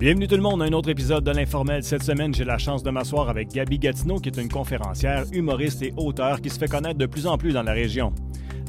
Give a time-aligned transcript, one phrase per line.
[0.00, 1.82] Bienvenue tout le monde à un autre épisode de l'Informel.
[1.82, 5.82] Cette semaine, j'ai la chance de m'asseoir avec Gabi Gatineau, qui est une conférencière, humoriste
[5.82, 8.14] et auteur qui se fait connaître de plus en plus dans la région.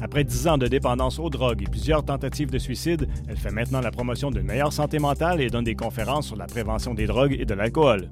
[0.02, 3.80] Après dix ans de dépendance aux drogues et plusieurs tentatives de suicide, elle fait maintenant
[3.80, 7.38] la promotion d'une meilleure santé mentale et donne des conférences sur la prévention des drogues
[7.40, 8.10] et de l'alcool.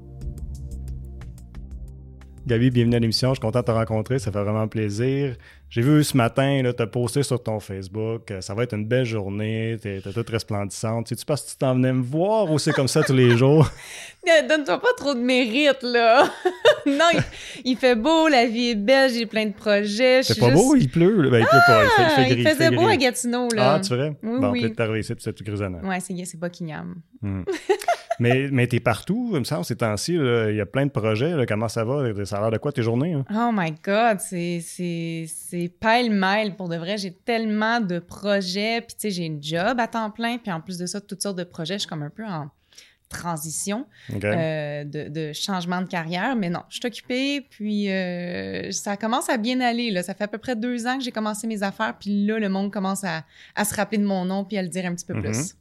[2.47, 3.29] Gabi, bienvenue à l'émission.
[3.29, 4.17] Je suis content de te rencontrer.
[4.17, 5.35] Ça fait vraiment plaisir.
[5.69, 8.29] J'ai vu ce matin, tu as posté sur ton Facebook.
[8.31, 9.77] euh, Ça va être une belle journée.
[9.81, 11.05] Tu es, toute resplendissante.
[11.05, 13.69] Tu parce que tu t'en venais me voir ou c'est comme ça tous les jours?
[14.29, 16.25] Euh, Donne-toi pas trop de mérite, là.
[16.85, 17.23] non, il,
[17.65, 20.21] il fait beau, la vie est belle, j'ai plein de projets.
[20.21, 20.75] je C'est pas juste- beau?
[20.75, 21.27] Il pleut?
[21.31, 21.83] Ben, il pleut pas.
[21.83, 22.35] Il fait, il fait Ah, gris.
[22.41, 22.93] il faisait fait beau gris.
[22.93, 23.73] à Gatineau, là.
[23.73, 24.15] Ah, tu verrais?
[24.21, 24.61] Oui, bon, oui.
[24.61, 25.79] peut-être t'arriver ici puis c'est tout grisonnant.
[25.89, 26.97] Ouais, c'est c'est Buckingham.
[27.23, 27.41] Hmm.
[28.21, 30.13] mais mais t'es partout, il me semble, ces temps-ci.
[30.13, 31.35] Il y a plein de projets.
[31.35, 31.45] là.
[31.45, 32.03] Comment ça va?
[32.25, 33.13] Ça a l'air de quoi tes journées?
[33.13, 33.25] hein?
[33.33, 34.61] Oh my God, c'est
[35.79, 36.97] pile-mile pour de vrai.
[36.97, 40.61] J'ai tellement de projets, puis tu sais, j'ai une job à temps plein, puis en
[40.61, 41.75] plus de ça, toutes sortes de projets.
[41.75, 42.49] Je suis comme un peu en
[43.09, 43.85] transition
[44.23, 46.33] euh, de, de changement de carrière.
[46.37, 49.91] Mais non, je suis occupée, puis euh, ça commence à bien aller.
[49.91, 50.01] Là.
[50.01, 52.47] Ça fait à peu près deux ans que j'ai commencé mes affaires, puis là, le
[52.47, 53.23] monde commence à,
[53.55, 55.23] à se rappeler de mon nom, puis à le dire un petit peu Mhm.
[55.23, 55.55] plus.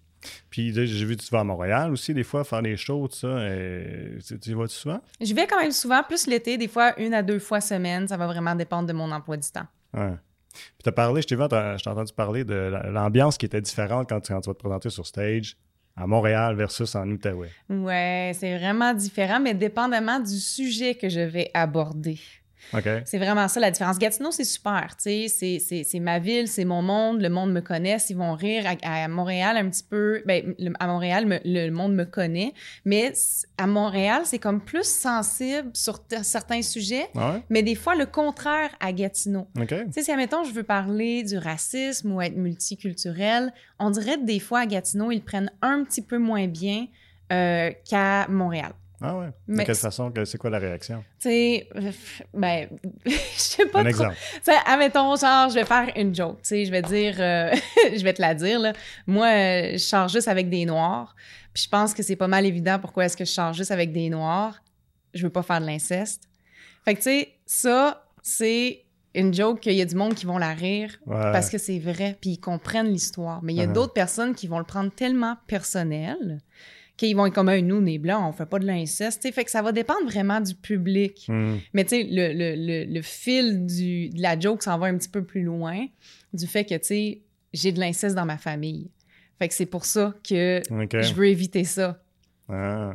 [0.51, 3.17] Puis j'ai vu que tu vas à Montréal aussi, des fois, faire des shows, tout
[3.17, 3.27] ça.
[3.29, 5.01] Euh, tu, tu y vas-tu souvent?
[5.21, 8.07] Je vais quand même souvent, plus l'été, des fois une à deux fois semaine.
[8.09, 9.67] Ça va vraiment dépendre de mon emploi du temps.
[9.95, 10.15] Ouais.
[10.53, 13.61] Puis t'as parlé, je t'ai vu, je t'ai entendu parler de la- l'ambiance qui était
[13.61, 15.57] différente quand tu, quand tu vas te présenter sur stage
[15.97, 17.51] à Montréal versus en Outaouais.
[17.69, 22.19] Ouais, c'est vraiment différent, mais dépendamment du sujet que je vais aborder.
[23.05, 23.99] C'est vraiment ça la différence.
[23.99, 25.29] Gatineau, c'est super, c'est-
[26.01, 28.65] ma ville, c'est mon monde, le monde me connaît, ils vont rire.
[28.83, 32.53] À, à Montréal, un petit peu, ben, le- à Montréal, me- le monde me connaît,
[32.85, 33.13] mais
[33.59, 37.43] à Montréal, c'est comme plus sensible sur certains sujets, Ah ouais?
[37.51, 39.47] mais des fois, le contraire à Gatineau.
[39.59, 39.69] OK?
[39.69, 44.25] Tu sais, si, admettons, je veux parler du racisme ou être multiculturel, on dirait que
[44.25, 46.87] des fois, à Gatineau, ils prennent un petit peu moins bien
[47.33, 48.73] euh, qu'à Montréal.
[49.03, 49.27] Ah ouais?
[49.27, 50.11] De Mais quelle c'est- façon?
[50.11, 51.03] que- C'est quoi la réaction?
[51.21, 51.69] Tu sais,
[52.35, 52.69] ben,
[53.07, 53.89] je sais pas Un trop.
[53.89, 54.17] exemple.
[54.35, 57.51] Tu sais, admettons, genre, je vais faire une joke, tu sais, je vais dire, euh,
[57.97, 58.73] je vais te la dire, là.
[59.07, 61.15] Moi, euh, je sors juste avec des noirs,
[61.55, 63.93] puis je pense que c'est pas mal évident pourquoi est-ce que je sors juste avec
[63.93, 64.63] des noirs.
[65.15, 66.25] Je veux pas faire de l'inceste.
[66.85, 68.85] Fait que, tu sais, ça, c'est
[69.15, 71.17] une joke qu'il y a du monde qui vont la rire Ouais.
[71.33, 73.43] parce que c'est vrai, puis ils comprennent l'histoire.
[73.43, 73.73] Mais il y a Uh-huh.
[73.73, 76.39] d'autres personnes qui vont le prendre tellement personnel
[77.01, 79.31] qu'ils vont être comme, Hey, nous, on est blancs, on fait pas de l'inceste.
[79.33, 81.25] Fait que ça va dépendre vraiment du public.
[81.29, 81.57] Hmm.
[81.73, 84.99] Mais tu sais, le, le, le, le fil du, de la joke s'en va un
[84.99, 85.87] petit peu plus loin
[86.35, 87.23] du fait que, tu sais,
[87.53, 88.91] j'ai de l'inceste dans ma famille.
[89.39, 92.03] Fait que c'est pour ça que je veux éviter ça.
[92.49, 92.95] Ah.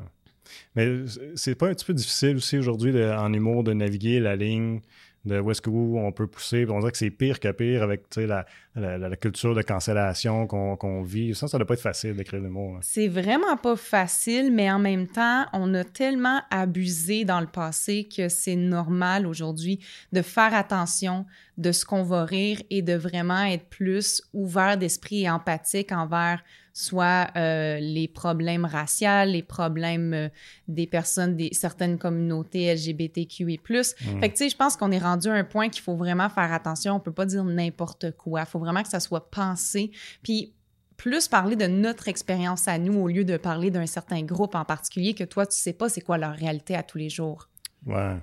[0.75, 1.05] Mais
[1.35, 4.81] c'est pas un petit peu difficile aussi aujourd'hui en humour de naviguer la ligne
[5.25, 6.65] de où est-ce que on peut pousser.
[6.69, 11.01] On dirait que c'est pire que pire avec la, la, la- culture de cancellation qu'on
[11.01, 11.33] vit.
[11.33, 12.73] Ça, ça doit pas être facile d'écrire l'humour.
[12.73, 12.79] là.
[12.81, 18.07] C'est vraiment pas facile, mais en même temps, on a tellement abusé dans le passé
[18.15, 19.79] que c'est normal aujourd'hui
[20.13, 21.25] de faire attention
[21.57, 26.43] de ce qu'on va rire et de vraiment être plus ouvert d'esprit et empathique envers
[26.75, 30.29] soit euh, les problèmes raciaux, les problèmes euh,
[30.67, 33.57] des personnes, des certaines communautés LGBTQI+.
[33.57, 34.19] Mm.
[34.19, 36.27] Fait que, tu sais, je pense qu'on est rendu à un point qu'il faut vraiment
[36.27, 36.93] faire attention.
[36.93, 38.41] On peut pas dire n'importe quoi.
[38.41, 39.91] Il faut vraiment que ça soit pensé.
[40.21, 40.53] Puis,
[40.97, 44.65] plus parler de notre expérience à nous au lieu de parler d'un certain groupe en
[44.65, 47.49] particulier que toi, tu sais pas c'est quoi leur réalité à tous les jours.
[47.85, 48.17] Ouais.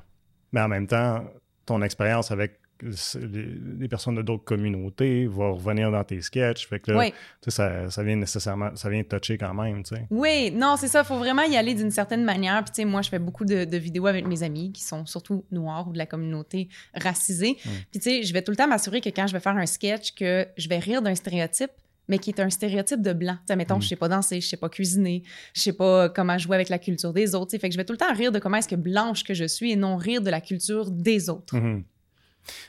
[0.53, 1.25] Mais en même temps,
[1.65, 3.47] ton expérience avec les,
[3.81, 6.67] les personnes de d'autres communautés va revenir dans tes sketchs.
[6.69, 7.15] Fait que là, Oui.
[7.49, 10.07] ça, ça vient nécessairement, ça vient toucher quand même, tu sais.
[10.11, 11.01] Oui, non, c'est ça.
[11.01, 12.63] Il faut vraiment y aller d'une certaine manière.
[12.65, 15.07] Puis, tu sais, moi, je fais beaucoup de, de vidéos avec mes amis qui sont
[15.07, 17.57] surtout noirs ou de la communauté racisée.
[17.91, 19.67] Puis, tu sais, je vais tout le temps m'assurer que quand je vais faire un
[19.67, 21.71] sketch, que je vais rire d'un stéréotype,
[22.09, 23.35] mais qui est un stéréotype de blanc.
[23.35, 23.83] Tu sais, mettons, Mm.
[23.83, 25.23] je sais pas danser, je sais pas cuisiner,
[25.55, 27.47] je sais pas comment jouer avec la culture des autres.
[27.47, 27.59] tu sais.
[27.61, 29.45] Fait que je vais tout le temps rire de comment est-ce que blanche que je
[29.45, 31.57] suis et non rire de la culture des autres.
[31.57, 31.85] Mhm.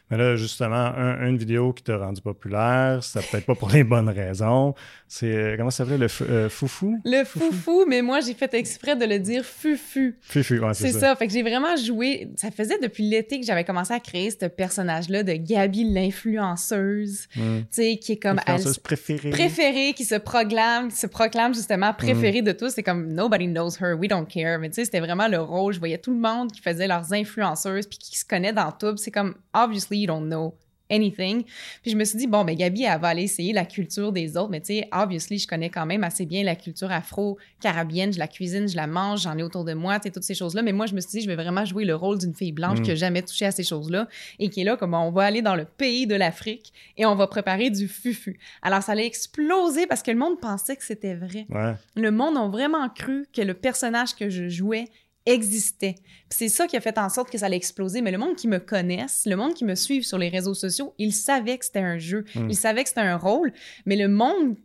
[0.10, 3.84] Mais là, justement, un- une vidéo qui t'a rendu populaire, c'est peut-être pas pour les
[3.84, 4.76] bonnes raisons.
[5.08, 7.00] C'est, euh, comment ça s'appelait, le euh, foufou?
[7.06, 10.18] Le foufou, mais moi, j'ai fait exprès de le dire fufu.
[10.22, 11.00] Fufu, ouais, c'est ça.
[11.00, 11.16] ça.
[11.16, 12.30] Fait que j'ai vraiment joué.
[12.36, 17.60] Ça faisait depuis l'été que j'avais commencé à créer ce personnage-là de Gabi l'influenceuse, Mm.
[17.60, 19.30] tu sais, qui est comme elle, Influenceuse préférée.
[19.30, 22.46] préférée, qui se proclame, qui se proclame justement préférée Mm.
[22.46, 22.70] de tous.
[22.70, 24.60] C'est comme nobody knows her, we don't care.
[24.60, 25.74] Mais tu sais, c'était vraiment le rôle.
[25.74, 28.96] Je voyais tout le monde qui faisait leurs influenceuses puis qui se connaît dans tout.
[28.98, 30.54] C'est comme obviously you don't know
[30.90, 31.44] anything.
[31.82, 34.38] Puis je me suis dit, bon, ben Gabi, elle va aller essayer la culture des
[34.38, 34.50] autres.
[34.50, 38.14] Mais tu sais, obviously, je connais quand même assez bien la culture afro-carabienne.
[38.14, 40.36] Je la cuisine, je la mange, j'en ai autour de moi, tu sais, toutes ces
[40.36, 40.62] choses-là.
[40.62, 42.80] Mais moi, je me suis dit, je vais vraiment jouer le rôle d'une fille blanche
[42.80, 42.84] mm.
[42.84, 44.08] qui n'a jamais touché à ces choses-là
[44.40, 47.16] et qui est là comme on va aller dans le pays de l'Afrique et on
[47.16, 48.40] va préparer du fufu.
[48.62, 51.48] Alors, ça allait exploser parce que le monde pensait que c'était vrai.
[51.96, 54.86] Le monde a vraiment cru que le personnage que je jouais
[55.26, 55.96] existait.
[56.30, 58.02] C'est ça qui a fait en sorte que ça allait exploser.
[58.02, 60.94] Mais le monde qui me connaisse, le monde qui me suit sur les réseaux sociaux,
[60.98, 62.50] ils savaient que c'était un jeu, hmm.
[62.50, 63.54] ils savaient que c'était un rôle.
[63.86, 64.56] Mais le monde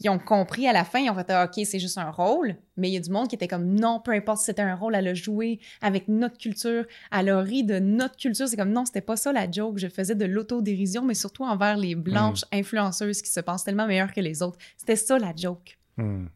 [0.00, 2.56] qui ont compris à la fin, ils ont fait ah, OK, c'est juste un rôle.
[2.76, 4.74] Mais il y a du monde qui était comme non, peu importe si c'était un
[4.74, 8.48] rôle, elle a joué avec notre culture, elle a ri de notre culture.
[8.48, 9.78] C'est comme non, c'était pas ça la joke.
[9.78, 12.56] Je faisais de l'autodérision, mais surtout envers les blanches hmm.
[12.56, 14.58] influenceuses qui se pensent tellement meilleures que les autres.
[14.76, 15.78] C'était ça la joke.
[15.96, 16.26] Hmm.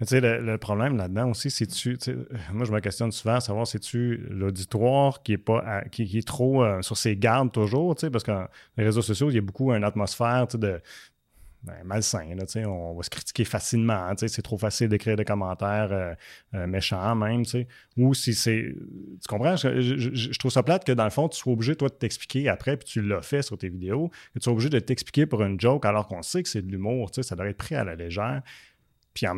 [0.00, 1.98] Mais tu sais, le, problème là-dedans aussi, c'est tu.
[2.52, 6.26] Moi, je me questionne souvent à savoir si tu l'auditoire qui est pas qui, est
[6.26, 8.32] trop euh, sur ses gardes toujours, parce que
[8.76, 10.80] les réseaux sociaux, il y a beaucoup une atmosphère de
[11.64, 12.34] ben, malsain.
[12.36, 14.12] Là, on va se critiquer facilement.
[14.16, 16.14] C'est trop facile d'écrire des commentaires euh,
[16.54, 17.42] euh, méchants même.
[17.96, 18.74] Ou si c'est.
[19.20, 19.56] Tu comprends?
[19.56, 22.76] Je, trouve ça plate que dans le fond, tu sois obligé, toi, de t'expliquer après,
[22.76, 25.60] puis tu l'as fait sur tes vidéos, que tu sois obligé de t'expliquer pour une
[25.60, 27.10] joke alors qu'on sait que c'est de l'humour.
[27.12, 28.42] Ça devrait être pris à la légère.
[29.14, 29.34] Puis en,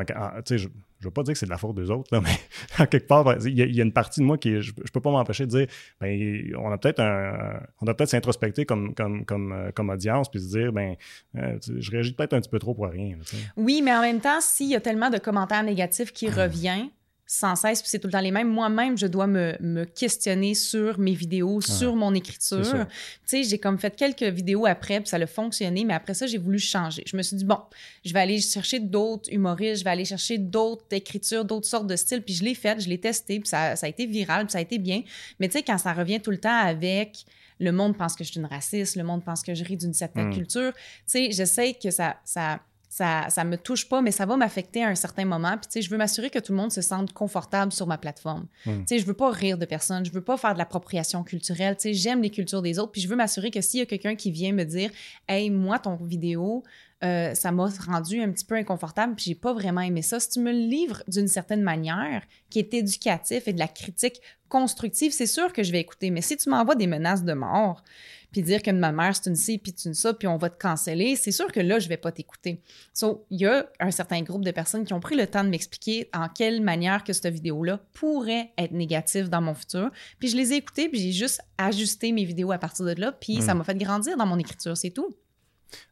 [0.49, 0.69] je ne
[1.09, 2.39] veux pas dire que c'est de la faute des autres, mais
[2.79, 5.11] en quelque part, il y, a une partie de moi qui, je, ne peux pas
[5.11, 5.67] m'empêcher de dire,
[6.01, 10.31] ben, on a peut-être un, on a peut-être s'introspecter comme, comme, comme, euh, comme audience,
[10.31, 10.97] puis se dire, ben,
[11.37, 13.17] euh, je réagis peut-être un petit peu trop pour rien.
[13.57, 16.91] oui, mais en même temps, s'il y a tellement de commentaires négatifs qui reviennent,
[17.33, 18.49] sans cesse, puis c'est tout le temps les mêmes.
[18.49, 22.65] Moi-même, je dois me, me, questionner sur mes vidéos, sur mon écriture.
[22.65, 22.87] Tu
[23.25, 26.39] sais, j'ai comme fait quelques vidéos après, puis ça a fonctionné, mais après ça, j'ai
[26.39, 27.05] voulu changer.
[27.07, 27.61] Je me suis dit, bon,
[28.05, 31.95] je vais aller chercher d'autres humoristes, je vais aller chercher d'autres écritures, d'autres sortes de
[31.95, 34.53] styles, puis je l'ai fait, je l'ai testé, puis ça, ça, a été viral, puis
[34.53, 35.05] ça a été bien.
[35.39, 37.25] Mais tu sais, quand ça revient tout le temps avec
[37.61, 39.95] le monde pense que je suis une raciste, le monde pense que je ris d'une
[39.95, 40.35] certaine hmm.
[40.35, 42.17] culture, tu sais, j'essaie que ça...
[42.25, 42.59] ça
[42.91, 45.53] ça, ça me touche pas, mais ça va m'affecter à un certain moment.
[45.53, 47.97] Puis, tu sais, je veux m'assurer que tout le monde se sente confortable sur ma
[47.97, 48.49] plateforme.
[48.67, 48.81] Hmm.
[48.81, 51.77] Tu sais, je veux pas rire de personne, je veux pas faire de l'appropriation culturelle.
[51.77, 52.91] Tu sais, j'aime les cultures des autres.
[52.91, 54.91] Puis, je veux m'assurer que s'il y a quelqu'un qui vient me dire,
[55.29, 56.65] hey, moi, ton vidéo,
[57.05, 60.19] euh, ça m'a rendu un petit peu inconfortable, puis j'ai pas vraiment aimé ça.
[60.19, 64.21] Si tu me le livres d'une certaine manière, qui est éducatif et de la critique
[64.49, 66.11] constructive, c'est sûr que je vais écouter.
[66.11, 67.85] Mais si tu m'envoies des menaces de mort,
[68.33, 70.51] puis dire que ma mère, c'est une ci, puis tu une ça, puis on va
[70.51, 72.63] te canceller, c'est sûr que là, je vais pas t'écouter.
[72.93, 75.49] So, il y a un certain groupe de personnes qui ont pris le temps de
[75.49, 79.91] m'expliquer en quelle manière que cette vidéo-là pourrait être négative dans mon futur.
[80.19, 83.13] Puis je les ai écoutées, puis j'ai juste ajusté mes vidéos à partir de là,
[83.13, 83.59] puis ça hmm.
[83.59, 85.15] m'a fait grandir dans mon écriture, c'est tout.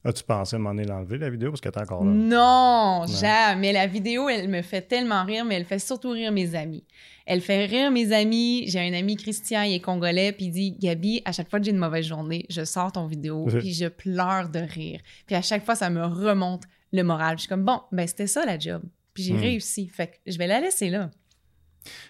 [0.04, 2.10] As-tu pensé à m'en l'enlever, la vidéo, parce que t'es encore là?
[2.10, 3.72] Non, non, jamais.
[3.72, 6.84] La vidéo, elle me fait tellement rire, mais elle fait surtout rire mes amis.
[7.26, 8.64] Elle fait rire mes amis.
[8.68, 11.64] J'ai un ami Christian, il est congolais, puis il dit Gabi, à chaque fois que
[11.64, 15.00] j'ai une mauvaise journée, je sors ton vidéo, puis je pleure de rire.
[15.26, 17.36] Puis à chaque fois, ça me remonte le moral.
[17.36, 18.82] je suis comme bon, ben c'était ça la job.
[19.12, 19.40] Puis j'ai hmm.
[19.40, 19.88] réussi.
[19.88, 21.10] Fait que je vais la laisser là.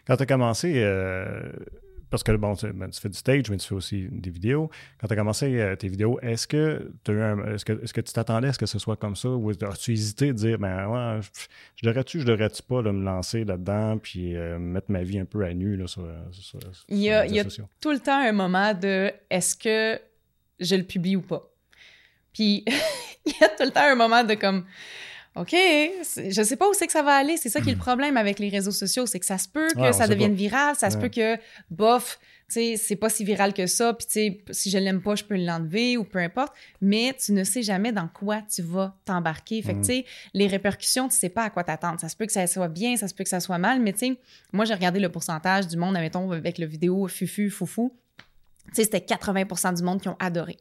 [0.06, 1.50] Quand tu as commencé, euh,
[2.10, 4.70] parce que bon, ben, tu, fais du stage, mais tu fais aussi des vidéos.
[5.00, 8.48] Quand tu as commencé euh, tes vidéos, est-ce que, est-ce que, est-ce que tu t'attendais
[8.48, 9.28] à ce que ce soit comme ça?
[9.28, 11.20] Ou as-tu hésité de dire, ben ouais,
[11.76, 15.44] je, devrais-tu, je devrais-tu pas me lancer là-dedans puis euh, mettre ma vie un peu
[15.44, 16.58] à nu là, sur, sur,
[16.88, 20.00] Il y a, il y a tout le temps un moment de est-ce que
[20.60, 21.48] je le publie ou pas?
[22.32, 22.64] Puis
[23.26, 24.64] il y a tout le temps un moment de comme
[25.40, 27.36] OK, je sais pas où c'est que ça va aller.
[27.36, 29.68] C'est ça qui est le problème avec les réseaux sociaux, c'est que ça se peut
[29.68, 31.36] que ça devienne viral, ça se peut que,
[31.70, 32.18] bof,
[32.48, 35.14] tu sais, c'est pas si viral que ça, puis tu sais, si je l'aime pas,
[35.14, 38.96] je peux l'enlever ou peu importe, mais tu ne sais jamais dans quoi tu vas
[39.04, 39.60] t'embarquer.
[39.60, 39.82] Fait que, mm.
[39.82, 42.00] tu sais, les répercussions, tu sais pas à quoi t'attendre.
[42.00, 43.92] Ça se peut que ça soit bien, ça se peut que ça soit mal, mais
[43.92, 44.16] tu sais,
[44.52, 47.92] moi, j'ai regardé le pourcentage du monde, admettons, avec le vidéo Fufu, Foufou,
[48.72, 50.56] sais, c'était 80% du monde qui ont adoré.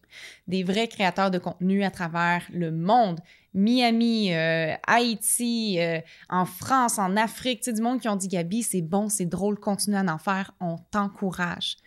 [0.47, 3.19] Des vrais créateurs de contenu à travers le monde.
[3.53, 5.99] Miami, euh, Haïti, euh,
[6.29, 9.25] en France, en Afrique, tu sais, du monde qui ont dit Gabi, c'est bon, c'est
[9.25, 11.77] drôle, continue à en faire, on t'encourage.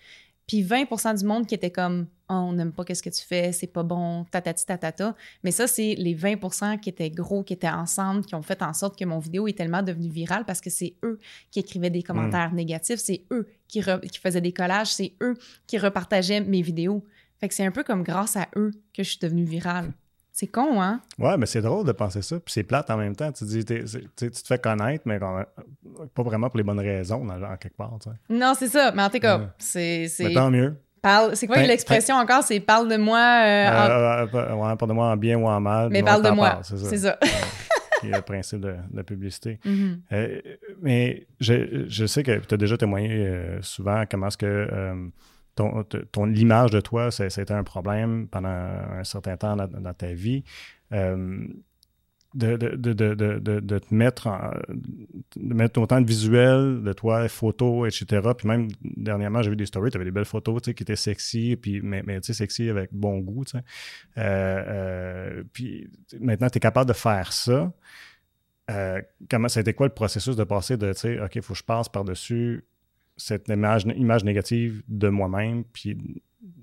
[0.50, 3.52] Puis 20% du monde qui était comme oh, on n'aime pas qu'est-ce que tu fais,
[3.52, 5.14] c'est pas bon, tatati tatata.
[5.44, 8.72] Mais ça, c'est les 20% qui étaient gros, qui étaient ensemble, qui ont fait en
[8.72, 11.20] sorte que mon vidéo est tellement devenue virale parce que c'est eux
[11.52, 12.56] qui écrivaient des commentaires mm.
[12.56, 15.36] négatifs, c'est eux qui, qui faisaient des collages, c'est eux
[15.68, 17.04] qui repartageaient mes vidéos.
[17.38, 19.92] Fait que c'est un peu comme grâce à eux que je suis devenue virale.
[20.40, 21.02] C'est con, hein?
[21.18, 22.36] Ouais, mais c'est drôle de penser ça.
[22.36, 23.30] Puis c'est plate en même temps.
[23.30, 27.76] Tu dis, tu te fais connaître, mais pas vraiment pour les bonnes raisons, en quelque
[27.76, 27.98] part.
[28.30, 28.90] Non, c'est ça.
[28.92, 30.06] Mais en tout cas, c'est.
[30.18, 30.74] Mais tant mieux.
[31.02, 32.42] Parle, c'est quoi l'expression encore?
[32.42, 33.18] C'est parle de moi.
[33.18, 35.90] Euh, euh, euh, ouais, parle de moi en bien ou en mal.
[35.90, 36.60] Mais parle de moi.
[36.62, 37.18] C'est ça.
[38.00, 39.58] C'est le principe de, la publicité.
[39.66, 40.42] Mm-hmm.
[40.80, 43.30] mais je, je, sais que tu as déjà témoigné
[43.60, 45.10] souvent comment est-ce que
[46.12, 50.44] ton, l'image de toi, c'était un problème pendant un certain temps dans, ta vie.
[50.92, 51.46] Euh,
[52.34, 53.14] de, de, de,
[53.60, 54.28] de, te mettre
[55.78, 58.28] autant de visuels de toi, photos, etc.
[58.38, 61.56] Puis même dernièrement, j'ai vu des stories, tu avais des belles photos qui étaient sexy,
[61.56, 63.44] puis, mais, tu sais, sexy avec bon goût.
[63.54, 63.60] Euh,
[64.16, 65.88] euh, puis
[66.20, 67.72] maintenant, tu es capable de faire ça.
[69.28, 71.54] Comment, ça a été quoi le processus de passer de, tu sais, OK, il faut
[71.54, 72.64] que je passe par-dessus
[73.20, 75.96] cette image, image négative de moi-même, puis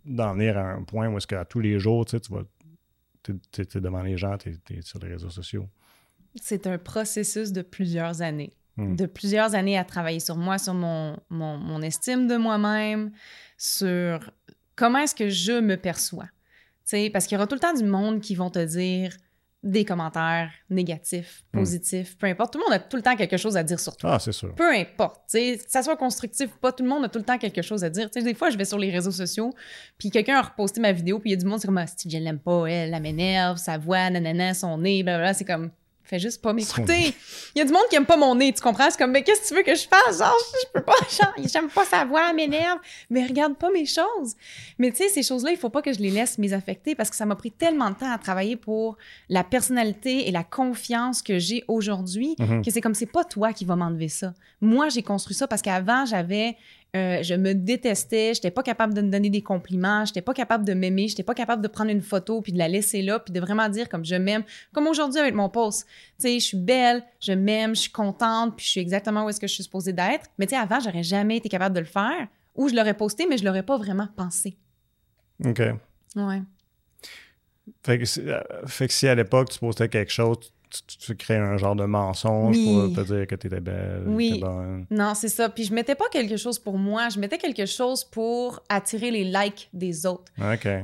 [0.05, 2.43] d'en venir à un point où est-ce qu'à tous les jours, tu sais, tu vas
[3.23, 5.67] tu es, devant les gens, tu es, sur les réseaux sociaux.
[6.35, 8.53] C'est un processus de plusieurs années.
[8.77, 8.95] Hmm.
[8.95, 13.11] De plusieurs années à travailler sur moi, sur mon, mon, mon estime de moi-même,
[13.57, 14.31] sur
[14.75, 16.29] comment est-ce que je me perçois.
[16.83, 19.17] sais, parce qu'il y aura tout le temps du monde qui vont te dire
[19.67, 21.59] des commentaires négatifs, hmm.
[21.59, 22.53] positifs, peu importe.
[22.53, 24.13] Tout le monde a tout le temps quelque chose à dire sur toi.
[24.13, 24.55] Ah, c'est sûr.
[24.55, 25.21] Peu importe.
[25.31, 27.83] Que ça soit constructif ou pas, tout le monde a tout le temps quelque chose
[27.83, 28.09] à dire.
[28.09, 29.53] des fois, je vais sur les réseaux sociaux,
[29.97, 31.85] puis quelqu'un a reposté ma vidéo, puis il y a du monde, c'est comme, ah,
[31.85, 35.33] si je l'aime pas, elle, elle m'énerve, sa voix, nanana, son nez, blablabla.
[35.33, 35.69] C'est comme,
[36.07, 37.13] Fais juste pas m'écouter.
[37.53, 38.89] Il y a du monde qui aime pas mon nez, tu comprends?
[38.89, 40.19] C'est comme, mais qu'est-ce que tu veux que je fasse?
[40.19, 44.35] Genre, je peux pas, genre, j'aime pas sa voix, m'énerve, mais regarde pas mes choses.
[44.79, 47.17] Mais tu sais, ces choses-là, il faut pas que je les laisse m'affecter parce que
[47.17, 48.97] ça m'a pris tellement de temps à travailler pour
[49.27, 52.63] la personnalité et la confiance que j'ai aujourd'hui mm-hmm.
[52.63, 54.33] que c'est comme, c'est pas toi qui vas m'enlever ça.
[54.61, 56.55] Moi, j'ai construit ça parce qu'avant, j'avais
[56.95, 60.63] euh, je me détestais, j'étais pas capable de me donner des compliments, j'étais pas capable
[60.63, 63.33] de m'aimer, j'étais pas capable de prendre une photo puis de la laisser là puis
[63.33, 65.85] de vraiment dire comme je m'aime, comme aujourd'hui avec mon post.
[65.85, 69.29] Tu sais, je suis belle, je m'aime, je suis contente puis je suis exactement où
[69.29, 70.25] est-ce que je suis supposée d'être.
[70.39, 73.27] Mais tu sais, avant, j'aurais jamais été capable de le faire ou je l'aurais posté,
[73.27, 74.57] mais je l'aurais pas vraiment pensé.
[75.45, 75.61] OK.
[76.15, 76.41] Ouais.
[77.83, 80.53] Fait que, euh, fait que si à l'époque tu postais quelque chose,
[80.99, 84.39] tu, crées un genre de mensonge pour te dire que tu étais belle, oui.
[84.39, 84.85] bonne.
[84.89, 85.49] Non, c'est ça.
[85.49, 89.23] Puis je mettais pas quelque chose pour moi, je mettais quelque chose pour attirer les
[89.23, 90.31] likes des autres.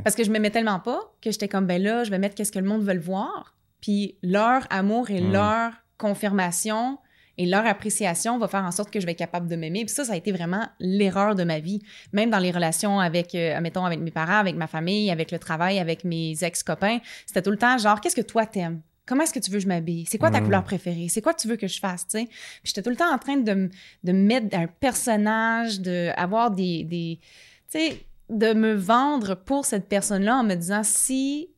[0.04, 2.52] Parce que je m'aimais tellement pas que j'étais comme, ben là, je vais mettre qu'est-ce
[2.52, 3.56] que le monde veut le voir.
[3.82, 5.32] Puis leur amour et hmm.
[5.32, 6.98] leur confirmation
[7.38, 9.86] et leur appréciation va faire en sorte que je vais être capable de m'aimer.
[9.86, 11.82] Puis ça, ça a été vraiment l'erreur de ma vie.
[12.12, 15.40] Même dans les relations avec, euh, mettons, avec mes parents, avec ma famille, avec le
[15.40, 18.82] travail, avec mes ex-copains, c'était tout le temps genre, qu'est-ce que toi t'aimes?
[19.06, 20.06] Comment est-ce que tu veux que je m'habille?
[20.08, 21.08] C'est quoi ta couleur préférée?
[21.10, 22.06] C'est quoi que tu veux que je fasse?
[22.06, 22.28] Puis
[22.64, 23.70] j'étais tout le temps en train de,
[24.04, 26.84] de mettre un personnage, d'avoir des.
[26.86, 27.20] des
[27.70, 31.50] tu sais, de me vendre pour cette personne-là en me disant si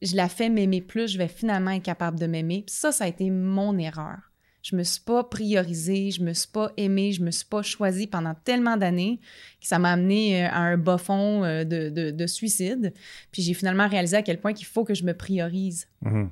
[0.00, 2.62] je la fais m'aimer plus, je vais finalement être capable de m'aimer.
[2.66, 4.18] Puis ça, ça a été mon erreur.
[4.62, 8.06] Je me suis pas priorisée, je me suis pas aimée, je me suis pas choisie
[8.06, 9.18] pendant tellement d'années
[9.60, 12.92] que ça m'a amené euh, à un bas fond euh, de, de, de suicide.
[13.32, 15.88] Puis j'ai finalement réalisé à quel point qu'il faut que je me priorise.
[16.04, 16.28] Mm-hmm.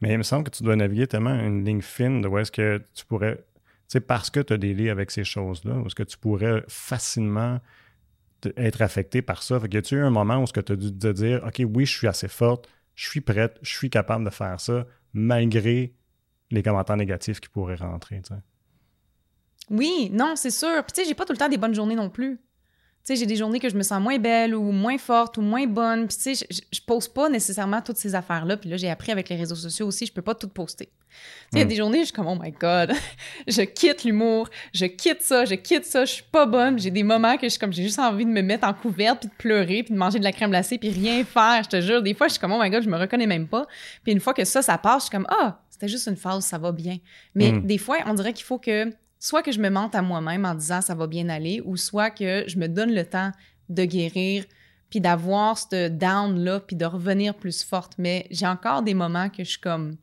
[0.00, 2.52] Mais il me semble que tu dois naviguer tellement une ligne fine de où est-ce
[2.52, 3.42] que tu pourrais, tu
[3.88, 6.64] sais, parce que tu as des liens avec ces choses-là, où est-ce que tu pourrais
[6.68, 7.60] facilement
[8.56, 9.58] être affecté par ça.
[9.58, 11.86] Fait que y a-tu eu un moment où tu as dû te dire, OK, oui,
[11.86, 15.94] je suis assez forte, je suis prête, je suis capable de faire ça, malgré
[16.50, 18.22] les commentaires négatifs qui pourraient rentrer?
[19.70, 20.82] Oui, non, c'est sûr.
[20.84, 22.40] Puis tu sais, j'ai pas tout le temps des bonnes journées non plus
[23.08, 25.66] sais, j'ai des journées que je me sens moins belle ou moins forte ou moins
[25.66, 26.06] bonne.
[26.06, 28.56] Puis, tu sais, je, je, pose pas nécessairement toutes ces affaires-là.
[28.56, 30.86] Puis là, j'ai appris avec les réseaux sociaux aussi, je peux pas tout poster.
[30.86, 31.18] Tu sais,
[31.52, 31.68] il y a hmm.
[31.68, 32.92] des journées, je suis comme, oh my God,
[33.48, 36.78] je quitte l'humour, je quitte ça, je quitte ça, je suis pas bonne.
[36.78, 39.20] J'ai des moments que je suis comme, j'ai juste envie de me mettre en couverte,
[39.20, 41.62] puis de pleurer, puis de manger de la crème glacée, puis rien faire.
[41.64, 43.48] Je te jure, des fois, je suis comme, oh my God, je me reconnais même
[43.48, 43.66] pas.
[44.04, 46.44] Puis une fois que ça, ça passe, je suis comme, ah, c'était juste une phase,
[46.44, 46.98] ça va bien.
[47.34, 47.66] Mais hmm.
[47.66, 50.54] des fois, on dirait qu'il faut que soit que je me mente à moi-même en
[50.54, 53.32] disant ça va bien aller, ou soit que je me donne le temps
[53.68, 54.44] de guérir,
[54.90, 57.94] puis d'avoir ce down-là, puis de revenir plus forte.
[57.98, 59.96] Mais j'ai encore des moments que je suis comme...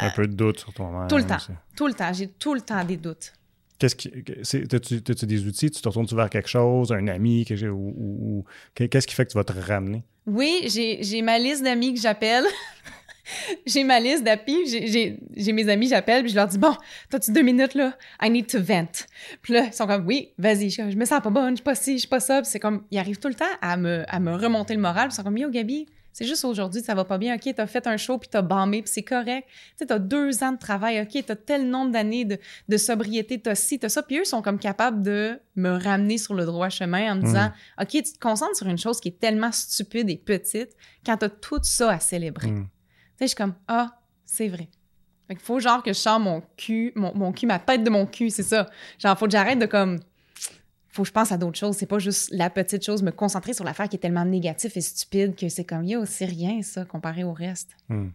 [0.00, 1.08] Un peu de doute sur toi-même.
[1.08, 1.38] Tout le temps.
[1.74, 2.12] Tout le temps.
[2.12, 3.32] J'ai tout le temps des doutes.
[3.78, 4.08] Qu'est-ce qui.
[4.08, 5.70] As-tu des outils?
[5.70, 9.44] Tu te retournes vers quelque chose, un ami, ou, qu'est-ce qui fait que tu vas
[9.44, 10.04] te ramener?
[10.26, 12.44] Oui, j'ai ma liste d'amis que j'appelle.
[13.66, 16.74] j'ai ma liste d'appis, j'ai mes amis, j'appelle, puis je leur dis Bon,
[17.10, 17.96] t'as-tu deux minutes là?
[18.22, 19.06] I need to vent.
[19.42, 21.74] Puis là, ils sont comme Oui, vas-y, je, me sens pas bonne, je suis pas
[21.74, 22.42] ci, je suis pas ça.
[22.42, 25.08] Puis c'est comme, ils arrivent tout le temps à me, à me remonter le moral,
[25.08, 27.34] puis ils sont comme Yo, Gabi, c'est juste aujourd'hui, ça va pas bien.
[27.34, 29.48] OK, t'as fait un show, puis t'as bâmé, puis c'est correct.
[29.48, 31.00] Tu sais, t'as deux ans de travail.
[31.00, 32.38] OK, t'as tel nombre d'années de,
[32.68, 34.00] de sobriété, t'as ci, t'as ça.
[34.00, 37.48] Puis eux sont comme capables de me ramener sur le droit chemin en me disant
[37.48, 37.82] mm.
[37.82, 40.70] OK, tu te concentres sur une chose qui est tellement stupide et petite
[41.04, 42.52] quand t'as tout ça à célébrer.
[42.52, 42.68] Mm
[43.18, 44.68] sais, je suis comme, ah, c'est vrai.
[45.26, 47.90] Fait qu'il faut genre que je sors mon cul, mon, mon cul, ma tête de
[47.90, 48.68] mon cul, c'est ça.
[48.98, 49.98] Genre, faut que j'arrête de comme,
[50.88, 51.76] faut que je pense à d'autres choses.
[51.76, 54.80] C'est pas juste la petite chose, me concentrer sur l'affaire qui est tellement négative et
[54.80, 57.70] stupide que c'est comme, yo, c'est rien ça comparé au reste.
[57.88, 58.08] Hmm.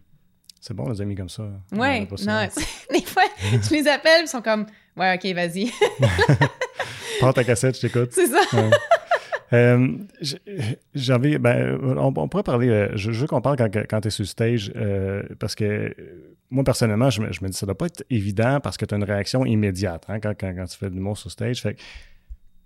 [0.60, 1.44] C'est bon, les amis comme ça.
[1.72, 2.46] Ouais, non,
[2.92, 4.66] des fois, je les appelle, ils sont comme,
[4.96, 5.70] ouais, ok, vas-y.
[7.18, 8.10] Prends ta cassette, je t'écoute.
[8.12, 8.40] C'est ça.
[9.52, 9.98] Euh,
[10.94, 14.26] J'avais, ben, on, pourrait parler, euh, je, veux qu'on parle quand, quand tu es sur
[14.26, 15.94] stage, euh, parce que
[16.50, 18.94] moi, personnellement, je me, je me dis, ça doit pas être évident parce que tu
[18.94, 21.62] as une réaction immédiate hein, quand, tu fais de l'humour sur stage.
[21.62, 21.76] Fait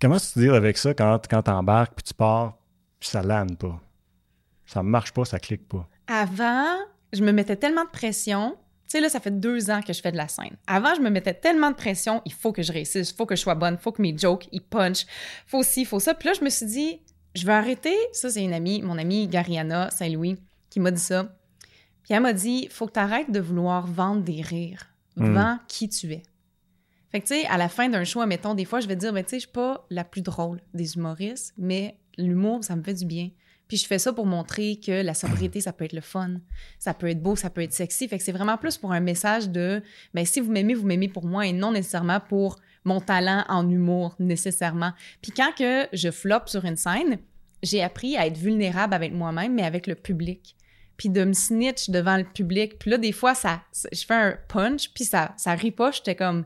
[0.00, 2.58] comment tu te dis avec ça quand, quand tu embarques, puis tu pars,
[3.00, 3.80] puis ça lande pas?
[4.66, 5.88] Ça marche pas, ça clique pas?
[6.06, 6.76] Avant,
[7.12, 8.56] je me mettais tellement de pression
[8.96, 10.56] sais, là, ça fait deux ans que je fais de la scène.
[10.66, 13.36] Avant, je me mettais tellement de pression, il faut que je réussisse, il faut que
[13.36, 15.06] je sois bonne, il faut que mes jokes, ils punch,
[15.46, 16.14] faut ci, il faut ça.
[16.14, 17.00] Puis là, je me suis dit,
[17.34, 17.96] je vais arrêter.
[18.12, 20.38] Ça, c'est une amie, mon amie Gariana Saint-Louis,
[20.70, 21.36] qui m'a dit ça.
[22.04, 24.86] Puis elle m'a dit, faut que tu arrêtes de vouloir vendre des rires.
[25.16, 25.34] Hmm.
[25.34, 26.22] Vends qui tu es.
[27.10, 29.12] Fait que, tu sais, à la fin d'un show, admettons, des fois, je vais dire,
[29.12, 32.82] ben, tu sais, je suis pas la plus drôle des humoristes, mais l'humour, ça me
[32.82, 33.30] fait du bien.
[33.68, 36.40] Puis je fais ça pour montrer que la sobriété, ça peut être le fun,
[36.78, 38.06] ça peut être beau, ça peut être sexy.
[38.08, 41.08] Fait que c'est vraiment plus pour un message de, ben si vous m'aimez, vous m'aimez
[41.08, 44.92] pour moi et non nécessairement pour mon talent en humour, nécessairement.
[45.22, 47.18] Puis quand que je floppe sur une scène,
[47.62, 50.56] j'ai appris à être vulnérable avec moi-même, mais avec le public.
[50.96, 52.78] Puis de me snitch devant le public.
[52.78, 55.90] Puis là, des fois, ça, je fais un punch, puis ça, ça pas.
[55.90, 56.44] J'étais comme,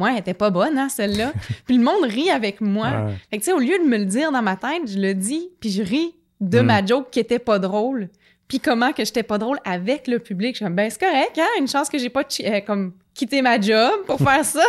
[0.00, 1.32] moi, elle était pas bonne, hein, celle-là.
[1.66, 3.08] puis le monde rit avec moi.
[3.30, 5.14] Fait que, tu sais, au lieu de me le dire dans ma tête, je le
[5.14, 6.88] dis, puis je ris de ma hmm.
[6.88, 8.08] joke qui était pas drôle.
[8.48, 10.56] Puis comment que j'étais pas drôle avec le public.
[10.56, 13.60] Je suis ben, c'est correct, hein, une chance que j'ai pas euh, comme quitté ma
[13.60, 14.64] job pour faire ça,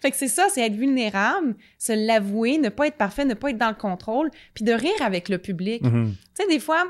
[0.00, 3.50] Fait que c'est ça, c'est être vulnérable, se l'avouer, ne pas être parfait, ne pas
[3.50, 5.82] être dans le contrôle, puis de rire avec le public.
[5.82, 6.10] Mm-hmm.
[6.10, 6.84] Tu sais, des fois,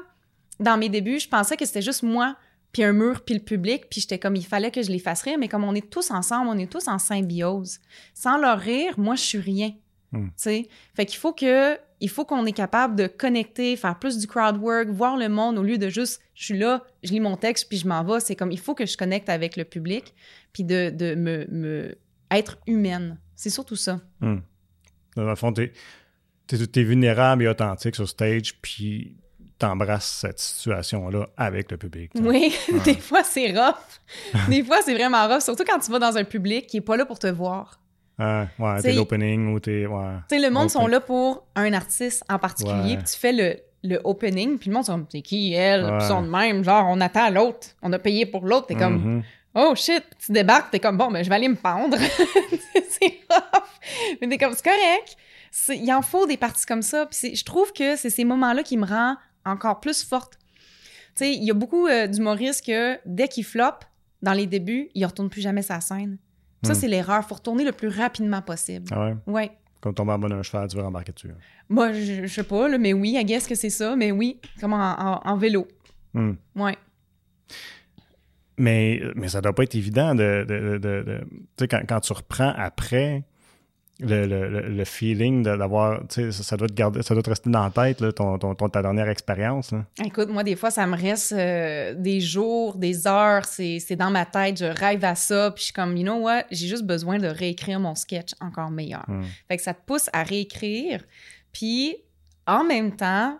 [0.60, 2.36] dans mes débuts, je pensais que c'était juste moi
[2.72, 5.22] puis un mur, puis le public, puis j'étais comme, il fallait que je les fasse
[5.22, 7.80] rire, mais comme on est tous ensemble, on est tous en symbiose.
[8.14, 9.72] Sans leur rire, moi, je suis rien.
[10.12, 10.26] Hmm.
[10.28, 10.68] Tu sais?
[10.94, 14.56] Fait qu'il faut que, il faut qu'on est capable de connecter, faire plus du crowd
[14.56, 17.68] work, voir le monde au lieu de juste, je suis là, je lis mon texte,
[17.68, 18.20] puis je m'en vais.
[18.20, 20.14] C'est comme, il faut que je connecte avec le public,
[20.52, 21.94] puis de, de me, me,
[22.30, 23.18] être humaine.
[23.36, 24.00] C'est surtout ça.
[24.20, 24.38] Hmm.
[25.16, 25.72] Dans le fond, t'es
[26.48, 29.16] es, vulnérable et authentique sur stage, puis
[29.62, 32.10] t'embrasses cette situation-là avec le public.
[32.16, 32.52] Oui,
[32.84, 34.00] des fois c'est rough.
[34.48, 36.96] des fois c'est vraiment rough, surtout quand tu vas dans un public qui est pas
[36.96, 37.78] là pour te voir.
[38.18, 39.86] Ah, ouais, t'es l'opening ou t'es.
[39.86, 43.32] Ouais, tu sais, le monde sont là pour un artiste en particulier, puis tu fais
[43.32, 46.64] le, le opening, puis le monde sont c'est qui elle, puis ils sont de même,
[46.64, 49.22] genre on attend l'autre, on a payé pour l'autre, t'es comme mm-hmm.
[49.54, 51.96] oh shit, tu débarques, t'es comme bon, ben je vais aller me pendre.
[52.90, 53.62] c'est rough,
[54.20, 55.16] mais t'es comme c'est correct.
[55.68, 58.76] Il en faut des parties comme ça, puis je trouve que c'est ces moments-là qui
[58.76, 60.38] me rendent encore plus forte.
[61.14, 63.84] Tu sais, il y a beaucoup euh, d'humoristes que dès qu'ils floppent,
[64.22, 66.16] dans les débuts, ils ne retournent plus jamais sa scène.
[66.64, 66.74] Ça, hmm.
[66.76, 67.20] c'est l'erreur.
[67.24, 68.86] Il faut retourner le plus rapidement possible.
[68.92, 69.16] Ah ouais?
[69.26, 69.50] Ouais.
[69.80, 71.28] Comme tomber en bas d'un cheval, tu veux rembarquer dessus.
[71.68, 73.96] Moi, je, je, sais pas, mais oui, I guess que c'est ça.
[73.96, 75.66] Mais oui, comme en, vélo.
[76.14, 76.34] Hmm.
[76.54, 76.76] Ouais.
[78.58, 80.44] Mais, mais ça doit pas être évident de.
[80.46, 83.24] de, de, tu sais, quand, quand, tu reprends après,
[84.00, 87.50] le, le, le feeling d'avoir, tu sais, ça, doit te garder, ça doit te rester
[87.50, 89.72] dans la tête, là, ton, ton, ta dernière expérience.
[90.04, 94.24] Écoute, moi, des fois, ça me reste euh, des jours, des heures, c'est dans ma
[94.24, 97.18] tête, je rêve à ça, puis je suis comme, you know what, j'ai juste besoin
[97.18, 99.04] de réécrire mon sketch encore meilleur.
[99.08, 99.22] Hmm.
[99.48, 101.04] Fait que ça te pousse à réécrire,
[101.52, 101.96] puis
[102.46, 103.38] en même temps,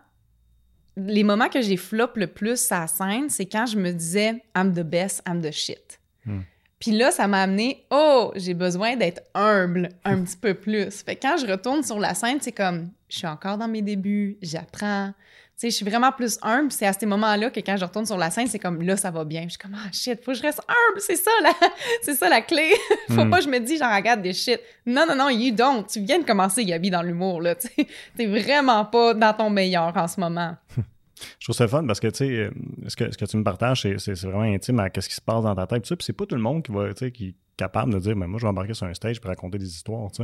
[0.96, 4.42] les moments que j'ai flop le plus à la scène, c'est quand je me disais,
[4.54, 5.98] I'm the best, I'm the shit.
[6.24, 6.42] Hmm.
[6.82, 10.90] Puis là, ça m'a amené, oh, j'ai besoin d'être humble un petit peu plus.
[11.04, 13.82] Fait que quand je retourne sur la scène, c'est comme, je suis encore dans mes
[13.82, 15.12] débuts, j'apprends.
[15.12, 16.72] Tu sais, je suis vraiment plus humble.
[16.72, 19.12] C'est à ces moments-là que quand je retourne sur la scène, c'est comme, là, ça
[19.12, 19.44] va bien.
[19.44, 21.00] je suis comme, ah, shit, faut que je reste humble.
[21.00, 21.52] C'est ça, la,
[22.02, 22.72] c'est ça la clé.
[23.10, 23.30] faut hmm.
[23.30, 24.58] pas que je me dise, j'en regarde des shit.
[24.84, 25.86] Non, non, non, you don't.
[25.86, 27.54] Tu viens de commencer, Gabi, dans l'humour, là.
[27.54, 27.68] Tu
[28.16, 30.56] t'es vraiment pas dans ton meilleur en ce moment.
[31.38, 32.50] je trouve ça fun parce que, tu sais, euh,
[32.88, 35.44] ce que, ce que tu me partages, c'est vraiment intime à ce qui se passe
[35.44, 35.82] dans ta tête.
[35.82, 38.26] Puis c'est pas tout le monde qui va, tu qui est capable de dire, mais
[38.26, 40.22] moi, je vais embarquer sur un stage pour raconter des histoires, tu.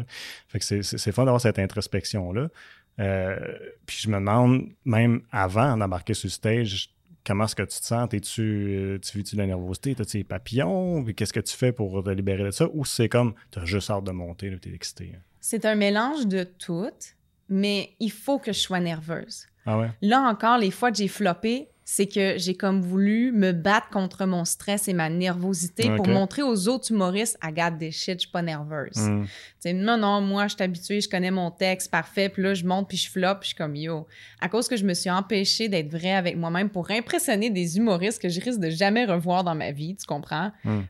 [0.48, 2.48] Fait que c'est fun d'avoir cette introspection-là.
[3.00, 3.37] Euh,
[3.87, 6.90] puis je me demande, même avant d'embarquer sur le stage,
[7.24, 8.08] comment est-ce que tu te sens?
[8.12, 9.94] Es-tu, euh, tu vis-tu de la nervosité?
[9.94, 11.04] T'as-tu des papillons?
[11.04, 12.66] Qu'est-ce que tu fais pour te libérer de ça?
[12.72, 15.12] Ou c'est comme, t'as juste hâte de monter, t'es excité?
[15.14, 15.20] Hein?
[15.40, 16.90] C'est un mélange de tout,
[17.48, 19.46] mais il faut que je sois nerveuse.
[19.68, 23.88] Ah Là encore, les fois que j'ai floppé, c'est que j'ai comme voulu me battre
[23.88, 28.16] contre mon stress et ma nervosité pour montrer aux autres humoristes, I got this shit,
[28.16, 28.98] je suis pas nerveuse.
[28.98, 29.24] Hmm.
[29.72, 32.88] Non, non, moi, je suis habituée, je connais mon texte, parfait, puis là, je monte,
[32.88, 34.07] puis je floppe, puis je suis comme, yo.
[34.38, 38.20] À cause que je me suis empêchée d'être vraie avec moi-même pour impressionner des humoristes
[38.20, 40.52] que je risque de jamais revoir dans ma vie, tu comprends?
[40.64, 40.83] Hmm.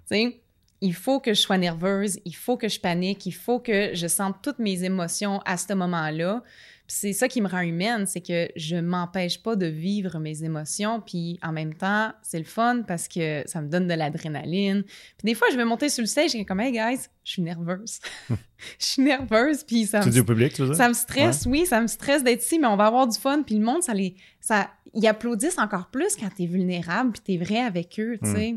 [0.80, 4.08] il faut que je sois nerveuse, il faut que je panique, il faut que je
[4.08, 6.42] sente toutes mes émotions à ce moment-là.
[6.90, 11.01] C'est ça qui me rend humaine, c'est que je m'empêche pas de vivre mes émotions,
[11.03, 14.83] puis en même temps, c'est le fun parce que ça me donne de l'adrénaline.
[14.83, 17.42] Puis des fois, je vais monter sur le stage et comme, hey guys, je suis
[17.42, 18.01] nerveuse.
[18.31, 18.35] je
[18.79, 21.66] suis nerveuse, puis ça Tu me, dis au public, tu veux ça me stresse, oui,
[21.66, 23.92] ça me stresse d'être ici, mais on va avoir du fun, puis le monde, ça
[23.92, 28.33] les, ça, ils applaudissent encore plus quand t'es vulnérable, puis t'es vrai avec eux, tu
[28.33, 28.55] sais.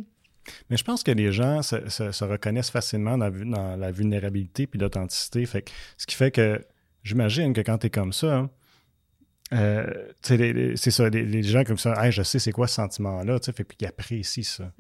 [0.70, 4.66] Mais je pense que les gens se, se- se reconnaissent facilement dans, dans la vulnérabilité
[4.66, 5.46] puis l'authenticité.
[5.46, 6.60] Fait que, ce qui fait que
[7.04, 8.50] j'imagine que quand tu es comme ça, hein,
[9.54, 9.86] euh,
[10.22, 13.46] c'est ça, les, les gens comme ça, Hey, je sais c'est quoi ce sentiment-là, tu
[13.48, 14.72] sais, fait puis ils apprécient ça.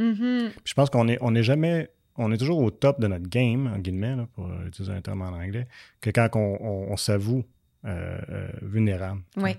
[0.49, 3.27] Puis je pense qu'on est, on est jamais, on est toujours au top de notre
[3.27, 5.67] game, en guillemets, là, pour utiliser un terme en anglais,
[5.99, 7.43] que quand on, on- on s'avoue
[7.85, 9.21] euh, euh, vulnérable.
[9.37, 9.57] Ouais.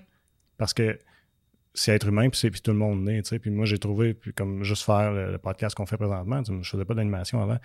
[0.57, 0.97] Parce que
[1.75, 3.39] c'est être humain, puis tout le monde est, tu sais.
[3.39, 6.69] Puis moi, j'ai trouvé, puis comme juste faire le, le podcast qu'on fait présentement, je
[6.69, 7.57] faisais pas d'animation avant.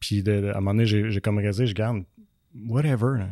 [0.00, 2.02] Puis de- de- à un moment donné, j'ai j'ai comme réalisé, je garde,
[2.66, 3.28] whatever, là.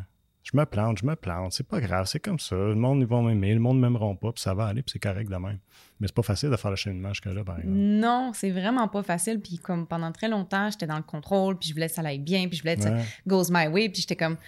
[0.50, 2.56] Je me plante, je me plante, c'est pas grave, c'est comme ça.
[2.56, 4.92] Le monde, ils vont m'aimer, le monde ne m'aimeront pas, puis ça va aller, puis
[4.92, 5.58] c'est correct de même.
[6.00, 7.76] Mais c'est pas facile de faire le cheminement jusque-là, par exemple.
[7.76, 9.40] Non, c'est vraiment pas facile.
[9.40, 12.18] Puis comme pendant très longtemps, j'étais dans le contrôle, puis je voulais que ça aille
[12.18, 12.94] bien, puis je voulais que ça
[13.26, 14.38] goes my way, puis j'étais comme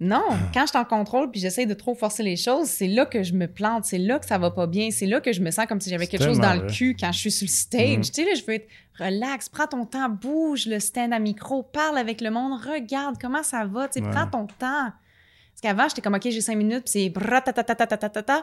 [0.00, 3.06] non, quand je suis en contrôle puis j'essaye de trop forcer les choses, c'est là
[3.06, 5.40] que je me plante, c'est là que ça va pas bien, c'est là que je
[5.40, 7.50] me sens comme si j'avais quelque chose dans le cul quand je suis sur le
[7.50, 7.96] stage.
[7.98, 8.02] Mhm.
[8.02, 11.62] Tu sais, là, je veux être relax, prends ton temps, bouge le stand à micro,
[11.62, 14.10] parle avec le monde, regarde comment ça va, tu sais, Ouais.
[14.10, 14.90] prends ton temps
[15.64, 18.42] qu'avant, j'étais comme, OK, j'ai cinq minutes, puis c'est ta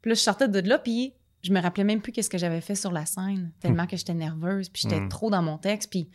[0.00, 2.60] Puis là, je sortais de là, puis je me rappelais même plus qu'est-ce que j'avais
[2.60, 3.88] fait sur la scène, tellement mmh.
[3.88, 5.08] que j'étais nerveuse, puis j'étais mmh.
[5.08, 6.08] trop dans mon texte, puis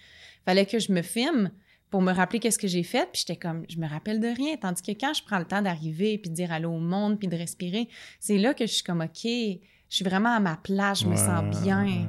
[0.45, 1.51] fallait que je me filme
[1.89, 4.55] pour me rappeler qu'est-ce que j'ai fait, puis j'étais comme, je me rappelle de rien.
[4.57, 7.27] Tandis que quand je prends le temps d'arriver, puis de dire allô au monde, puis
[7.27, 7.89] de respirer,
[8.19, 11.11] c'est là que je suis comme, OK, je suis vraiment à ma place, je ouais,
[11.11, 11.85] me sens bien.
[11.85, 12.07] Ouais.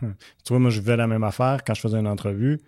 [0.00, 0.14] Hmm.
[0.44, 2.60] Tu vois, moi, je vivais la même affaire quand je faisais une entrevue.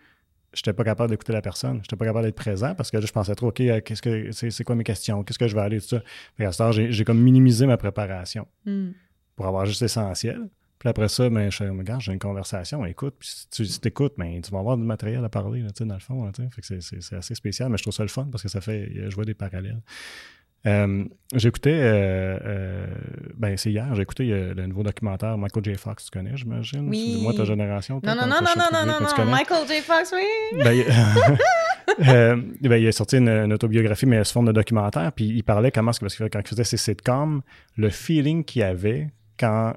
[0.54, 1.80] J'étais pas capable d'écouter la personne.
[1.82, 4.30] J'étais pas capable d'être présent parce que là, je pensais trop, OK, euh, qu'est-ce que
[4.32, 5.24] c'est, quoi mes questions?
[5.24, 6.00] Qu'est-ce que je vais aller, tout ça.
[6.36, 8.90] Fait qu'à ce temps, j'ai, comme minimisé ma préparation Hmm.
[9.34, 10.48] pour avoir juste l'essentiel.
[10.78, 13.14] Puis après ça, ben, je regarde, j'ai une conversation, écoute.
[13.18, 15.94] Puis si tu si t'écoutes, ben, tu vas avoir du matériel à parler, là, dans
[15.94, 16.24] le fond.
[16.24, 18.60] là, fait que c'est assez spécial, mais je trouve ça le fun parce que ça
[18.60, 19.80] fait, je vois des parallèles.
[20.64, 22.86] Euh, j'écoutais, euh, euh,
[23.36, 25.74] ben c'est hier, j'ai écouté le nouveau documentaire Michael J.
[25.74, 26.88] Fox, tu connais, j'imagine?
[26.88, 27.18] Oui.
[27.20, 28.00] Moi, ta génération.
[28.04, 29.30] Non, non, non, non, non, non, non?
[29.30, 29.80] Michael J.
[29.80, 30.58] Fox, oui!
[30.62, 35.24] Ben, il- ben, il a sorti une, une autobiographie, mais sous forme de documentaire, puis
[35.26, 37.42] il parlait comment, parce que quand il faisait ses sitcoms,
[37.76, 39.08] le feeling qu'il avait
[39.40, 39.74] quand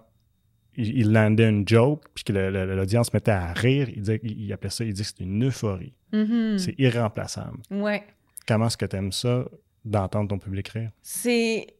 [0.77, 4.53] il, il landait une joke, puis que l'audience mettait à rire, il, disait, il, il
[4.53, 5.93] appelait ça, il dit que c'est une euphorie.
[6.13, 6.59] Mhm.
[6.59, 7.57] C'est irremplaçable.
[7.71, 8.03] Ouais.
[8.47, 9.45] Comment est-ce que tu aimes ça,
[9.85, 10.91] d'entendre ton public rire?
[11.01, 11.77] C'est.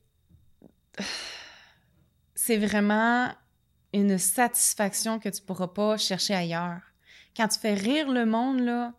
[2.36, 3.32] C'est vraiment
[3.94, 6.82] une satisfaction que tu pourras pas chercher ailleurs.
[7.36, 8.94] Quand tu fais rire le monde, là,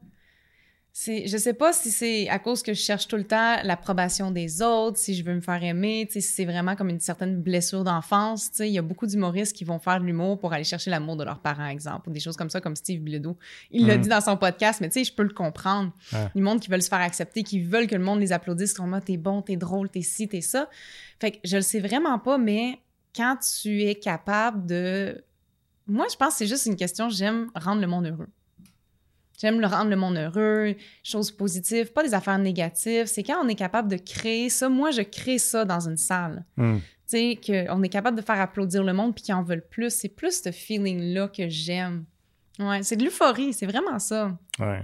[0.99, 1.27] c'est.
[1.27, 4.63] Je sais pas si c'est à cause que je cherche tout le temps l'approbation des
[4.63, 8.51] autres, si je veux me faire aimer, si c'est vraiment comme une certaine blessure d'enfance.
[8.51, 10.91] Tu sais, il y a beaucoup d'humoristes qui vont faire de l'humour pour aller chercher
[10.91, 13.37] l'amour de leurs parents, exemple, ou des choses comme ça, comme Steve Bilodeau.
[13.71, 14.03] Il l'a Mhm.
[14.05, 15.93] dit dans son podcast, mais tu sais, je peux le comprendre.
[16.15, 16.29] Ouais.
[16.35, 18.89] Du monde qui veulent se faire accepter, qui veulent que le monde les applaudisse, comme
[18.89, 20.71] moi, t'es bon, t'es drôle, t'es ci, t'es ça.
[21.21, 22.79] Fait que je le sais vraiment pas, mais
[23.15, 25.23] quand tu es capable de.
[25.87, 28.29] Moi, je pense que c'est juste une question, j'aime rendre le monde heureux.
[29.39, 33.07] J'aime le rendre le monde heureux, choses positives, pas des affaires négatives.
[33.07, 34.69] C'est quand on est capable de créer ça.
[34.69, 36.45] Moi, je crée ça dans une salle.
[36.59, 36.81] Hum.
[37.09, 39.91] Tu sais, qu'on est capable de faire applaudir le monde puis qu'ils en veulent plus.
[39.91, 42.05] C'est plus ce feeling-là que j'aime.
[42.59, 44.37] Ouais, c'est de l'euphorie, c'est vraiment ça.
[44.59, 44.83] Ouais.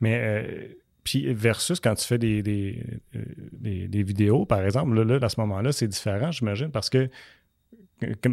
[0.00, 0.68] Mais, euh,
[1.04, 2.82] puis versus quand tu fais des, des,
[3.14, 6.88] euh, des, des vidéos, par exemple, là, là, à ce moment-là, c'est différent, j'imagine, parce
[6.90, 7.10] que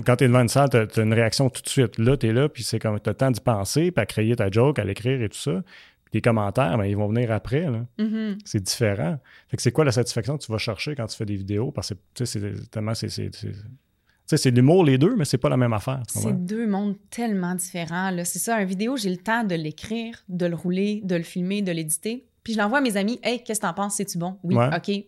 [0.06, 1.98] quand tu es devant une salle, tu as, une réaction tout de suite.
[1.98, 4.06] Là, tu es là, puis c'est comme tu as le temps d'y penser, puis à
[4.06, 5.62] créer ta joke, à l'écrire et tout ça.
[6.06, 7.68] Puis les commentaires, ben, ils vont venir après.
[7.98, 8.38] Mhm.
[8.44, 9.20] C'est différent.
[9.48, 11.72] Fait que c'est quoi la satisfaction que tu vas chercher quand tu fais des vidéos?
[11.72, 12.94] Parce que tu sais, c'est tellement.
[12.96, 16.02] c'est- l'humour les deux, mais c'est pas la même affaire.
[16.08, 18.12] C'est deux mondes tellement différents.
[18.26, 21.62] C'est ça, un vidéo, j'ai le temps de l'écrire, de le rouler, de le filmer,
[21.62, 22.26] de l'éditer.
[22.44, 23.20] Puis je l'envoie à mes amis.
[23.24, 23.96] Hey, qu'est-ce que t'en penses?
[23.96, 24.38] C'est-tu bon?
[24.44, 24.70] Oui, Ouais.
[24.76, 25.06] OK.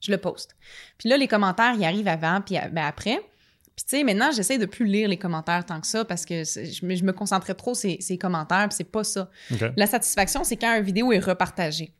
[0.00, 0.54] Je le poste.
[0.98, 3.18] Puis là, les commentaires, ils arrivent avant, puis ben, après.
[3.76, 6.44] Puis tu sais, maintenant, j'essaie de plus lire les commentaires tant que ça parce que
[6.44, 9.30] je me, je me concentrais trop sur ces, ces commentaires, puis c'est pas ça.
[9.76, 11.92] La satisfaction, c'est quand une vidéo est repartagée.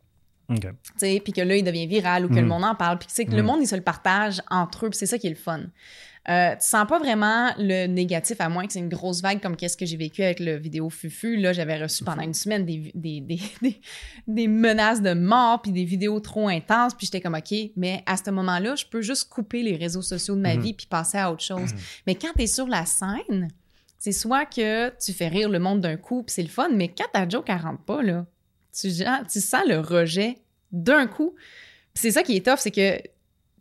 [0.49, 0.61] OK.
[0.61, 2.47] tu sais, puis que là, il devient viral ou que le Mm.
[2.49, 3.47] monde en parle, puis que, que le Mm.
[3.47, 5.61] monde, il se le partage entre eux, puis c'est ça qui est le fun.
[6.29, 9.55] Euh, tu sens pas vraiment le négatif, à moins que c'est une grosse vague comme
[9.57, 11.37] qu'est-ce que j'ai vécu avec le vidéo Fufu.
[11.37, 13.81] Là, j'avais reçu pendant une semaine des, des, des, des,
[14.27, 18.17] des menaces de mort, puis des vidéos trop intenses, puis j'étais comme, OK, mais à
[18.17, 20.63] ce moment-là, je peux juste couper les réseaux sociaux de ma Mhm.
[20.63, 21.71] vie puis passer à autre chose.
[22.09, 23.49] Mais quand tu es sur la scène,
[23.99, 26.89] c'est soit que tu fais rire le monde d'un coup, puis c'est le fun, mais
[26.89, 28.27] quand ta joke, elle rentre pas, là,
[28.79, 30.39] tu, tu sens le rejet
[30.73, 31.35] d'un coup.
[31.95, 32.99] C'est ça qui est tough, c'est que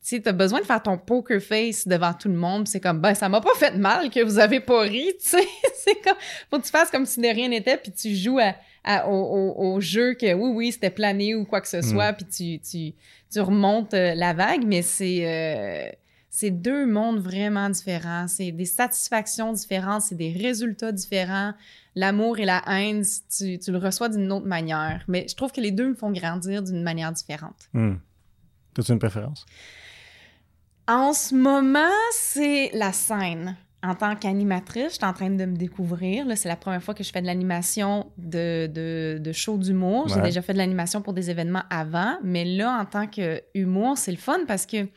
[0.05, 2.67] tu as besoin de faire ton poker face devant tout le monde.
[2.67, 5.47] C'est comme, ben, ça m'a pas fait mal que vous avez pas ri, tu sais.
[5.83, 6.17] c'est comme,
[6.51, 8.39] faut que tu fasses comme si de rien n'était, puis tu joues
[9.07, 12.93] au, jeu que oui, oui, c'était plané ou quoi que ce soit, puis tu, tu,
[13.31, 15.25] tu, remontes euh, la vague, mais c'est.
[15.25, 15.91] Euh,
[16.29, 18.27] c'est deux mondes vraiment différents.
[18.27, 21.53] C'est des satisfactions différentes, c'est des résultats différents.
[21.95, 25.05] L'amour et la haine, tu, tu le reçois d'une autre manière.
[25.07, 27.69] Mais je trouve que les deux me font grandir d'une manière différente.
[27.71, 27.93] Hmm.
[28.77, 29.45] As-tu une préférence?
[30.87, 33.55] En ce moment, c'est la scène.
[33.83, 36.25] En tant qu'animatrice, je suis en train de me découvrir.
[36.35, 40.07] C'est la première fois que je fais de l'animation de, de, de show d'humour.
[40.07, 44.11] J'ai déjà fait de l'animation pour des événements avant, mais là, en tant qu'humour, c'est
[44.11, 44.91] le fun parce que, tu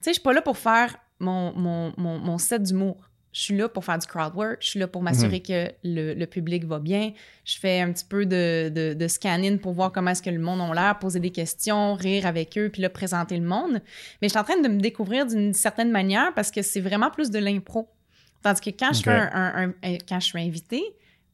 [0.00, 3.56] sais, je suis pas là pour faire mon, mon, mon, mon set d'humour je suis
[3.56, 5.42] là pour faire du crowd work, je suis là pour m'assurer mhm.
[5.42, 7.12] que le, public va bien.
[7.44, 10.60] Je fais un petit peu de, de, scanning pour voir comment est-ce que le monde
[10.60, 13.80] a l'air, poser des questions, rire avec eux, puis là, présenter le monde.
[14.20, 17.10] Mais je suis en train de me découvrir d'une certaine manière parce que c'est vraiment
[17.10, 17.88] plus de l'impro.
[18.42, 19.72] Tandis que quand, je fais un,
[20.06, 20.84] quand je suis invitée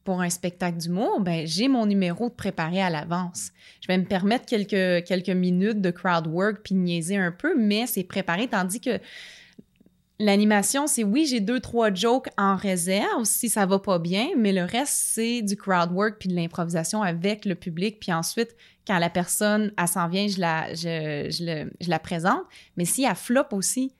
[0.05, 3.51] pour un spectacle d'humour, ben, j'ai mon numéro de préparé à l'avance.
[3.81, 7.87] Je vais me permettre quelques, quelques minutes de crowd work puis niaiser un peu, mais
[7.87, 8.99] c'est préparé, tandis que
[10.21, 14.51] L'animation, c'est oui, j'ai deux, trois jokes en réserve si ça va pas bien, mais
[14.51, 17.99] le reste, c'est du crowd work puis de l'improvisation avec le public.
[18.01, 18.53] Puis ensuite,
[18.85, 21.29] quand la personne, elle s'en vient, je la, je,
[21.79, 22.43] je, la présente.
[22.75, 23.93] Mais si elle flop aussi,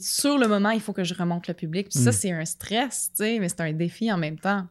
[0.00, 1.88] sur le moment, il faut que je remonte le public.
[1.90, 2.14] Puis ça, mm.
[2.14, 4.66] c'est un stress, tu sais, mais c'est un défi en même temps.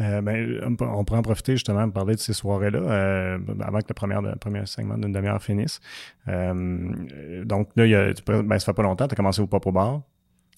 [0.00, 3.86] Euh, ben, on pourrait en profiter justement de parler de ces soirées-là euh, avant que
[3.88, 5.80] le premier, le premier segment d'une demi-heure finisse.
[6.28, 9.46] Euh, donc là, il y a, ben, ça fait pas longtemps, tu as commencé au
[9.46, 10.02] Pop au bar,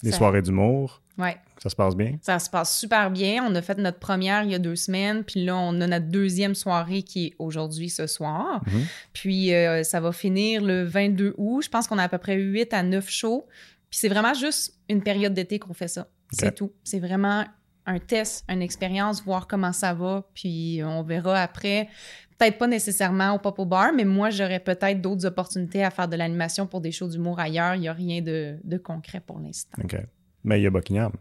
[0.01, 1.01] des soirées d'humour.
[1.17, 1.37] Ouais.
[1.61, 2.17] Ça se passe bien?
[2.21, 3.45] Ça se passe super bien.
[3.47, 6.07] On a fait notre première il y a deux semaines, puis là, on a notre
[6.07, 8.61] deuxième soirée qui est aujourd'hui ce soir.
[8.65, 8.81] Mhm.
[9.13, 9.51] Puis
[9.83, 11.61] ça va finir le 22 août.
[11.63, 13.45] Je pense qu'on a à peu près 8 à 9 shows.
[13.89, 16.07] Puis c'est vraiment juste une période d'été qu'on fait ça.
[16.31, 16.71] C'est tout.
[16.83, 17.45] C'est vraiment
[17.85, 21.87] un test, une expérience, voir comment ça va, puis on verra après.
[22.37, 26.07] Peut-être pas nécessairement au Pop au Bar, mais moi, j'aurais peut-être d'autres opportunités à faire
[26.07, 27.75] de l'animation pour des shows d'humour ailleurs.
[27.75, 29.81] Il n'y a rien de, de concret pour l'instant.
[29.83, 29.97] OK.
[30.43, 31.13] Mais il y a Buckingham.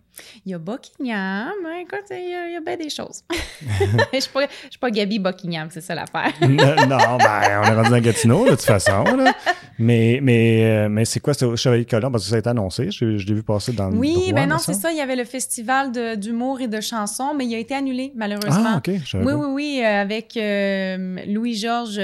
[0.45, 1.53] Il y a Buckingham.
[1.81, 3.23] Écoute, il y a, il y a bien des choses.
[3.31, 6.33] je ne suis, pas Gabi Buckingham, c'est ça l'affaire.
[6.41, 9.05] non, ben, on est rendu dans Gatineau, de toute façon.
[9.05, 9.35] Là.
[9.79, 12.11] Mais, mais, euh, mais c'est quoi, au Chevalier Colomb?
[12.11, 12.91] Parce que ça a été annoncé.
[12.91, 14.91] Je, je l'ai vu passer dans oui, le Oui, ben non, c'est ça.
[14.93, 18.75] Il y avait le festival d'humour et de chansons, mais il a été annulé, malheureusement.
[18.75, 18.89] Ah, OK.
[18.89, 21.99] oui, oui, oui, euh, avec euh, Louis-Georges,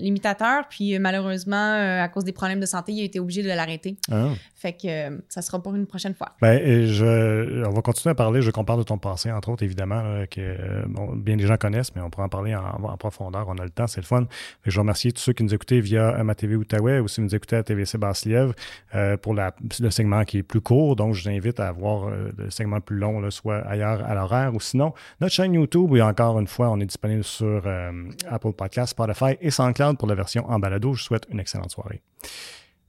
[0.00, 0.64] l'imitateur.
[0.68, 3.96] Puis malheureusement, à cause des problèmes de santé, il a été obligé de l'arrêter.
[4.10, 4.28] Ah.
[4.54, 6.36] Fait que ça sera pour une prochaine fois.
[6.40, 8.42] Ben, je, on va continuer à parler.
[8.42, 10.84] Je qu'on parle de ton passé, entre autres, évidemment, que
[11.16, 13.46] bien des gens connaissent, mais on pourra en parler en, profondeur.
[13.48, 14.26] On a le temps, c'est le fun.
[14.64, 17.26] je veux remercier tous ceux qui nous écoutaient via ma TV Outaouais ou si vous
[17.26, 18.54] nous écoutez à TVC Basse-Lièvre
[18.94, 20.96] euh, pour la, le segment qui est plus court.
[20.96, 24.14] Donc, je vous invite à voir euh, le segment plus long, là, soit ailleurs à
[24.14, 25.94] l'horaire ou sinon notre chaîne YouTube.
[25.96, 30.08] Et encore une fois, on est disponible sur euh, Apple Podcasts, Spotify et SoundCloud pour
[30.08, 30.92] la version en balado.
[30.94, 32.02] Je vous souhaite une excellente soirée.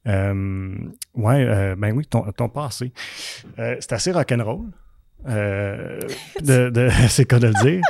[0.08, 0.76] Euh,
[1.16, 2.92] ouais, ben oui, ton, ton passé.
[3.58, 4.70] c'est assez rock'n'roll.
[5.28, 6.00] Euh,
[6.42, 7.82] de, de c'est quoi de le dire.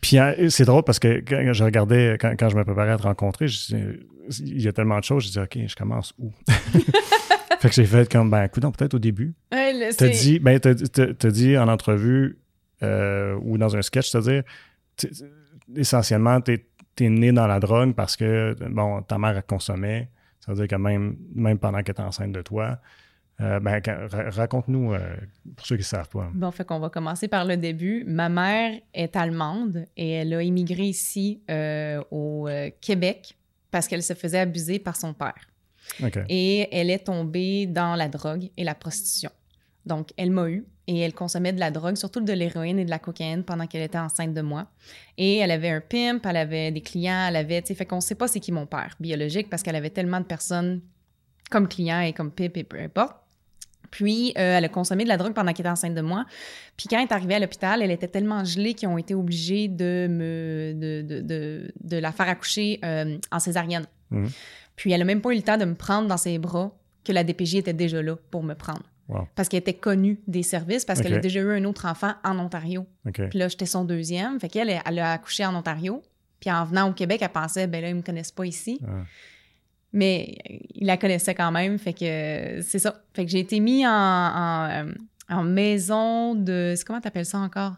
[0.00, 0.18] Puis
[0.50, 3.48] c'est drôle parce que quand je regardais, quand, quand je me préparais à te rencontrer,
[3.48, 3.96] je,
[4.40, 6.30] il y a tellement de choses, je dis OK, je commence où?
[7.60, 9.34] fait que j'ai fait comme, ben, écoute, peut-être au début.
[9.52, 12.38] Ouais, t'as dit, ben, t'as, dit en entrevue
[12.82, 14.42] euh, ou dans un sketch, c'est-à-dire,
[15.76, 16.66] essentiellement, t'es,
[17.00, 20.08] es né dans la drogue parce que, bon, ta mère, consommait.
[20.40, 22.78] Ça veut dire que même, même pendant qu'elle était enceinte de toi,
[23.40, 25.16] euh, ben, raconte-nous, euh,
[25.56, 26.30] pour ceux qui ne savent pas.
[26.34, 28.04] Bon, fait qu'on va commencer par le début.
[28.06, 31.42] Ma mère est allemande et elle a immigré ici
[32.10, 32.48] au
[32.80, 33.36] Québec
[33.70, 35.48] parce qu'elle se faisait abuser par son père.
[36.28, 39.30] Et elle est tombée dans la drogue et la prostitution.
[39.86, 42.90] Donc, elle m'a eu et elle consommait de la drogue, surtout de l'héroïne et de
[42.90, 44.66] la cocaïne pendant qu'elle était enceinte de moi.
[45.16, 48.00] Et elle avait un pimp, elle avait des clients, elle avait, tu sais, fait qu'on
[48.00, 50.80] sait pas c'est qui mon père biologique parce qu'elle avait tellement de personnes
[51.48, 53.16] comme clients et comme pimp et peu importe.
[53.92, 56.26] Puis, euh, elle a consommé de la drogue pendant qu'elle était enceinte de moi.
[56.76, 59.68] Puis, quand elle est arrivée à l'hôpital, elle était tellement gelée qu'ils ont été obligés
[59.68, 63.86] de, me, de, de, de, la faire accoucher euh, en césarienne.
[64.10, 64.28] Mhm.
[64.74, 66.72] Puis, elle n'a même pas eu le temps de me prendre dans ses bras
[67.04, 68.82] que la DPJ était déjà là pour me prendre.
[69.34, 72.38] Parce qu'elle était connue des services, parce qu'elle a déjà eu un autre enfant en
[72.38, 72.86] Ontario.
[73.12, 74.38] Puis là, j'étais son deuxième.
[74.40, 76.02] Fait qu'elle, elle a accouché en Ontario.
[76.40, 78.80] Puis en venant au Québec, elle pensait, ben là, ils me connaissent pas ici.
[78.86, 79.02] Ah.
[79.92, 80.38] Mais
[80.74, 83.02] il la connaissait quand même, fait que c'est ça.
[83.12, 84.86] Fait que j'ai été mis en,
[85.28, 86.74] en, maison de...
[86.86, 87.74] Comment t'appelles ça encore?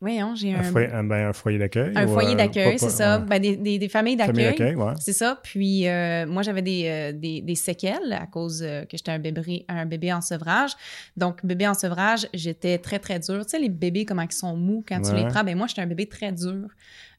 [0.00, 0.60] Voyons, j'ai un...
[0.60, 1.92] Un foyer, un, ben, un foyer d'accueil?
[1.96, 3.18] Un ou, foyer euh, d'accueil, c'est ça.
[3.18, 4.74] Ben, des, des, des familles Famille d'accueil.
[4.74, 4.92] ouais.
[5.00, 5.40] C'est ça.
[5.42, 9.64] Puis euh, moi, j'avais des, euh, des, des séquelles à cause que j'étais un bébé,
[9.68, 10.72] un bébé en sevrage.
[11.16, 13.44] Donc, bébé en sevrage, j'étais très, très dure.
[13.44, 15.44] Tu sais, les bébés, comment ils sont mous quand tu les prends?
[15.44, 16.68] Ben moi, j'étais un bébé très dur.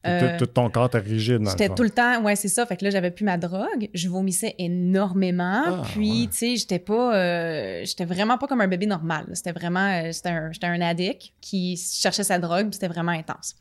[0.04, 2.64] Tout- Euh, Tout, ton corps était rigide, J'étais tout le temps, ouais, c'est ça.
[2.66, 3.88] Fait que là, j'avais plus ma drogue.
[3.94, 5.62] Je vomissais énormément.
[5.66, 6.26] Ah, puis, ouais.
[6.28, 9.26] tu sais, j'étais pas, euh, j'étais vraiment pas comme un bébé normal.
[9.34, 12.66] C'était vraiment, euh, j'étais un, j'étais un addict qui cherchait sa drogue.
[12.66, 13.56] puis C'était vraiment intense.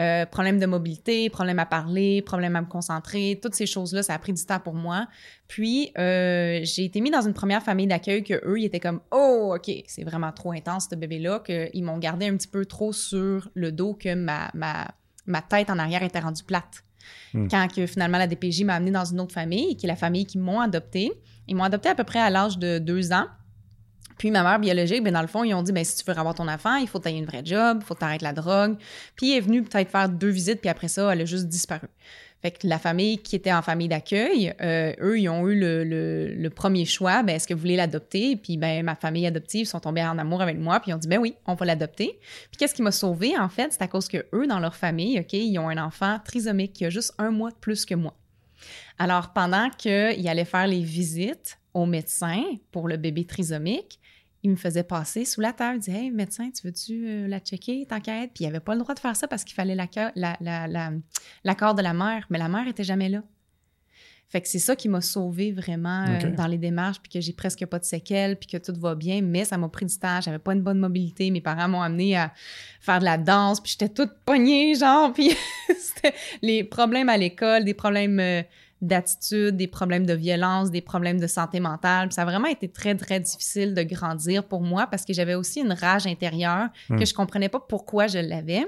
[0.00, 4.14] Euh, problème de mobilité, problème à parler, problème à me concentrer, toutes ces choses-là, ça
[4.14, 5.08] a pris du temps pour moi.
[5.48, 9.00] Puis, euh, j'ai été mis dans une première famille d'accueil que eux, ils étaient comme,
[9.10, 12.92] oh, ok, c'est vraiment trop intense ce bébé-là, qu'ils m'ont gardé un petit peu trop
[12.92, 14.86] sur le dos que ma, ma,
[15.28, 16.84] ma tête en arrière était rendue plate.
[17.32, 17.48] Hmm.
[17.48, 20.26] Quand que finalement la DPJ m'a amené dans une autre famille, qui est la famille
[20.26, 21.12] qui m'ont adopté.
[21.46, 23.26] Ils m'ont adopté à peu près à l'âge de deux ans.
[24.18, 26.18] Puis ma mère biologique, ben dans le fond, ils ont dit ben si tu veux
[26.18, 28.04] avoir ton enfant, il faut que tu aies une vraie job, il faut que tu
[28.04, 28.76] arrêtes la drogue.
[29.14, 31.86] Puis elle est venue peut-être faire deux visites, puis après ça, elle a juste disparu.
[32.40, 36.48] Fait que la famille qui était en famille d'accueil, euh, eux, ils ont eu le,
[36.50, 38.36] premier choix, ben est-ce que vous voulez l'adopter?
[38.36, 41.08] Puis ben ma famille adoptive sont tombés en amour avec moi, puis ils ont dit
[41.08, 42.18] ben oui, on va l'adopter.
[42.50, 45.18] Puis qu'est-ce qui m'a sauvée en fait, c'est à cause que eux dans leur famille,
[45.18, 48.14] OK, ils ont un enfant trisomique qui a juste un mois de plus que moi.
[48.98, 54.00] Alors pendant qu'ils allaient faire les visites au médecin pour le bébé trisomique,
[54.42, 55.76] il me faisait passer sous la table.
[55.76, 58.80] Il disait Hey, médecin, tu veux-tu euh, la checker, t'enquête Puis il avait pas le
[58.80, 60.90] droit de faire ça parce qu'il fallait l'accord la, la, la-
[61.74, 62.26] de la mère.
[62.30, 63.22] Mais la mère était jamais là.
[64.30, 67.32] Fait que c'est ça qui m'a sauvée vraiment euh, dans les démarches, puis que j'ai
[67.32, 69.22] presque pas de séquelles, puis que tout va bien.
[69.22, 70.20] Mais ça m'a pris du temps.
[70.20, 71.30] J'avais pas une bonne mobilité.
[71.30, 72.34] Mes parents m'ont amené à
[72.80, 75.12] faire de la danse, puis j'étais toute pognée, genre.
[75.14, 75.30] Puis
[75.78, 78.42] c'était les problèmes à l'école, des problèmes euh,
[78.80, 82.08] d'attitude, des problèmes de violence, des problèmes de santé mentale.
[82.08, 85.34] Puis ça a vraiment été très, très difficile de grandir pour moi parce que j'avais
[85.34, 86.98] aussi une rage intérieure Hmm.
[86.98, 88.66] que je comprenais pas pourquoi je l'avais.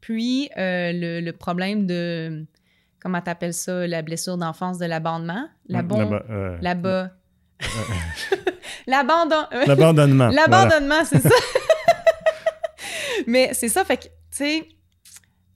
[0.00, 2.44] Puis euh, le, le problème de,
[3.00, 5.46] comment t'appelles ça, la blessure d'enfance de l'abandonnement?
[5.68, 7.10] Là-bas, euh, Là-bas.
[8.86, 9.44] L'abandon...
[9.66, 10.30] L'abandonnement.
[10.30, 10.42] voilà.
[10.48, 11.28] L'abandonnement, c'est ça.
[13.26, 14.68] Mais c'est ça, fait que, tu sais,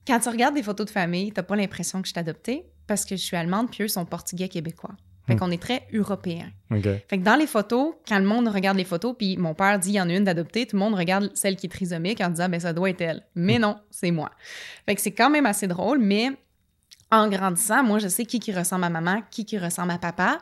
[0.06, 3.04] quand tu regardes des photos de famille, t'as pas l'impression que je suis adoptée parce
[3.04, 4.90] que je suis allemande, puis eux sont portugais québécois.
[5.26, 5.38] Fait Hmm.
[5.40, 6.50] qu'on est très européens.
[6.70, 6.84] OK.
[7.06, 9.90] Fait que dans les photos, quand le monde regarde les photos, puis mon père dit
[9.90, 12.30] il y en a une d'adoptée, tout le monde regarde celle qui est trisomique en
[12.30, 13.22] disant ben ça doit être elle.
[13.34, 14.30] Mais non, c'est moi.
[14.86, 16.30] Fait que c'est quand même assez drôle, mais
[17.10, 20.38] en grandissant, moi je sais qui qui ressemble à maman, qui qui ressemble à papa.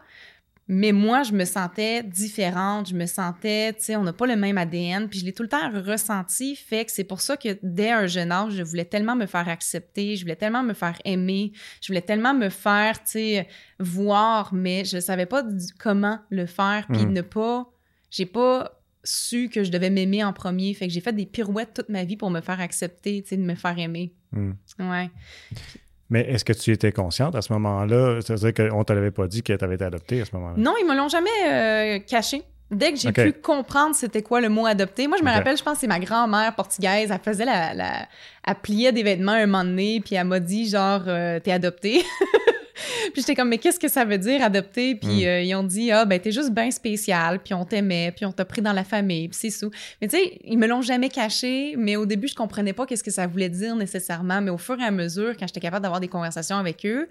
[0.69, 4.35] Mais moi, je me sentais différente, je me sentais, tu sais, on n'a pas le
[4.35, 7.57] même ADN, puis je l'ai tout le temps ressenti, fait que c'est pour ça que
[7.63, 10.99] dès un jeune âge, je voulais tellement me faire accepter, je voulais tellement me faire
[11.05, 13.49] aimer, je voulais tellement me faire, tu sais,
[13.79, 15.45] voir, mais je savais pas
[15.79, 17.13] comment le faire, puis Mhm.
[17.13, 17.71] ne pas,
[18.11, 18.73] j'ai pas
[19.05, 22.03] su que je devais m'aimer en premier, fait que j'ai fait des pirouettes toute ma
[22.03, 24.13] vie pour me faire accepter, tu sais, de me faire aimer.
[24.33, 24.55] Hmm.
[24.81, 25.11] Ouais.
[26.11, 28.21] Mais est-ce que tu étais consciente à ce moment-là?
[28.21, 30.55] C'est-à-dire qu'on ne te l'avait pas dit que tu avais été adoptée à ce moment-là?
[30.57, 32.43] Non, ils me l'ont jamais euh, caché.
[32.71, 35.63] Dès que j'ai pu comprendre c'était quoi le mot adopté, moi je me rappelle, je
[35.63, 38.07] pense que c'est ma grand-mère portugaise, elle faisait la, la-
[38.47, 42.03] elle pliait des vêtements un moment donné, puis elle m'a dit genre euh, t'es adopté.
[43.13, 45.29] puis j'étais comme mais qu'est-ce que ça veut dire adopté Puis Mm.
[45.29, 48.33] euh, ils ont dit ah ben t'es juste bien spécial, puis on t'aimait, puis on
[48.33, 49.71] t'a pris dans la famille, puis c'est sous.
[50.01, 53.05] Mais tu sais, ils me l'ont jamais caché, mais au début je comprenais pas qu'est-ce
[53.05, 56.01] que ça voulait dire nécessairement, mais au fur et à mesure quand j'étais capable d'avoir
[56.01, 57.09] des conversations avec eux,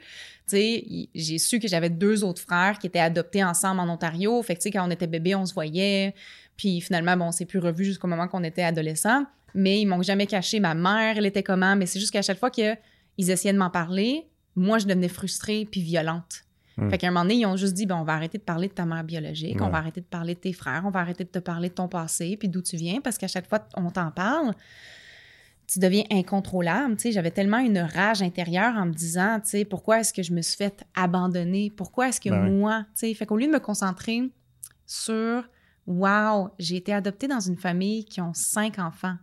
[0.47, 0.83] tu sais,
[1.15, 4.39] j'ai su que j'avais deux autres frères qui étaient adoptés ensemble en Ontario.
[4.43, 6.13] Fait que, tu sais, quand on était bébé, on se voyait.
[6.57, 9.25] Puis finalement, bon, on s'est plus revus jusqu'au moment qu'on était adolescents.
[9.53, 11.75] Mais ils m'ont jamais caché ma mère, elle était comment?
[11.75, 12.77] Mais c'est juste qu'à chaque fois qu'ils
[13.17, 16.43] essayaient de m'en parler, moi, je devenais frustrée puis violente.
[16.77, 16.89] Hmm.
[16.89, 18.67] Fait qu'à un moment donné, ils ont juste dit, ben, on va arrêter de parler
[18.67, 21.23] de ta mère biologique, on va arrêter de parler de tes frères, on va arrêter
[21.23, 23.89] de te parler de ton passé puis d'où tu viens, parce qu'à chaque fois qu'on
[23.91, 24.53] t'en parle,
[25.67, 26.95] tu deviens incontrôlable.
[27.11, 30.41] J'avais tellement une rage intérieure en me disant, tu sais, pourquoi est-ce que je me
[30.41, 31.71] suis fait abandonner?
[31.75, 34.21] Pourquoi est-ce que Ben moi, fait qu'au lieu de me concentrer
[34.85, 35.47] sur,
[35.87, 39.15] wow, j'ai été adoptée dans une famille qui ont cinq enfants.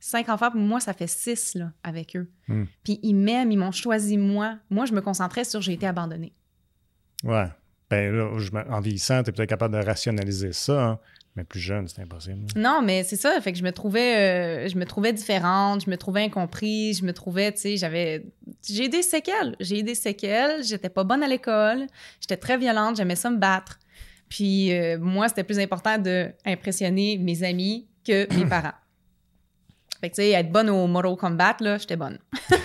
[0.00, 2.30] Cinq enfants, pour moi, ça fait six, là, avec eux.
[2.48, 2.64] Hmm.
[2.84, 4.58] Puis ils m'aiment, ils m'ont choisi moi.
[4.70, 6.32] Moi, je me concentrais sur j'ai été abandonnée.
[7.22, 7.48] Ouais.
[7.90, 10.98] Ben là, je en vieillissant, tu es peut-être capable de rationaliser ça, hein.
[11.34, 12.46] mais plus jeune, c'est impossible.
[12.54, 13.38] Non, mais c'est ça.
[13.40, 17.04] Fait que je me trouvais, euh, je me trouvais différente, je me trouvais incomprise, je
[17.04, 18.24] me trouvais, tu sais, j'avais,
[18.66, 19.56] j'ai eu des séquelles.
[19.58, 20.62] J'ai eu des séquelles.
[20.62, 21.88] J'étais pas bonne à l'école.
[22.20, 22.96] J'étais très violente.
[22.96, 23.80] J'aimais ça me battre.
[24.30, 28.72] Puis euh, moi, c'était plus important de impressionner mes amis que mes parents.
[30.00, 32.18] Fait que tu sais, être bonne au Mortal Kombat là, j'étais bonne.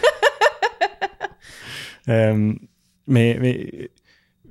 [2.08, 2.54] Euh,
[3.08, 3.90] mais mais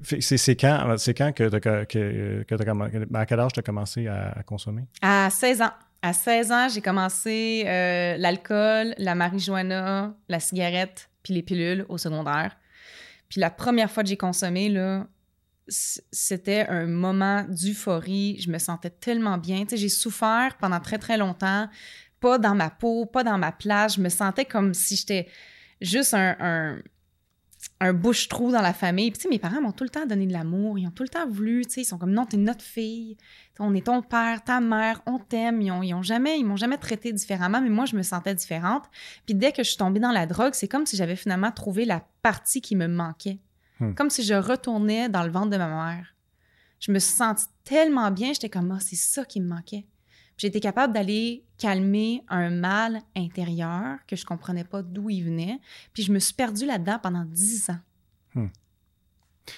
[0.03, 3.62] c'est quand, c'est quand que tu as, que, que ben, à quel âge tu as
[3.62, 4.82] commencé à, à consommer?
[5.01, 5.70] À 16 ans.
[6.03, 11.97] À 16 ans, j'ai commencé euh, l'alcool, la marijuana, la cigarette, puis les pilules au
[11.97, 12.57] secondaire.
[13.28, 15.07] Puis la première fois que j'ai consommé, là,
[15.69, 18.39] c'était un moment d'euphorie.
[18.41, 19.65] Je me sentais tellement bien.
[19.71, 21.69] J'ai souffert pendant très, très longtemps.
[22.21, 23.97] Pas dans ma peau, pas dans ma place.
[23.97, 25.29] Je me sentais comme si j'étais
[25.81, 26.79] juste un
[27.81, 29.11] un bouche-trou dans la famille.
[29.11, 30.79] Puis, mes parents m'ont tout le temps donné de l'amour.
[30.79, 33.17] Ils ont tout le temps voulu, ils sont comme, non, t'es notre fille.
[33.59, 35.61] On est ton père, ta mère, on t'aime.
[35.61, 38.85] Ils, ont, jamais, ils m'ont jamais traité différemment, mais moi, je me sentais différente.
[39.27, 41.85] Puis, dès que je suis tombée dans la drogue, c'est comme si j'avais finalement trouvé
[41.85, 43.39] la partie qui me manquait.
[43.81, 43.95] Hmm.
[43.95, 46.14] Comme si je retournais dans le ventre de ma mère.
[46.81, 49.87] Je me sentais tellement bien, j'étais comme, ah, c'est ça qui me manquait.
[50.37, 55.61] J'ai été capable d'aller calmer un mal intérieur que je comprenais pas d'où il venait.
[55.93, 57.79] Puis je me suis perdue là-dedans pendant dix ans.
[58.35, 58.49] Hmm.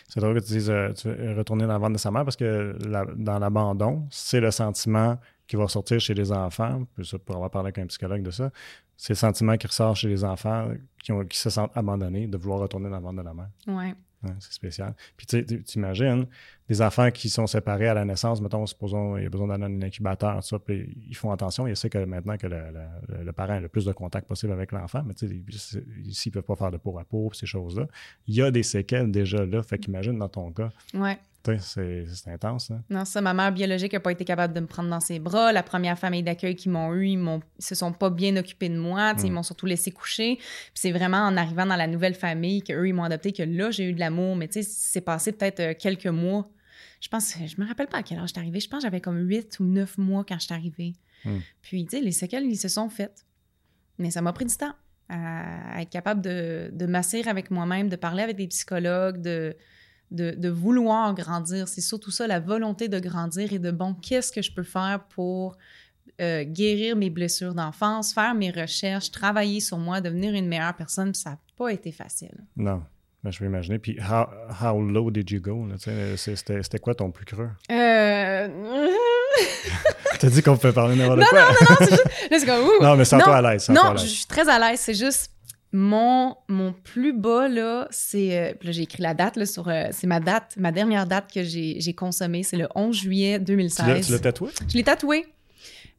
[0.08, 2.36] C'est drôle que tu dises euh, tu retourner dans le ventre de sa mère parce
[2.36, 2.76] que
[3.16, 6.84] dans l'abandon, c'est le sentiment qui va sortir chez les enfants.
[7.02, 8.50] Ça, pour avoir parlé avec un psychologue de ça,
[8.96, 10.70] c'est le sentiment qui ressort chez les enfants
[11.02, 13.50] qui, ont, qui se sentent abandonnés de vouloir retourner dans le ventre de la mère.
[13.68, 13.94] Oui
[14.38, 14.94] c'est spécial.
[15.16, 16.26] Puis tu imagines,
[16.68, 19.82] des enfants qui sont séparés à la naissance, mettons, supposons, il y a besoin d'un
[19.82, 21.66] incubateur, ça, puis ils font attention.
[21.66, 25.02] Ils savent que maintenant que le, parent a le plus de contact possible avec l'enfant,
[25.06, 27.86] mais tu sais, s'ils ne peuvent pas faire de peau à peau, ces choses-là,
[28.26, 29.62] il y a des séquelles déjà là.
[29.62, 30.70] Fait qu'imagine dans ton cas.
[30.94, 31.18] Ouais.
[31.58, 32.70] C'est intense.
[32.70, 32.82] Hein?
[32.90, 35.52] Non, ça, ma mère biologique n'a pas été capable de me prendre dans ses bras.
[35.52, 38.78] La première famille d'accueil qu'ils m'ont eu, ils, ne se sont pas bien occupés de
[38.78, 39.14] moi.
[39.22, 39.34] Ils mm.
[39.34, 40.38] m'ont surtout laissé coucher.
[40.74, 43.84] c'est vraiment en arrivant dans la nouvelle famille qu'eux, ils m'ont adopté, que là, j'ai
[43.84, 44.36] eu de l'amour.
[44.36, 46.50] Mais tu sais, c'est passé peut-être euh, quelques mois.
[47.00, 48.60] Je pense, je me rappelle pas à quel âge j'étais arrivée.
[48.60, 50.94] Je pense que j'avais comme huit ou neuf mois quand je suis arrivée.
[51.24, 51.38] Mm.
[51.62, 53.24] Puis, tu sais, les séquelles, ils se sont faites.
[53.98, 54.74] Mais ça m'a pris du temps
[55.08, 59.56] à, être capable de, de m'asseoir avec moi-même, de parler avec des psychologues, de
[60.10, 61.68] de, vouloir grandir.
[61.68, 65.00] C'est surtout ça, la volonté de grandir et de, bon, qu'est-ce que je peux faire
[65.08, 65.56] pour
[66.20, 71.14] euh, guérir mes blessures d'enfance, faire mes recherches, travailler sur moi, devenir une meilleure personne?
[71.14, 72.34] ça n'a pas été facile.
[72.56, 72.82] Non.
[73.24, 73.78] Ben, je peux imaginer.
[73.78, 75.66] Puis, how, low did you go?
[76.16, 77.50] C'était quoi ton plus creux?
[77.72, 78.48] Euh...
[80.20, 81.40] T'as dit qu'on pouvait parler n'importe quoi.
[81.40, 82.02] Non, non, non, c'est juste...
[82.80, 83.68] Non, mais c'est toi à l'aise.
[83.68, 84.80] Non, je suis très à l'aise.
[84.80, 85.30] C'est juste
[85.76, 88.38] mon, mon plus bas, là, c'est.
[88.38, 89.68] Euh, là, j'ai écrit la date, là, sur.
[89.68, 92.42] Euh, c'est ma date, ma dernière date que j'ai consommée.
[92.42, 94.06] C'est le 11 juillet 2016.
[94.06, 94.50] Tu l'as tatoué?
[94.68, 95.26] Je l'ai tatoué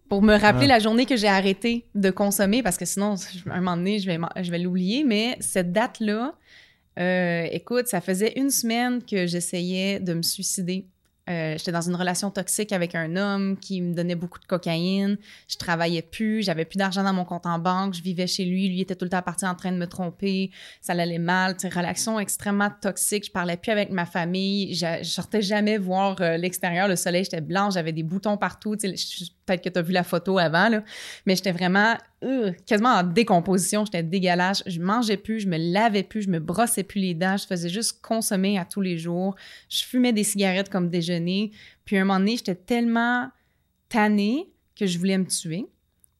[0.09, 0.75] pour me rappeler ah.
[0.75, 3.15] la journée que j'ai arrêté de consommer parce que sinon,
[3.45, 5.03] un moment donné, je vais, je vais l'oublier.
[5.03, 6.33] Mais cette date-là,
[6.97, 10.85] euh, écoute, ça faisait une semaine que j'essayais de me suicider.
[11.29, 15.17] Euh, j'étais dans une relation toxique avec un homme qui me donnait beaucoup de cocaïne.
[15.47, 18.69] Je travaillais plus, j'avais plus d'argent dans mon compte en banque, je vivais chez lui,
[18.69, 20.51] lui était tout le temps parti en train de me tromper,
[20.81, 23.25] ça allait mal, une relation extrêmement toxique.
[23.25, 27.41] Je parlais plus avec ma famille, je, sortais jamais voir euh, l'extérieur, le soleil, j'étais
[27.41, 28.75] blanche, j'avais des boutons partout.
[29.47, 30.83] Peut-être que tu as vu la photo avant, là,
[31.25, 36.03] mais j'étais vraiment euh, quasiment en décomposition, j'étais dégueulasse, je mangeais plus, je me lavais
[36.03, 39.35] plus, je me brossais plus les dents, je faisais juste consommer à tous les jours.
[39.69, 41.51] Je fumais des cigarettes comme déjeuner.
[41.85, 43.29] Puis à un moment donné, j'étais tellement
[43.89, 45.65] tannée que je voulais me tuer.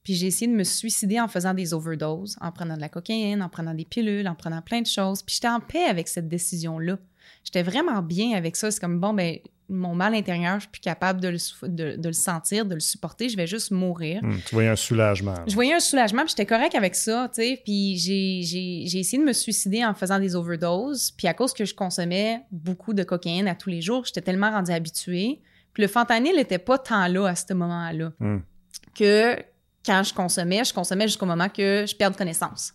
[0.02, 3.42] Puis j'ai essayé de me suicider en faisant des overdoses, en prenant de la cocaïne,
[3.42, 5.22] en prenant des pilules, en prenant plein de choses.
[5.22, 6.98] Puis j'étais en paix avec cette décision-là.
[7.44, 8.70] J'étais vraiment bien avec ça.
[8.70, 9.36] C'est comme, bon, ben,
[9.68, 13.28] mon mal intérieur, je suis plus capable de le, de, le sentir, de le supporter,
[13.28, 14.22] je vais juste mourir.
[14.22, 15.34] Hmm, tu voyais un soulagement.
[15.46, 17.60] Je voyais un soulagement, puis j'étais correct avec ça, tu sais.
[17.64, 21.10] Puis j'ai essayé de me suicider en faisant des overdoses.
[21.10, 24.50] Puis à cause que je consommais beaucoup de cocaïne à tous les jours, j'étais tellement
[24.50, 25.40] rendue habituée.
[25.74, 28.12] Puis le fentanyl n'était pas tant là à ce moment-là.
[28.18, 28.38] Hmm.
[28.94, 29.36] Que
[29.84, 32.72] quand je consommais, je consommais jusqu'au moment que je perde connaissance.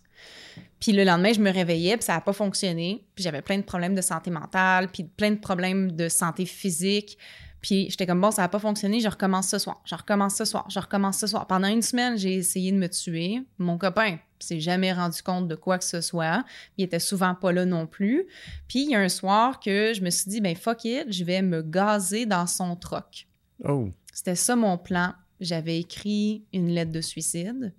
[0.84, 3.06] Puis le lendemain, je me réveillais, puis ça n'a pas fonctionné.
[3.14, 7.16] Puis j'avais plein de problèmes de santé mentale, puis plein de problèmes de santé physique.
[7.62, 10.44] Puis j'étais comme, bon, ça n'a pas fonctionné, je recommence ce soir, je recommence ce
[10.44, 11.46] soir, je recommence ce soir.
[11.46, 13.40] Pendant une semaine, j'ai essayé de me tuer.
[13.56, 16.44] Mon copain s'est jamais rendu compte de quoi que ce soit.
[16.76, 18.26] Il était souvent pas là non plus.
[18.68, 21.24] Puis il y a un soir que je me suis dit, ben fuck it, je
[21.24, 23.26] vais me gazer dans son troc.
[23.66, 23.88] Oh.
[24.12, 25.14] C'était ça mon plan.
[25.40, 27.72] J'avais écrit une lettre de suicide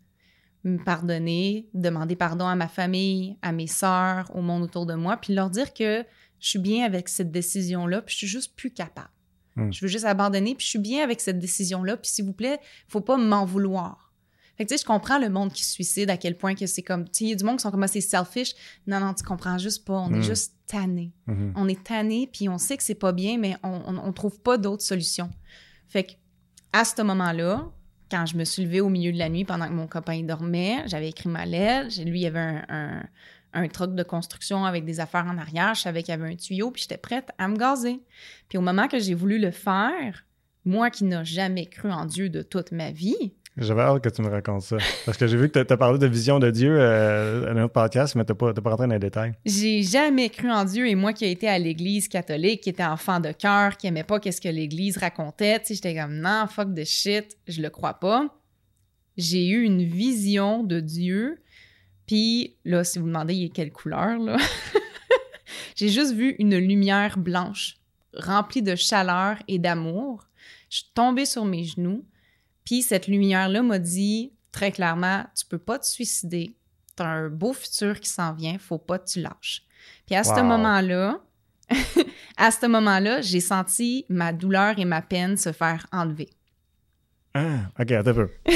[0.66, 5.18] me pardonner, demander pardon à ma famille, à mes sœurs, au monde autour de moi,
[5.18, 6.04] puis leur dire que
[6.40, 9.10] je suis bien avec cette décision-là, puis je suis juste plus capable.
[9.56, 9.72] Hmm.
[9.72, 12.60] Je veux juste abandonner, puis je suis bien avec cette décision-là, puis s'il vous plaît,
[12.88, 14.14] faut pas m'en vouloir.
[14.58, 16.66] Fait que, tu sais, je comprends le monde qui se suicide, à quel point que
[16.66, 18.54] c'est comme, tu sais, il y a du monde qui sont comme assez selfish.
[18.88, 20.00] Non, non, tu comprends juste pas.
[20.00, 20.24] On est hmm.
[20.24, 21.12] juste tanné.
[21.28, 21.52] Hmm.
[21.56, 24.40] On est tanné, puis on sait que c'est pas bien, mais on, on, on trouve
[24.40, 25.30] pas d'autres solutions.
[25.90, 26.12] Fait que,
[26.74, 27.72] à ce moment-là,
[28.10, 30.84] quand je me suis levée au milieu de la nuit pendant que mon copain dormait,
[30.88, 32.02] j'avais écrit ma lettre.
[32.04, 33.04] Lui, il y avait un,
[33.54, 35.74] un, truc de construction avec des affaires en arrière.
[35.74, 38.02] Je savais qu'il y avait un tuyau, puis j'étais prête à me gazer.
[38.50, 40.26] Puis au moment que j'ai voulu le faire,
[40.66, 44.22] moi qui n'ai jamais cru en Dieu de toute ma vie, J'avais hâte que tu
[44.22, 44.78] me racontes ça.
[45.06, 47.74] Parce que j'ai vu que tu as parlé de vision de Dieu euh, dans notre
[47.74, 49.34] podcast, mais tu n'es pas, pas rentré dans les détails.
[49.46, 52.84] J'ai jamais cru en Dieu et moi qui ai été à l'église catholique, qui était
[52.84, 56.84] enfant de cœur, qui aimait pas qu'est-ce que l'église racontait, j'étais comme non, fuck de
[56.84, 58.28] shit, je le crois pas.
[59.16, 61.42] J'ai eu une vision de Dieu,
[62.08, 64.36] puis là, si vous me demandez, il quelle couleur, là?
[65.76, 67.78] J'ai juste vu une lumière blanche,
[68.14, 70.28] remplie de chaleur et d'amour.
[70.70, 72.04] Je suis tombée sur mes genoux
[72.66, 76.56] puis cette lumière-là m'a dit très clairement, tu peux pas te suicider.
[76.98, 79.64] Tu as un beau futur qui s'en vient, faut pas que tu lâches.
[80.06, 81.20] Puis à ce moment-là,
[82.38, 86.30] à ce moment-là, j'ai senti ma douleur et ma peine se faire enlever.
[87.36, 88.30] Ah, ok, attends un peu.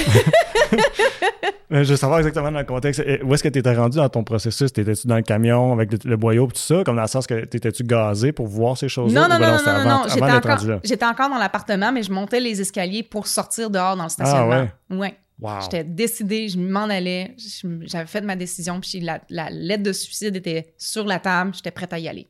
[1.69, 3.03] je veux savoir exactement dans le contexte.
[3.23, 4.71] Où est-ce que tu étais rendu dans ton processus?
[4.71, 6.83] T'étais-tu dans le camion avec le, boyau et tout ça?
[6.85, 9.27] Comme dans le sens que t'étais-tu gazé pour voir ces choses-là?
[9.27, 10.79] Non, non, non, non, non, non.
[10.81, 14.69] J'étais encore, dans l'appartement, mais je montais les escaliers pour sortir dehors dans le stationnement.
[14.89, 14.97] Ah ouais?
[14.97, 15.17] Ouais.
[15.41, 15.61] Wow.
[15.61, 17.35] J'étais décidée, je m'en allais,
[17.83, 21.71] j'avais fait ma décision, puis la, la lettre de suicide était sur la table, j'étais
[21.71, 22.27] prête à y aller.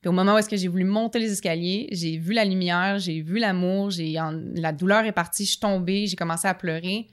[0.00, 2.98] Puis au moment où est-ce que j'ai voulu monter les escaliers, j'ai vu la lumière,
[2.98, 4.16] j'ai vu l'amour, j'ai
[4.54, 7.08] la douleur est partie, je suis tombée, j'ai commencé à pleurer.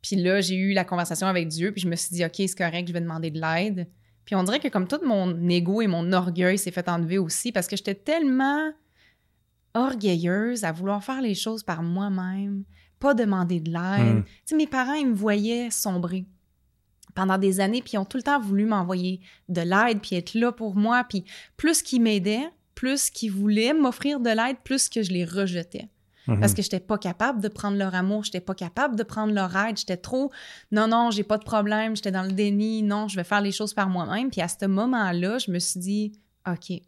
[0.00, 2.56] Puis là, j'ai eu la conversation avec Dieu, puis je me suis dit, OK, c'est
[2.56, 3.88] correct, je vais demander de l'aide.
[4.24, 7.52] Puis on dirait que comme tout mon ego et mon orgueil s'est fait enlever aussi,
[7.52, 8.70] parce que j'étais tellement
[9.74, 12.64] orgueilleuse à vouloir faire les choses par moi-même,
[13.00, 14.16] pas demander de l'aide.
[14.18, 14.22] Hmm.
[14.22, 16.26] Tu sais, mes parents, ils me voyaient sombrer
[17.14, 20.34] pendant des années, puis ils ont tout le temps voulu m'envoyer de l'aide, puis être
[20.34, 21.04] là pour moi.
[21.08, 21.24] Puis
[21.56, 25.88] plus qu'ils m'aidaient, plus qu'ils voulaient m'offrir de l'aide, plus que je les rejetais.
[26.26, 26.40] Mhm.
[26.40, 29.54] Parce que j'étais pas capable de prendre leur amour, j'étais pas capable de prendre leur
[29.56, 30.32] aide, j'étais trop
[30.72, 33.52] non non, j'ai pas de problème, j'étais dans le déni, non, je vais faire les
[33.52, 34.30] choses par moi-même.
[34.30, 36.12] Puis à ce moment-là, je me suis dit
[36.46, 36.82] OK, il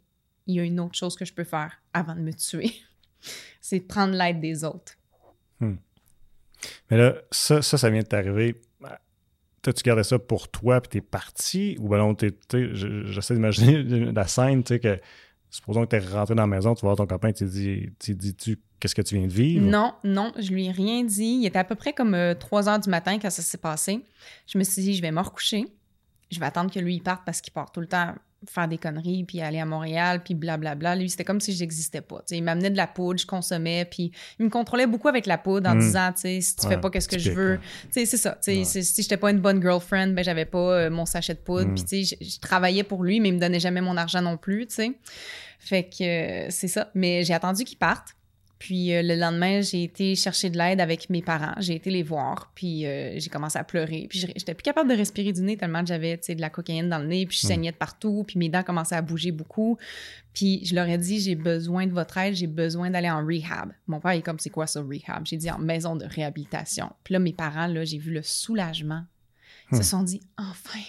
[0.55, 2.71] y a une autre chose que je peux faire avant de me tuer.
[3.61, 4.93] C'est de prendre l'aide des autres.
[5.59, 5.75] Hmm.
[6.89, 8.61] Mais là, ça, ça, ça vient de t'arriver.
[9.71, 12.15] Tu gardais ça pour toi, puis t'es parti, ou ben non,
[12.51, 14.99] j'essaie d'imaginer la scène, tu sais, que
[15.49, 18.59] supposons que t'es rentré dans la maison, tu vois ton copain, tu dis, tu dis-tu
[18.79, 19.65] qu'est-ce que tu viens de vivre?
[19.65, 21.39] Non, non, je lui ai rien dit.
[21.41, 24.03] Il était à peu près comme 3 euh, heures du matin quand ça s'est passé.
[24.47, 25.65] Je me suis dit, je vais me recoucher.
[26.29, 28.13] Je vais attendre que lui parte parce qu'il part tout le temps
[28.45, 30.95] faire des conneries, puis aller à Montréal, puis blablabla.
[30.95, 32.23] Lui, c'était comme si j'existais pas.
[32.29, 35.69] il m'amenait de la poudre, je consommais, puis il me contrôlait beaucoup avec la poudre
[35.69, 35.79] en hmm.
[35.79, 37.59] disant, tu sais, si tu fais pas qu'est-ce que je veux,
[37.89, 38.37] c'est ça.
[38.43, 41.39] Tu sais, si j'étais pas une bonne girlfriend, ben j'avais pas euh, mon sachet de
[41.39, 41.75] poudre, hmm.
[41.75, 44.37] puis tu sais, je travaillais pour lui, mais il me donnait jamais mon argent non
[44.37, 44.91] plus, tu sais.
[45.59, 46.91] Fait que euh, c'est ça.
[46.93, 48.15] Mais j'ai attendu qu'il parte.
[48.59, 51.53] Puis euh, le lendemain, j'ai été chercher de l'aide avec mes parents.
[51.59, 54.07] J'ai été les voir, puis euh, j'ai commencé à pleurer.
[54.09, 56.99] Puis j'étais plus capable de respirer du nez tellement que j'avais de la cocaïne dans
[56.99, 59.77] le nez, puis je saignais de partout, puis mes dents commençaient à bouger beaucoup.
[60.33, 63.71] Puis je leur ai dit, j'ai besoin de votre aide, j'ai besoin d'aller en rehab.
[63.87, 65.25] Mon père est comme, c'est quoi ça, rehab?
[65.25, 66.91] J'ai dit en maison de réhabilitation.
[67.03, 69.03] Puis là, mes parents, là, j'ai vu le soulagement.
[69.71, 69.85] Ils se hmm.
[69.85, 70.79] sont dit, enfin,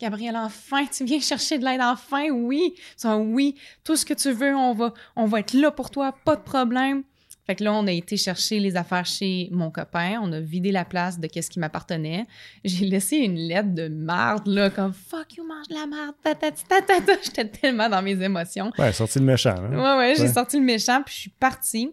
[0.00, 2.74] Gabriel, enfin, tu viens chercher de l'aide, enfin, oui.
[3.04, 3.54] oui,
[3.84, 6.42] tout ce que tu veux, on va, on va être là pour toi, pas de
[6.42, 7.04] problème.
[7.46, 10.20] Fait que là, on a été chercher les affaires chez mon copain.
[10.22, 12.26] On a vidé la place de qu'est-ce qui m'appartenait.
[12.64, 16.14] J'ai laissé une lettre de marde, là, comme fuck you, mange de la marde,
[17.24, 18.70] J'étais tellement dans mes émotions.
[18.78, 19.56] Ouais, sorti le méchant.
[19.58, 19.76] Hein?
[19.76, 21.90] Ouais, ouais, j'ai sorti le méchant, puis je suis partie.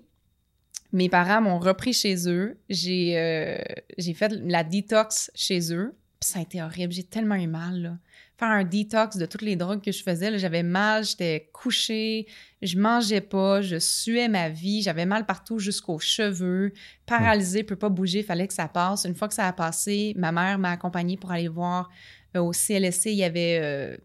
[0.91, 2.59] Mes parents m'ont repris chez eux.
[2.67, 3.57] J'ai euh,
[3.97, 6.93] j'ai fait la détox chez eux ça a été horrible.
[6.93, 7.97] J'ai tellement eu mal, là.
[8.37, 12.25] Faire un détox de toutes les drogues que je faisais, j'avais mal, j'étais couchée,
[12.61, 16.71] je mangeais pas, je suais ma vie, j'avais mal partout jusqu'aux cheveux,
[17.05, 19.03] paralysée, peux pas bouger, fallait que ça passe.
[19.03, 21.89] Une fois que ça a passé, ma mère m'a accompagnée pour aller voir
[22.37, 23.97] euh, au CLSC, il y avait euh,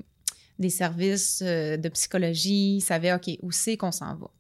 [0.59, 4.31] des services euh, de psychologie, ils savaient, OK, où c'est qu'on s'en va.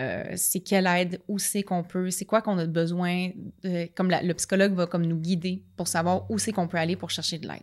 [0.00, 3.30] Euh, c'est quelle aide, où c'est qu'on peut, c'est quoi qu'on a besoin,
[3.94, 7.10] comme le psychologue va comme nous guider pour savoir où c'est qu'on peut aller pour
[7.10, 7.62] chercher de l'aide.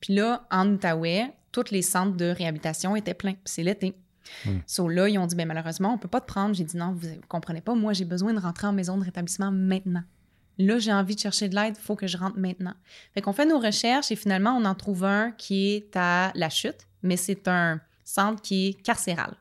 [0.00, 3.94] Puis là, en Outaouais, tous les centres de réhabilitation étaient pleins, c'est l'été.
[4.44, 4.88] Hmm.
[4.88, 6.54] là, ils ont dit, ben, malheureusement, on peut pas te prendre.
[6.54, 9.04] J'ai dit, non, vous, ne comprenez pas, moi, j'ai besoin de rentrer en maison de
[9.04, 10.02] rétablissement maintenant.
[10.58, 12.74] Là, j'ai envie de chercher de l'aide, il faut que je rentre maintenant.
[13.14, 16.50] Fait qu'on fait nos recherches et finalement, on en trouve un qui est à La
[16.50, 19.34] Chute, mais c'est un centre qui est carcéral.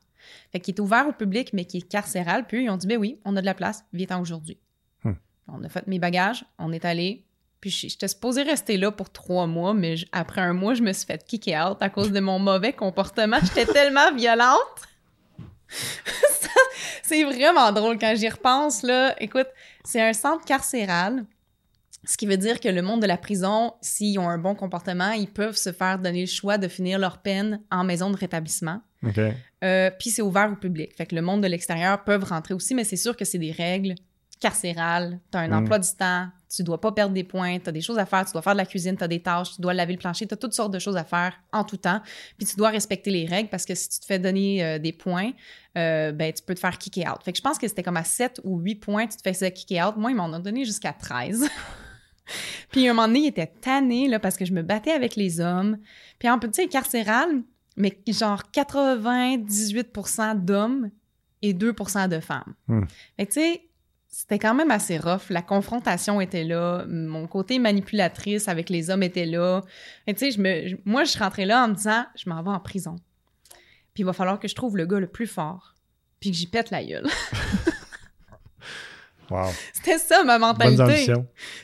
[0.51, 2.45] Fait qu'il est ouvert au public, mais qui est carcéral.
[2.47, 4.57] Puis ils ont dit, ben oui, on a de la place, viens-t'en aujourd'hui.
[5.03, 5.13] Hmm.
[5.47, 7.25] On a fait mes bagages, on est allé.
[7.61, 11.05] Puis j'étais supposée rester là pour trois mois, mais après un mois, je me suis
[11.05, 13.37] fait kicker out à cause de mon mauvais comportement.
[13.43, 14.57] J'étais tellement violente.
[17.03, 19.15] c'est vraiment drôle quand j'y repense, là.
[19.21, 19.47] Écoute,
[19.83, 21.25] c'est un centre carcéral.
[22.03, 25.11] Ce qui veut dire que le monde de la prison, s'ils ont un bon comportement,
[25.11, 28.81] ils peuvent se faire donner le choix de finir leur peine en maison de rétablissement.
[29.63, 30.95] Euh, puis c'est ouvert au public.
[30.95, 33.51] Fait que le monde de l'extérieur peuvent rentrer aussi, mais c'est sûr que c'est des
[33.51, 33.95] règles
[34.39, 35.53] carcéral, tu as un Mm.
[35.53, 38.25] emploi du temps, tu dois pas perdre des points, tu as des choses à faire,
[38.25, 40.25] tu dois faire de la cuisine, tu as des tâches, tu dois laver le plancher,
[40.25, 42.01] tu as toutes sortes de choses à faire en tout temps.
[42.39, 44.93] Puis tu dois respecter les règles parce que si tu te fais donner euh, des
[44.93, 45.31] points,
[45.77, 47.23] euh, ben, tu peux te faire kicker out.
[47.23, 49.51] Fait que je pense que c'était comme à 7 ou 8 points, tu te faisais
[49.51, 49.95] kicker out.
[49.97, 51.47] Moi, ils m'en ont donné jusqu'à 13.
[52.71, 55.39] Puis un moment donné, il était tanné là, parce que je me battais avec les
[55.39, 55.77] hommes.
[56.19, 57.41] Puis en petit carcéral,
[57.77, 60.89] mais genre 98% d'hommes
[61.41, 62.53] et 2% de femmes.
[62.67, 62.83] Hmm.
[63.17, 63.61] Fait tu sais,
[64.09, 65.29] c'était quand même assez rough.
[65.29, 66.85] La confrontation était là.
[66.87, 69.61] Mon côté manipulatrice avec les hommes était là.
[70.07, 72.49] Tu sais, je me, je- moi, je rentrais là en me disant, je m'en vais
[72.49, 72.97] en prison.
[73.93, 75.75] Puis il va falloir que je trouve le gars le plus fort.
[76.19, 77.07] Puis que j'y pète la gueule.
[79.31, 79.47] Wow.
[79.71, 81.13] C'était ça ma mentalité.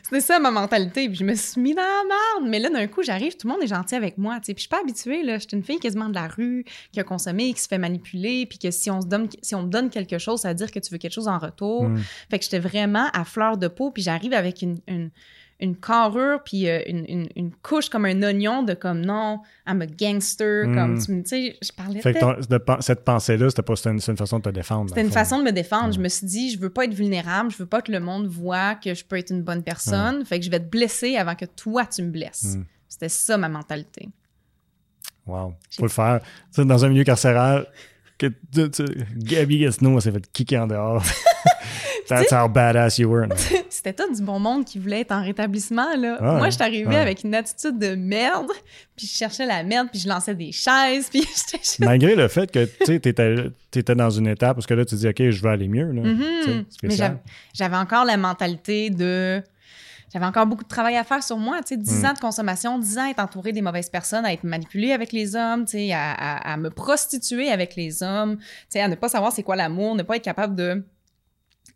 [0.02, 1.08] C'était ça ma mentalité.
[1.10, 2.50] Puis je me suis mis dans la merde.
[2.50, 4.36] Mais là, d'un coup, j'arrive, tout le monde est gentil avec moi.
[4.36, 4.54] tu sais.
[4.54, 5.24] Puis je suis pas habituée.
[5.24, 5.38] Là.
[5.38, 8.46] Je suis une fille quasiment de la rue qui a consommé, qui se fait manipuler.
[8.46, 10.72] Puis que si on, se donne, si on me donne quelque chose, ça veut dire
[10.72, 11.90] que tu veux quelque chose en retour.
[11.90, 12.02] Mm.
[12.30, 13.92] Fait que j'étais vraiment à fleur de peau.
[13.92, 15.12] Puis j'arrive avec une, une,
[15.60, 19.82] une carrure, puis euh, une, une, une couche comme un oignon de comme non, I'm
[19.82, 20.68] a gangster.
[20.68, 20.76] Mm.
[20.76, 24.00] Comme tu sais, je parlais Fait que tellement- ton- de cette pensée-là, c'était pas une,
[24.00, 24.90] c'est une façon de te défendre.
[24.90, 25.14] c'était une fond.
[25.14, 25.94] façon de me défendre.
[25.94, 28.28] Je me suis dit, je veux pas être vulnérable, je veux pas que le monde
[28.28, 30.24] voit que je peux être une bonne personne.
[30.26, 32.58] Fait que je vais te blesser avant que toi, tu me blesses.
[32.88, 34.10] C'était ça ma mentalité.
[35.26, 35.56] Wow.
[35.76, 36.22] Faut le faire.
[36.22, 36.28] Tu
[36.62, 37.68] sais, dans un milieu carcéral,
[38.18, 38.86] que tu, tu-
[39.18, 41.04] Gabby Gastineau s'est fait kicker en dehors.
[42.10, 43.28] That's how badass you were.
[43.70, 45.96] C'était tout du bon monde qui voulait être en rétablissement.
[45.98, 46.18] Là.
[46.20, 46.96] Ah Moi, je suis arrivée ouais.
[46.98, 48.48] avec une attitude de merde,
[48.96, 51.22] puis je cherchais la merde, puis je lançais des chaises, puis
[51.62, 51.80] juste...
[51.80, 53.36] Malgré le fait que tu étais,
[53.76, 55.92] étais dans une étape, parce que là, tu dis, OK, je veux aller mieux.
[55.92, 56.24] Là, Mhm.
[56.46, 56.96] Sais, Mais
[57.54, 59.42] j'avais- encore la mentalité de.
[60.14, 61.58] J'avais encore beaucoup de travail à faire sur moi.
[61.62, 62.06] Tu sais, 10 Mm.
[62.06, 65.12] ans de consommation, 10 ans à être entouré des mauvaises personnes, à être manipulée avec
[65.12, 68.88] les hommes, tu sais, à, à- à me prostituer avec les hommes, tu sais, à
[68.88, 70.86] ne pas savoir c'est quoi l'amour, ne pas être capable de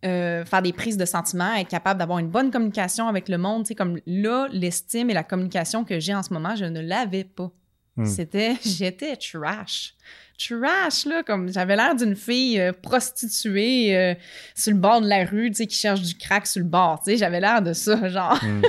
[0.04, 3.68] euh, faire des prises de sentiments, être capable d'avoir une bonne communication avec le monde.
[3.68, 7.24] Sais, comme là, l'estime et la communication que j'ai en ce moment, je ne l'avais
[7.24, 7.52] pas.
[7.98, 8.06] Mm.
[8.06, 9.94] C'était, j'étais trash.
[10.40, 14.16] Trash, là, comme j'avais l'air d'une fille euh, prostituée euh,
[14.56, 17.00] sur le bord de la rue, tu sais, qui cherche du crack sur le bord,
[17.04, 18.44] tu sais, j'avais l'air de ça, genre.
[18.44, 18.62] Mm.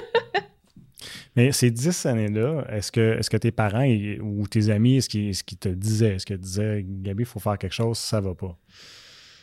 [1.35, 5.35] Mais ces dix années-là, est-ce que, est que tes parents ou tes amis, est-ce qu'ils,
[5.35, 8.35] qu'ils te disaient, est-ce qu'ils te disaient, Gabi, il faut faire quelque chose, ça va
[8.35, 8.55] pas?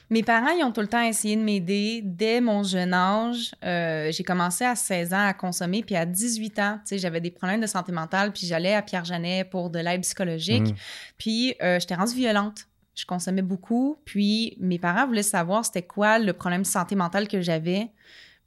[0.10, 2.02] Mes parents, ils ont tout le temps essayé de m'aider.
[2.04, 6.60] Dès mon jeune âge, euh, j'ai commencé à 16 ans à consommer, puis à 18
[6.60, 9.78] ans, tu sais, j'avais des problèmes de santé mentale, puis j'allais à Pierre-Janet pour de
[9.78, 10.70] l'aide psychologique.
[10.70, 10.76] Mm.
[11.18, 12.66] Puis euh, j'étais rendue violente.
[12.96, 13.98] Je consommais beaucoup.
[14.04, 17.92] Puis mes parents voulaient savoir c'était quoi le problème de santé mentale que j'avais.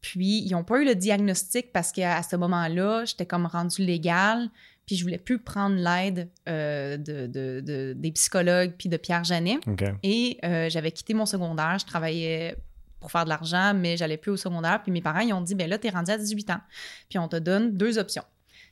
[0.00, 3.82] Puis ils n'ont pas eu le diagnostic parce qu'à à ce moment-là, j'étais comme rendue
[3.82, 4.50] légale.
[4.86, 9.24] Puis je voulais plus prendre l'aide euh, de, de- de- des psychologues puis de Pierre
[9.24, 9.58] Janet.
[10.02, 11.78] Et euh, j'avais quitté mon secondaire.
[11.78, 12.56] Je travaillais
[13.00, 14.80] pour faire de l'argent, mais j'allais plus au secondaire.
[14.82, 16.60] Puis mes parents, ils ont dit, ben là, t'es rendu à 18 ans.
[17.08, 18.24] Puis on te donne deux options.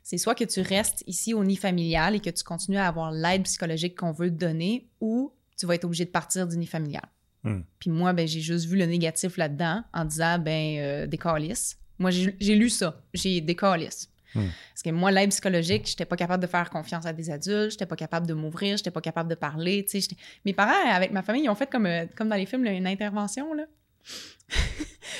[0.03, 3.13] C'est soit que tu restes ici au nid familial et que tu continues à avoir
[3.13, 6.67] l'aide psychologique qu'on veut te donner, ou tu vas être obligé de partir du nid
[6.67, 7.05] familial.
[7.45, 7.61] Hmm.
[7.79, 11.77] Puis moi, ben, j'ai juste vu le négatif là-dedans en disant, ben, euh, des calices.
[11.99, 13.01] Moi, j'ai j'ai lu ça.
[13.15, 14.09] J'ai des calices.
[14.35, 14.47] Hmm.
[14.73, 17.87] Parce que moi, l'aide psychologique, j'étais pas capable de faire confiance à des adultes, j'étais
[17.87, 19.85] pas capable de m'ouvrir, j'étais pas capable de parler.
[19.85, 22.37] tu sais, j'étais- Mes parents, avec ma famille, ils ont fait comme, euh, comme dans
[22.37, 23.53] les films, là, une intervention.
[23.55, 23.65] Là.
[24.51, 24.57] tu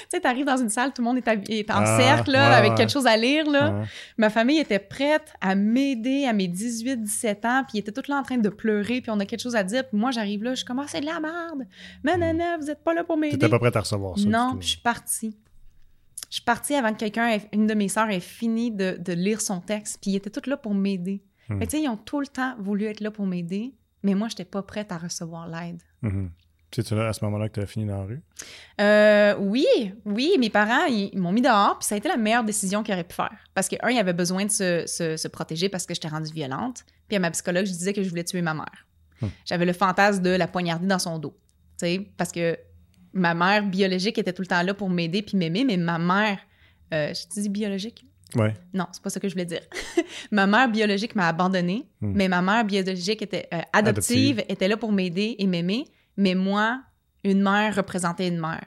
[0.09, 2.71] sais, t'arrives dans une salle, tout le monde est, en Ah, cercle, là, ouais, avec
[2.73, 2.77] ouais.
[2.79, 3.49] quelque chose à lire.
[3.51, 3.71] Là.
[3.73, 3.85] Ouais.
[4.17, 8.17] Ma famille était prête à m'aider à mes 18-17 ans, puis ils étaient tous là
[8.19, 10.51] en train de pleurer, puis on a quelque chose à dire, puis moi, j'arrive là,
[10.53, 11.67] je suis comme, Ah, c'est de la merde.
[12.05, 13.37] Non, vous êtes pas là pour m'aider.
[13.39, 14.25] T'étais pas prête à recevoir ça.
[14.27, 15.37] Non, je suis partie.
[16.31, 19.41] Je suis partie avant que quelqu'un, une de mes sœurs, ait fini de, de lire
[19.41, 21.23] son texte, puis ils étaient tous là pour m'aider.
[21.69, 23.75] Sais, ils ont tout le temps voulu être là pour m'aider,
[24.05, 25.83] mais moi, j'étais pas prête à recevoir l'aide.
[26.03, 26.31] Mhm.
[26.73, 28.23] C'est à ce moment-là que tu as fini dans la rue?
[28.81, 29.67] Euh, oui,
[30.05, 32.85] oui, mes parents, ils, ils m'ont mis dehors, puis ça a été la meilleure décision
[32.85, 33.37] qu'ils auraient pu faire.
[33.55, 36.33] Parce que, un, ils avaient besoin de se, se- se protéger parce que j'étais rendue
[36.33, 36.85] violente.
[37.09, 38.87] Puis à ma psychologue, je disais que je voulais tuer ma mère.
[39.21, 39.27] Hmm.
[39.45, 41.37] J'avais le fantasme de la poignarder dans son dos.
[41.77, 42.57] Tu sais, parce que
[43.13, 46.39] ma mère biologique était tout le temps là pour m'aider puis m'aimer, mais ma mère,
[46.95, 48.05] euh, je dis biologique?
[48.37, 48.55] Ouais.
[48.73, 49.63] Non, c'est pas ça que je voulais dire.
[50.31, 52.13] ma mère biologique m'a abandonnée, Hmm.
[52.15, 54.45] mais ma mère biologique était euh, adoptive, Adoptive.
[54.49, 55.85] était là pour m'aider et m'aimer,
[56.17, 56.81] mais moi,
[57.25, 58.67] une mère représentait une mère.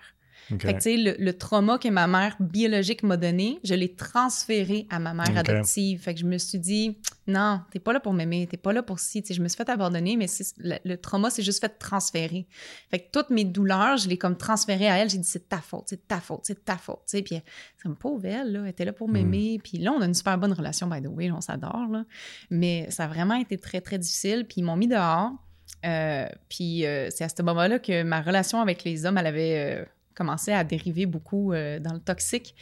[0.49, 3.95] Fait que, tu sais, le, le trauma que ma mère biologique m'a donné, je l'ai
[3.95, 5.99] transféré à ma mère adoptive.
[6.01, 8.83] Fait que je me suis dit, non, t'es pas là pour m'aimer, t'es pas là
[8.83, 9.21] pour si.
[9.21, 10.25] Tu sais, je me suis fait abandonner, mais
[10.57, 12.45] le, le trauma, c'est juste fait transférer.
[12.91, 15.09] Fait que toutes mes douleurs, je l'ai comme transférées à elle.
[15.09, 17.01] J'ai dit, c'est ta faute, c'est ta faute, c'est ta faute.
[17.07, 17.35] Tu sais, puis
[17.77, 19.11] c'est comme pauvre elle, là, elle était là pour Mm.
[19.13, 19.59] m'aimer.
[19.63, 22.03] Puis là, on a une super bonne relation, by the way, là, on s'adore, là.
[22.49, 24.45] Mais ça a vraiment été très, très difficile.
[24.47, 25.31] Puis ils m'ont mis dehors.
[25.85, 29.81] Euh, puis euh, c'est à ce moment-là que ma relation avec les hommes, elle avait
[29.81, 32.55] euh, commençait à dériver beaucoup euh, dans le toxique.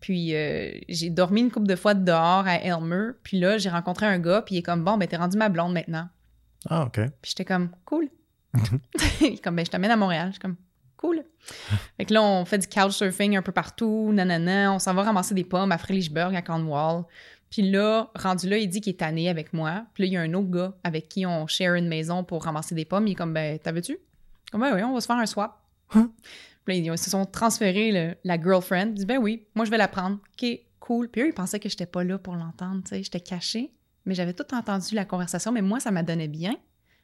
[0.00, 3.10] Puis euh, j'ai dormi une couple de fois dehors à Elmer.
[3.22, 5.48] Puis là, j'ai rencontré un gars, puis il est comme bon, ben t'es rendu ma
[5.48, 6.08] blonde maintenant.
[6.68, 7.00] Ah, OK.
[7.22, 8.08] Puis j'étais comme cool.
[9.20, 10.28] il est comme ben je t'amène à Montréal.
[10.28, 10.56] Je suis comme
[10.96, 11.22] cool.
[11.96, 14.72] fait que là, on fait du couchsurfing un peu partout, nanana.
[14.72, 17.04] On s'en va ramasser des pommes à Frélichburg, à Cornwall.
[17.50, 19.84] Puis là, rendu là, il dit qu'il est tanné avec moi.
[19.94, 22.44] Puis là, il y a un autre gars avec qui on share une maison pour
[22.44, 23.08] ramasser des pommes.
[23.08, 23.98] Il est comme, ben, t'avais-tu?
[24.52, 25.60] Comme, ben oui, on va se faire un swap.
[26.70, 28.88] Puis là, ils se sont transférés le- la girlfriend.
[28.88, 30.18] Il dit, ben oui, moi, je vais la prendre.
[30.40, 30.46] OK,
[30.78, 31.08] cool.
[31.08, 33.02] Puis eux, ils pensaient que j'étais pas là pour l'entendre, tu sais.
[33.02, 33.72] J'étais cachée.
[34.06, 35.52] Mais j'avais tout entendu la conversation.
[35.52, 36.56] Mais moi, ça m'a donné bien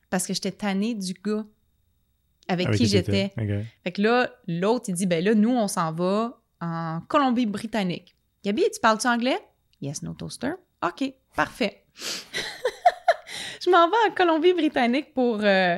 [0.09, 1.45] parce que j'étais tannée du gars
[2.49, 3.33] avec, qui j'étais.
[3.85, 8.17] Fait que là, l'autre, il dit, ben là, nous, on s'en va en Colombie-Britannique.
[8.45, 9.39] Gabi, tu parles-tu anglais?
[9.81, 10.53] Yes, no toaster.
[10.83, 11.85] OK, parfait.
[13.65, 15.77] je m'en vais en Colombie-Britannique pour euh,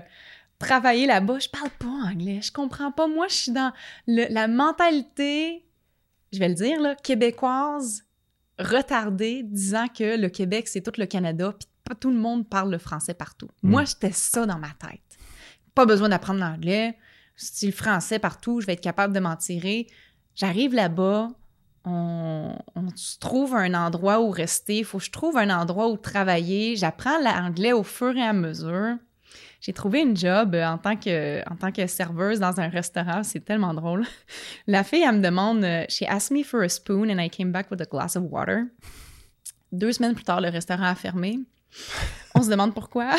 [0.59, 1.39] travailler là-bas.
[1.39, 2.41] Je parle pas anglais.
[2.43, 3.07] Je comprends pas.
[3.07, 3.73] Moi, je suis dans
[4.07, 5.65] le- la mentalité,
[6.33, 8.05] je vais le dire, là, québécoise,
[8.59, 12.71] retardée, disant que le Québec, c'est tout le Canada, puis pas tout le monde parle
[12.71, 13.49] le français partout.
[13.63, 13.71] Mm.
[13.71, 15.01] Moi, j'étais ça dans ma tête.
[15.75, 16.99] Pas besoin d'apprendre l'anglais.
[17.37, 19.87] Style français partout, je vais être capable de m'en tirer.
[20.35, 21.29] J'arrive là-bas,
[21.85, 25.89] on, on se trouve un endroit où rester, il faut que je trouve un endroit
[25.89, 26.75] où travailler.
[26.75, 28.97] J'apprends l'anglais au fur et à mesure.
[29.61, 33.23] J'ai trouvé une job euh, en tant que, serveuse dans un restaurant.
[33.25, 34.07] C'est tellement drôle.
[34.67, 37.51] La fille, elle me demande euh, She asked me for a spoon and I came
[37.51, 38.65] back with a glass of water.
[39.73, 41.41] Deux semaines plus tard, le restaurant a fermé.
[42.35, 43.11] On se demande pourquoi.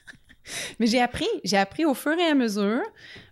[0.80, 1.28] Mais j'ai appris.
[1.44, 2.82] J'ai appris au fur et à mesure.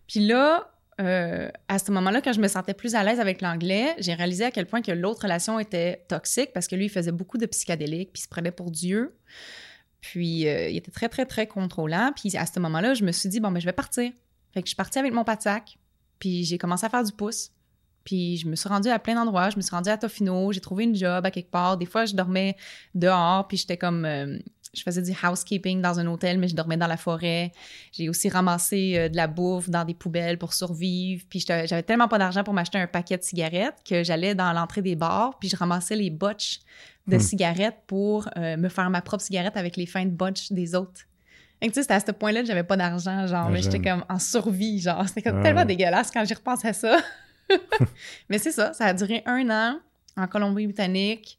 [0.06, 0.70] Puis là,
[1.00, 4.44] euh, à ce moment-là, quand je me sentais plus à l'aise avec l'anglais, j'ai réalisé
[4.44, 7.46] à quel point que l'autre relation était toxique parce que lui, il faisait beaucoup de
[7.46, 9.14] psychédéliques, puis il se prenait pour Dieu.
[10.12, 12.12] Puis euh, il était très, très, très contrôlant.
[12.14, 14.12] Puis à ce moment-là, je me suis dit, bon, ben, je vais partir.
[14.54, 15.78] Fait que je suis partie avec mon pack,
[16.20, 17.50] puis j'ai commencé à faire du pouce.
[18.04, 19.50] Puis je me suis rendue à plein d'endroits.
[19.50, 21.76] Je me suis rendue à Tofino, j'ai trouvé une job à quelque part.
[21.76, 22.56] Des fois, je dormais
[22.94, 24.04] dehors, puis j'étais comme...
[24.04, 24.38] euh,
[24.74, 27.50] je faisais du housekeeping dans un hôtel, mais je dormais dans la forêt.
[27.92, 31.24] J'ai aussi ramassé euh, de la bouffe dans des poubelles pour survivre.
[31.28, 34.82] Puis j'avais tellement pas d'argent pour m'acheter un paquet de cigarettes que j'allais dans l'entrée
[34.82, 36.60] des bars, puis je ramassais les botches
[37.06, 37.20] de Hmm.
[37.20, 41.02] cigarettes pour euh, me faire ma propre cigarette avec les fins de botch des autres.
[41.62, 44.04] Que, tu sais, c'était à ce point-là que j'avais pas d'argent, genre, mais j'étais comme
[44.08, 45.06] en survie, genre.
[45.08, 46.98] C'était comme Ah tellement dégueulasse quand j'y repense à ça.
[48.28, 49.78] mais c'est ça, ça a duré un an
[50.16, 51.38] en Colombie-Britannique.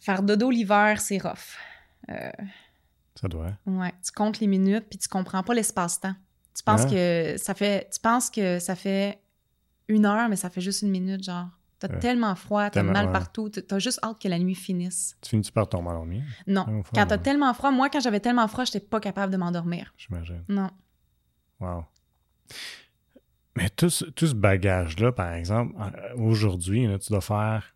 [0.00, 1.56] Faire dodo l'hiver, c'est rough.
[2.10, 2.30] Euh,
[3.20, 3.52] Ça doit.
[3.66, 6.14] Ouais, tu comptes les minutes puis tu comprends pas l'espace-temps.
[6.56, 6.90] Tu penses Ah.
[6.90, 9.20] que ça fait tu penses que ça fait
[9.88, 11.48] une heure mais ça fait juste une minute genre.
[11.80, 11.98] T'as Ouais.
[11.98, 13.12] tellement froid, t'as mal ouais.
[13.12, 15.16] partout, t'as- juste hâte que la nuit finisse.
[15.22, 15.90] Tu finis par tomber
[16.46, 17.22] Non, Ah, au fond, quand t'as ouais.
[17.22, 19.92] tellement froid, moi quand j'avais tellement froid, j'étais pas capable de m'endormir.
[19.96, 20.44] j'imagine.
[20.48, 20.70] Non.
[21.58, 21.84] Wow.
[23.56, 27.74] Mais tout, ce- tout ce bagage-là, par exemple, euh, aujourd'hui, tu dois faire.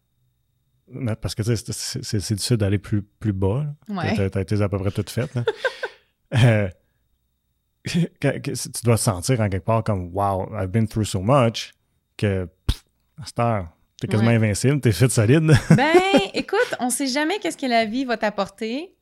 [1.21, 3.67] Parce que tu sais, c'est- difficile d'aller plus, plus bas.
[3.89, 4.29] Ouais.
[4.31, 5.33] T'as- été à peu près toute faite.
[6.35, 6.69] Euh,
[7.85, 8.09] tu
[8.83, 11.73] dois te sentir en quelque part comme Wow, I've been through so much
[12.17, 12.85] que pff,
[13.23, 13.69] à cette heure,
[14.01, 14.37] t'es quasiment Ouais.
[14.37, 15.53] invincible, t'es fait solide.
[15.71, 15.93] Ben,
[16.35, 18.95] écoute, on sait jamais qu'est-ce que la vie va t'apporter,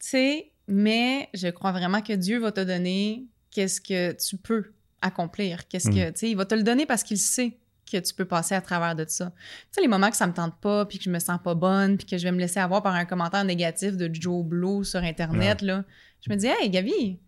[0.00, 4.72] tu sais, mais je crois vraiment que Dieu va te donner qu'est-ce que tu peux
[5.02, 7.58] accomplir, qu'est-ce que, tu sais, il va te le donner parce qu'il sait
[7.90, 9.26] que tu peux passer à travers de ça.
[9.26, 11.54] Tu sais, les moments que ça me tente pas, puis que je me sens pas
[11.54, 14.82] bonne, puis que je vais me laisser avoir par un commentaire négatif de Joe Blow
[14.84, 15.84] sur Internet, là,
[16.26, 17.20] je me dis, hey, Gabi,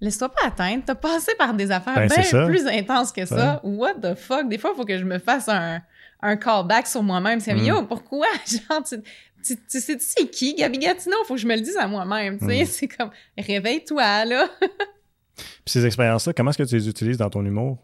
[0.00, 3.60] laisse-toi pas atteindre, t'as passé par des affaires Ben, bien plus intenses que ça.
[3.62, 4.48] What the fuck?
[4.48, 5.80] Des fois, il faut que je me fasse un,
[6.22, 7.40] un callback sur moi-même.
[7.40, 7.64] C'est Mm.
[7.64, 8.26] yo, pourquoi?
[8.46, 8.96] Genre, tu,
[9.44, 10.54] tu, tu sais, tu sais qui?
[10.54, 11.16] Gabi Gatineau?
[11.26, 12.62] Faut que je me le dise à moi-même, tu sais.
[12.62, 12.66] Mm.
[12.66, 14.48] C'est comme, réveille-toi, là.
[15.36, 17.78] Puis ces expériences-là, comment est-ce que tu les utilises dans ton humour?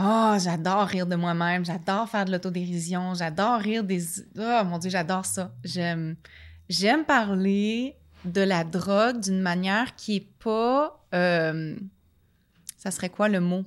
[0.00, 1.64] Oh, j'adore rire de moi-même.
[1.64, 3.14] J'adore faire de l'autodérision.
[3.14, 4.00] J'adore rire des...
[4.38, 5.52] Oh, mon Dieu, j'adore ça.
[5.64, 6.14] J'aime...
[6.68, 11.04] J'aime parler de la drogue d'une manière qui est pas...
[11.14, 11.74] euh,
[12.76, 13.64] Ça serait quoi le mot?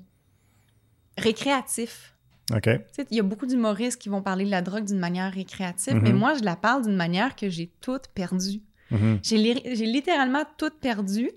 [1.18, 2.11] Récréatif.
[2.54, 2.70] OK.
[3.10, 6.12] Il y a beaucoup d'humoristes qui vont parler de la drogue d'une manière récréative, mais
[6.12, 6.18] Mhm.
[6.20, 8.62] moi, je la parle d'une manière que j'ai toute perdue.
[8.92, 9.20] Mhm.
[9.24, 11.32] J'ai li- j'ai littéralement toute perdu,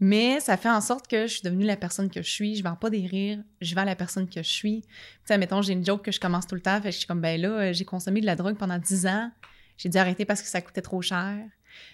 [0.00, 2.56] mais ça fait en sorte que je suis devenue la personne que je suis.
[2.56, 4.82] Je vends pas des rires, je vends la personne que je suis.
[4.82, 4.88] Tu
[5.26, 7.06] sais, mettons, j'ai une joke que je commence tout le temps, fait que je suis
[7.06, 9.30] comme, ben là, euh, j'ai consommé de la drogue pendant 10 ans.
[9.76, 11.36] J'ai dû arrêter parce que ça coûtait trop cher.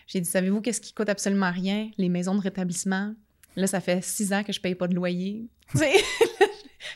[0.07, 1.91] J'ai dit, savez-vous qu'est-ce qui coûte absolument rien?
[1.99, 3.15] Les maisons de rétablissement.
[3.57, 5.47] Là, ça fait 6 ans que je paye pas de loyer.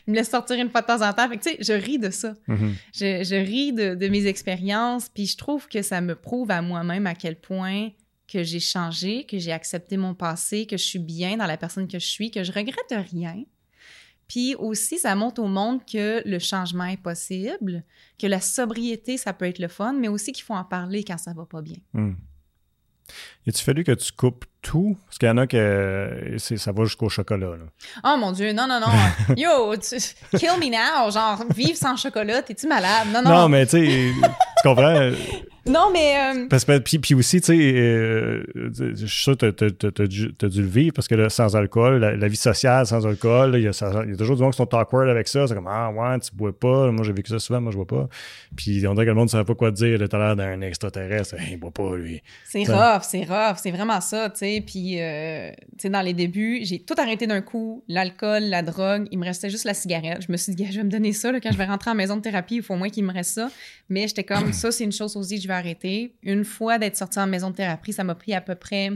[0.07, 1.29] Il me laisse sortir une fois de temps en temps.
[1.29, 2.35] Fait que, tu sais, je ris de ça.
[2.47, 2.75] Mhm.
[2.95, 6.63] Je, je ris de, de mes expériences, puis je trouve que ça me prouve à
[6.63, 7.91] moi-même à quel point
[8.29, 11.87] que j'ai changé, que j'ai accepté mon passé, que je suis bien dans la personne
[11.87, 13.45] que je suis, que je regrette rien.
[14.27, 17.85] Puis aussi, ça montre au monde que le changement est possible,
[18.19, 21.19] que la sobriété, ça peut être le fun, mais aussi qu'il faut en parler quand
[21.19, 21.77] ça va pas bien.
[21.93, 22.15] Hmm.
[23.47, 24.97] Et tu fallu que tu coupes tout?
[25.07, 27.51] Parce qu'il y en a que ça va jusqu'au chocolat.
[27.51, 27.65] Là.
[28.05, 29.35] Oh mon Dieu, non, non, non.
[29.37, 29.75] Yo,
[30.39, 31.11] kill me now.
[31.11, 33.09] Genre, vivre sans chocolat, t'es-tu malade?
[33.13, 33.31] Non, non.
[33.31, 35.11] Non, mais tu sais, tu comprends?
[35.65, 36.17] Non, mais.
[36.17, 40.49] Euh, parce que, puis, puis aussi, tu sais, euh, je suis sûr que tu as,
[40.49, 43.69] dû le vivre parce que là, sans alcool, la, vie sociale sans alcool, il y,
[43.69, 43.73] a
[44.19, 45.47] toujours des gens qui sont awkward avec ça.
[45.47, 46.91] C'est comme, ah ouais, tu bois pas.
[46.91, 48.09] Moi, j'ai vécu ça souvent, moi, je bois pas.
[48.57, 50.01] Puis on dirait que le monde ne savait pas quoi dire.
[50.11, 51.37] T'as l'air d'un extraterrestre.
[51.49, 52.23] il boit pas, lui.
[52.45, 53.32] C'est rough, c'est rough.
[53.57, 54.63] C'est vraiment ça, tu sais.
[54.65, 57.85] Puis, euh, tu sais, dans les débuts, j'ai tout arrêté d'un coup.
[57.89, 59.07] L'alcool, la drogue.
[59.11, 60.23] Il me restait juste la cigarette.
[60.27, 61.33] Je me suis dit, je vais me donner ça.
[61.33, 63.13] Là, quand je vais rentrer en maison de thérapie, il faut au moins qu'il me
[63.13, 63.51] reste ça.
[63.89, 66.15] Mais j'étais comme, ça, c'est une chose aussi que je vais arrêter.
[66.23, 68.91] Une fois d'être sortie en maison de thérapie, ça m'a pris à peu près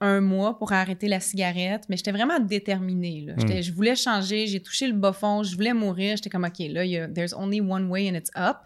[0.00, 3.22] un mois pour arrêter la cigarette, mais j'étais vraiment déterminée.
[3.26, 3.34] Là.
[3.34, 3.62] Hmm.
[3.62, 6.16] Je voulais changer, j'ai touché le bas fond, je voulais mourir.
[6.16, 8.58] J'étais comme, OK, là, y a, there's only one way and it's up.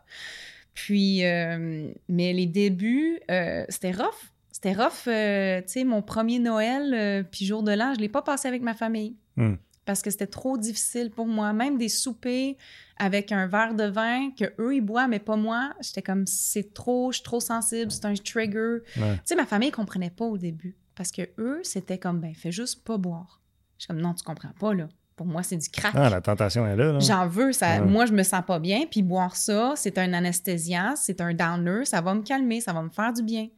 [0.75, 4.32] Puis, euh, mais les débuts, euh, c'était rough.
[4.63, 5.09] C'était rough.
[5.09, 8.47] Euh, tu sais, mon premier Noël, puis jour de l'an, je ne l'ai pas passé
[8.47, 9.17] avec ma famille.
[9.37, 9.55] Hmm.
[9.85, 11.53] Parce que c'était trop difficile pour moi.
[11.53, 12.57] Même des soupers
[13.03, 16.73] avec un verre de vin que eux ils boivent mais pas moi j'étais comme c'est
[16.73, 20.39] trop je suis trop sensible c'est un trigger tu sais ma famille comprenait pas au
[20.39, 23.41] début parce que eux c'était comme ben fais juste pas boire
[23.79, 26.21] je suis comme non tu comprends pas là pour moi c'est du crack ah la
[26.21, 29.73] tentation est là, j'en veux ça moi je me sens pas bien puis boire ça
[29.75, 33.25] c'est un anesthésiant c'est un downer ça va me calmer ça va me faire du
[33.25, 33.49] bien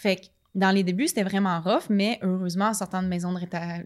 [0.00, 3.38] fait que dans les débuts, c'était vraiment rough, mais heureusement, en sortant de maison de,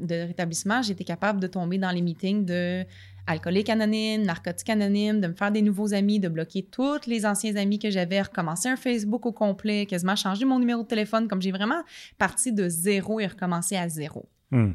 [0.07, 2.87] de rétablissement, j'étais capable de tomber dans les meetings de
[3.27, 7.57] alcoolique anonyme, narcotique anonyme, de me faire des nouveaux amis, de bloquer tous les anciens
[7.57, 11.41] amis que j'avais, recommencer un Facebook au complet, quasiment changer mon numéro de téléphone, comme
[11.41, 11.83] j'ai vraiment
[12.19, 14.29] parti de zéro et recommencé à zéro.
[14.51, 14.73] Hmm.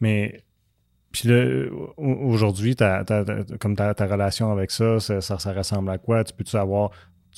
[0.00, 0.44] Mais
[1.96, 2.76] aujourd'hui,
[3.60, 6.22] comme ta, relation avec ça ça, ça, ressemble à quoi?
[6.24, 6.90] Tu peux-tu avoir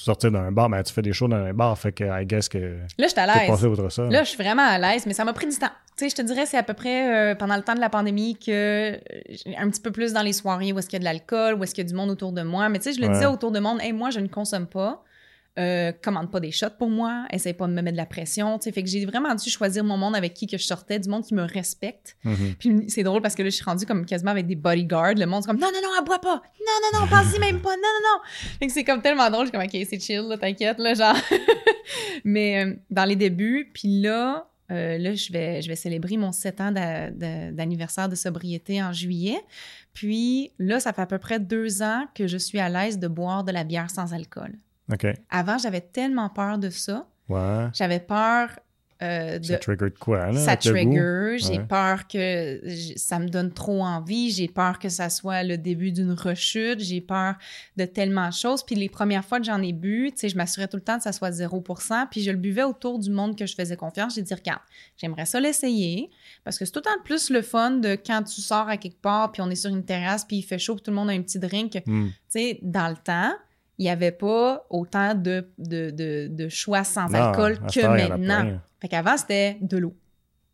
[0.04, 2.26] sortir d'un bar, mais ben, tu fais des shows dans un bar, fait que I
[2.26, 2.58] guess que.
[2.58, 3.98] Là, je suis à l'aise.
[4.10, 5.70] Là, je suis vraiment à l'aise, mais ça m'a pris du temps.
[5.96, 7.90] Tu sais, je te dirais, c'est à peu près euh, pendant le temps de la
[7.90, 8.94] pandémie que
[9.58, 11.64] un petit peu plus dans les soirées où est-ce qu'il y a de l'alcool, où
[11.64, 12.68] est-ce qu'il y a du monde autour de moi.
[12.68, 15.02] Mais tu sais, je le disais autour de monde, hey, moi, je ne consomme pas.
[15.60, 18.58] Euh, commande pas des shots pour moi, essaye pas de me mettre de la pression.
[18.58, 21.22] Fait que j'ai vraiment dû choisir mon monde avec qui que je sortais, du monde
[21.22, 22.16] qui me respecte.
[22.24, 22.54] Mm-hmm.
[22.58, 25.16] Puis c'est drôle parce que là, je suis rendue comme quasiment avec des bodyguards.
[25.16, 26.36] Le monde, c'est comme non, non, non, elle boit pas.
[26.36, 27.76] Non, non, non, pense-y même pas.
[27.76, 28.20] Non, non, non.
[28.58, 29.46] Fait que c'est comme tellement drôle.
[29.46, 31.16] Je suis comme, OK, c'est chill, t'inquiète, là, genre.
[32.24, 36.32] Mais euh, dans les débuts, puis là, euh, là, je vais, je vais célébrer mon
[36.32, 39.40] 7 ans d'anniversaire de sobriété en juillet.
[39.92, 43.08] Puis là, ça fait à peu près deux ans que je suis à l'aise de
[43.08, 44.52] boire de la bière sans alcool.
[45.30, 47.06] Avant, j'avais tellement peur de ça.
[47.72, 48.50] J'avais peur
[49.02, 49.44] euh, de...
[49.44, 51.36] Ça trigger quoi, Ça trigger.
[51.38, 52.60] J'ai peur que
[52.96, 54.30] ça me donne trop envie.
[54.30, 56.80] J'ai peur que ça soit le début d'une rechute.
[56.80, 57.36] J'ai peur
[57.78, 58.62] de tellement de choses.
[58.62, 60.98] Puis les premières fois que j'en ai bu, tu sais, je m'assurais tout le temps
[60.98, 64.16] que ça soit 0% Puis je le buvais autour du monde que je faisais confiance.
[64.16, 64.62] J'ai dit, regarde,
[64.98, 66.10] j'aimerais ça l'essayer.
[66.44, 69.00] Parce que c'est tout le temps plus le fun de quand tu sors à quelque
[69.00, 71.08] part, puis on est sur une terrasse, puis il fait chaud, puis tout le monde
[71.08, 71.82] a un petit drink.
[71.86, 72.08] Hmm.
[72.08, 73.32] Tu sais, dans le temps
[73.80, 78.60] il n'y avait pas autant de, de, choix sans alcool que maintenant.
[78.78, 79.96] Fait qu'avant, c'était de l'eau.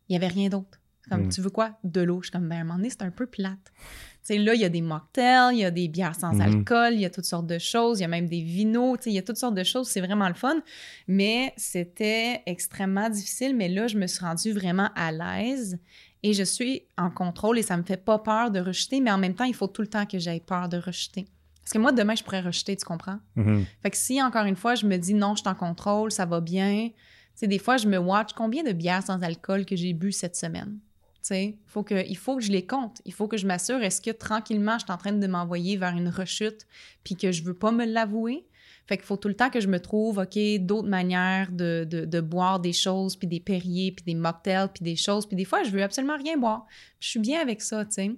[0.07, 0.79] Il n'y avait rien d'autre.
[1.09, 1.29] Comme, hmm.
[1.29, 1.77] tu veux quoi?
[1.83, 2.21] De l'eau.
[2.21, 3.73] Je suis comme, ben, à un moment donné, c'est un peu plate.
[3.75, 6.41] Tu sais, là, il y a des mocktails, il y a des bières sans hmm.
[6.41, 9.03] alcool, il y a toutes sortes de choses, il y a même des vinos, tu
[9.03, 10.61] sais, il y a toutes sortes de choses, c'est vraiment le fun.
[11.09, 15.77] Mais c'était extrêmement difficile, mais là, je me suis rendue vraiment à l'aise
[16.23, 19.17] et je suis en contrôle et ça me fait pas peur de rejeter, mais en
[19.17, 21.25] même temps, il faut tout le temps que j'aie peur de rejeter.
[21.67, 23.19] Parce que moi, demain, je pourrais rejeter, tu comprends?
[23.35, 23.65] Mm-hmm.
[23.83, 26.25] Fait que si, encore une fois, je me dis non, je suis en contrôle, ça
[26.25, 26.93] va bien, tu
[27.35, 30.37] sais, des fois, je me watch combien de bières sans alcool que j'ai bu cette
[30.37, 30.79] semaine.
[31.15, 33.01] Tu sais, faut que, il faut que je les compte.
[33.03, 35.93] Il faut que je m'assure, est-ce que tranquillement, je suis en train de m'envoyer vers
[35.93, 36.65] une rechute
[37.03, 38.47] puis que je veux pas me l'avouer?
[38.85, 42.21] Fait qu'il faut tout le temps que je me trouve, OK, d'autres manières de, de,
[42.21, 45.25] boire des choses, puis des Perriers, puis des mocktails, puis des choses.
[45.25, 46.65] Puis des fois, je veux absolument rien boire.
[47.01, 48.15] Je suis bien avec ça, tu sais.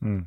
[0.00, 0.22] Mm.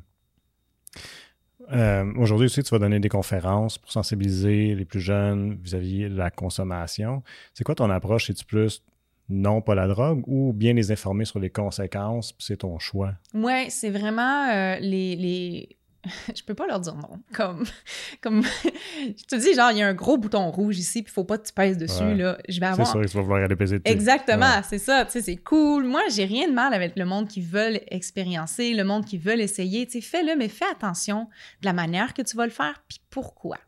[1.72, 6.16] Euh, aujourd'hui aussi, tu vas donner des conférences pour sensibiliser les plus jeunes vis-à-vis de
[6.16, 7.22] la consommation.
[7.54, 8.30] C'est quoi ton approche?
[8.30, 8.82] Es-tu plus
[9.28, 13.14] non, pas la drogue ou bien les informer sur les conséquences, puis c'est ton choix?
[13.34, 15.76] Oui, c'est vraiment euh, les,
[16.34, 17.20] je peux pas leur dire non.
[17.32, 17.64] Comme,
[18.20, 18.42] comme
[19.00, 21.24] je te dis, genre, il y a un gros bouton rouge ici, puis il faut
[21.24, 22.38] pas que tu pèses dessus, là.
[22.48, 22.86] Je vais avoir...
[22.86, 23.92] C'est sûr que tu vas vouloir aller peser dessus.
[23.92, 25.04] Exactement, c'est ça.
[25.04, 25.84] Tu sais, c'est cool.
[25.84, 29.38] Moi, j'ai rien de mal avec le monde qui veut expériencer, le monde qui veut
[29.38, 29.86] essayer.
[29.86, 31.28] Tu sais, fais-le, mais fais attention
[31.60, 33.58] de la manière que tu vas le faire, puis pourquoi.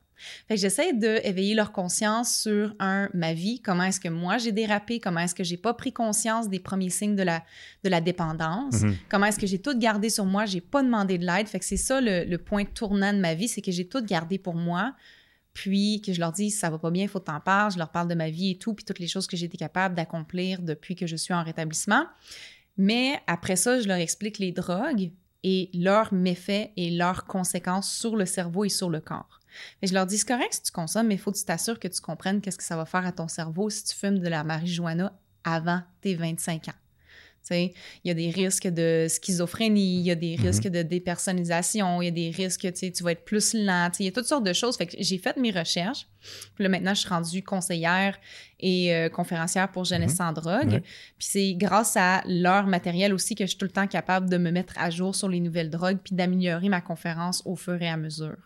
[0.49, 4.53] Fait que j'essaie d'éveiller leur conscience sur, un, ma vie, comment est-ce que moi j'ai
[4.53, 7.43] dérapé, comment est-ce que j'ai pas pris conscience des premiers signes de la,
[7.83, 8.97] de la dépendance, Mhm.
[9.09, 11.47] comment est-ce que j'ai tout gardé sur moi, j'ai pas demandé de l'aide.
[11.49, 14.03] Fait que c'est ça le, le point tournant de ma vie, c'est que j'ai tout
[14.05, 14.95] gardé pour moi,
[15.53, 17.91] puis que je leur dis, ça va pas bien, il faut t'en parles, je leur
[17.91, 20.61] parle de ma vie et tout, puis toutes les choses que j'ai été capable d'accomplir
[20.63, 22.05] depuis que je suis en rétablissement.
[22.77, 25.13] Mais après ça, je leur explique les drogues
[25.45, 29.39] et leurs méfaits et leurs conséquences sur le cerveau et sur le corps.
[29.83, 31.79] Et je leur dis, c'est correct si tu consommes, mais il faut que tu t'assures
[31.79, 34.29] que tu comprennes qu'est-ce que ça va faire à ton cerveau si tu fumes de
[34.29, 35.13] la marijuana
[35.45, 36.73] avant tes 25 ans.
[37.51, 37.73] Il
[38.07, 40.47] y a des risques de schizophrénie, il y a des Mhm.
[40.47, 44.09] risques de dépersonnalisation, il y a des risques, tu vas être plus lent, il y
[44.09, 44.79] a toutes sortes de choses.
[44.79, 46.07] Fait que j'ai fait mes recherches.
[46.55, 48.17] Puis là, maintenant, je suis rendue conseillère
[48.61, 50.17] et euh, conférencière pour Jeunesse Mhm.
[50.17, 50.81] sans drogue.
[51.19, 54.39] Puis c'est grâce à leur matériel aussi que je suis tout le temps capable de
[54.39, 57.89] me mettre à jour sur les nouvelles drogues puis d'améliorer ma conférence au fur et
[57.91, 58.39] à mesure.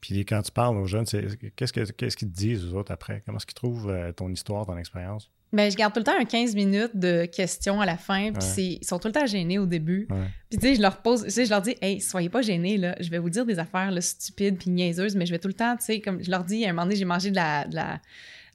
[0.00, 3.22] Puis quand tu parles aux jeunes, qu'est-ce que- qu'est-ce qu'ils te disent, aux autres, après?
[3.26, 5.30] Comment est-ce qu'ils trouvent euh, ton histoire, ton expérience?
[5.52, 8.46] Ben, je garde tout le temps un 15 minutes de questions à la fin, puis
[8.62, 8.78] Ouais.
[8.82, 10.06] ils sont tout le temps gênés au début.
[10.10, 10.26] Ouais.
[10.50, 12.76] Puis tu sais, je leur pose, tu sais, je leur dis, hey, soyez pas gênés,
[12.76, 15.48] là, je vais vous dire des affaires là, stupides puis niaiseuses, mais je vais tout
[15.48, 17.36] le temps, tu sais, comme je leur dis, à un moment donné, j'ai mangé de
[17.36, 18.00] la, de, la,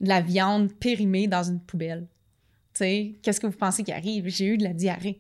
[0.02, 2.06] de la viande périmée dans une poubelle.
[2.74, 4.28] Tu sais, qu'est-ce que vous pensez qui arrive?
[4.28, 5.20] J'ai eu de la diarrhée.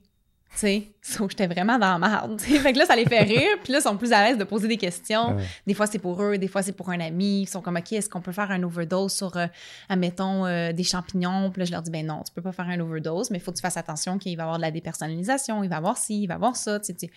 [0.53, 2.39] Tu sais, so, j'étais vraiment dans la merde.
[2.39, 4.43] Fait que là, ça les fait rire, puis là, ils sont plus à l'aise de
[4.43, 5.35] poser des questions.
[5.35, 5.43] Ouais.
[5.65, 7.41] Des fois, c'est pour eux, des fois, c'est pour un ami.
[7.41, 9.47] Ils sont comme, OK, est-ce qu'on peut faire un overdose sur, euh,
[9.89, 11.49] admettons, euh, des champignons?
[11.49, 13.41] Puis là, je leur dis, ben non, tu peux pas faire un overdose, mais il
[13.41, 15.77] faut que tu fasses attention qu'il va y avoir de la dépersonnalisation, il va y
[15.79, 17.11] avoir ci, il va y avoir ça, tu sais, tu sais,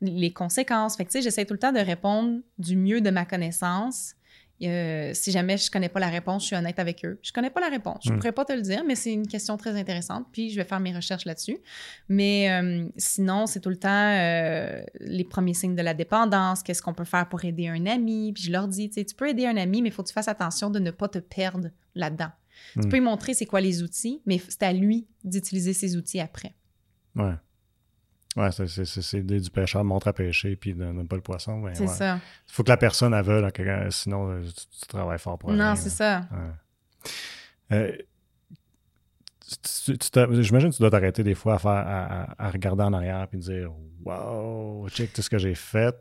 [0.00, 0.96] les conséquences.
[0.96, 4.14] Fait que, tu sais, j'essaie tout le temps de répondre du mieux de ma connaissance.
[4.62, 7.18] Euh, si jamais je connais pas la réponse, je suis honnête avec eux.
[7.22, 8.02] Je connais pas la réponse.
[8.04, 8.16] Je Mm.
[8.18, 10.26] pourrais pas te le dire, mais c'est une question très intéressante.
[10.32, 11.58] Puis je vais faire mes recherches là-dessus.
[12.08, 16.62] Mais euh, sinon, c'est tout le temps euh, les premiers signes de la dépendance.
[16.62, 18.32] Qu'est-ce qu'on peut faire pour aider un ami?
[18.34, 20.08] Puis je leur dis, tu sais, tu peux aider un ami, mais il faut que
[20.08, 22.30] tu fasses attention de ne pas te perdre là-dedans.
[22.74, 22.88] Tu Mm.
[22.88, 26.54] peux lui montrer c'est quoi les outils, mais c'est à lui d'utiliser ces outils après.
[27.16, 27.32] Ouais.
[28.36, 31.62] Ouais, c'est- du pêcheur, montre à pêcher, puis donne pas le poisson.
[31.74, 31.88] c'est ouais.
[31.88, 32.20] ça.
[32.48, 33.44] Il faut que la personne elle veuille,
[33.90, 36.28] sinon euh, tu, tu travailles fort pour rien, Non, c'est ça.
[36.30, 37.76] Ouais.
[37.76, 37.96] Euh,
[39.84, 39.96] tu-
[40.42, 43.38] J'imagine que tu dois t'arrêter des fois à, faire, à, à- regarder en arrière puis
[43.38, 43.72] dire
[44.04, 45.94] Wow, check tout ce que j'ai fait.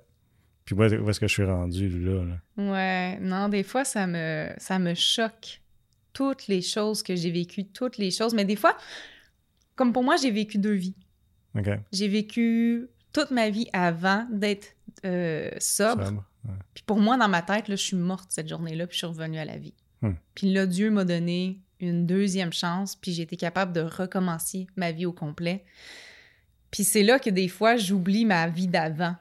[0.65, 2.23] Puis où est-ce que je suis rendu là?
[2.25, 2.35] là?
[2.71, 5.61] Ouais, non, des fois, ça me, ça me choque.
[6.13, 8.35] Toutes les choses que j'ai vécues, toutes les choses.
[8.35, 8.77] Mais des fois,
[9.75, 10.95] comme pour moi, j'ai vécu deux vies.
[11.91, 14.75] J'ai vécu toute ma vie avant d'être
[15.05, 16.05] euh, sobre.
[16.05, 16.23] Sobre.
[16.45, 16.53] Ouais.
[16.73, 19.07] Puis pour moi, dans ma tête, là, je suis morte cette journée-là, puis je suis
[19.07, 19.73] revenue à la vie.
[20.01, 20.13] Hmm.
[20.35, 24.91] Puis là, Dieu m'a donné une deuxième chance, puis j'ai été capable de recommencer ma
[24.91, 25.63] vie au complet.
[26.71, 29.15] Puis c'est là que des fois, j'oublie ma vie d'avant.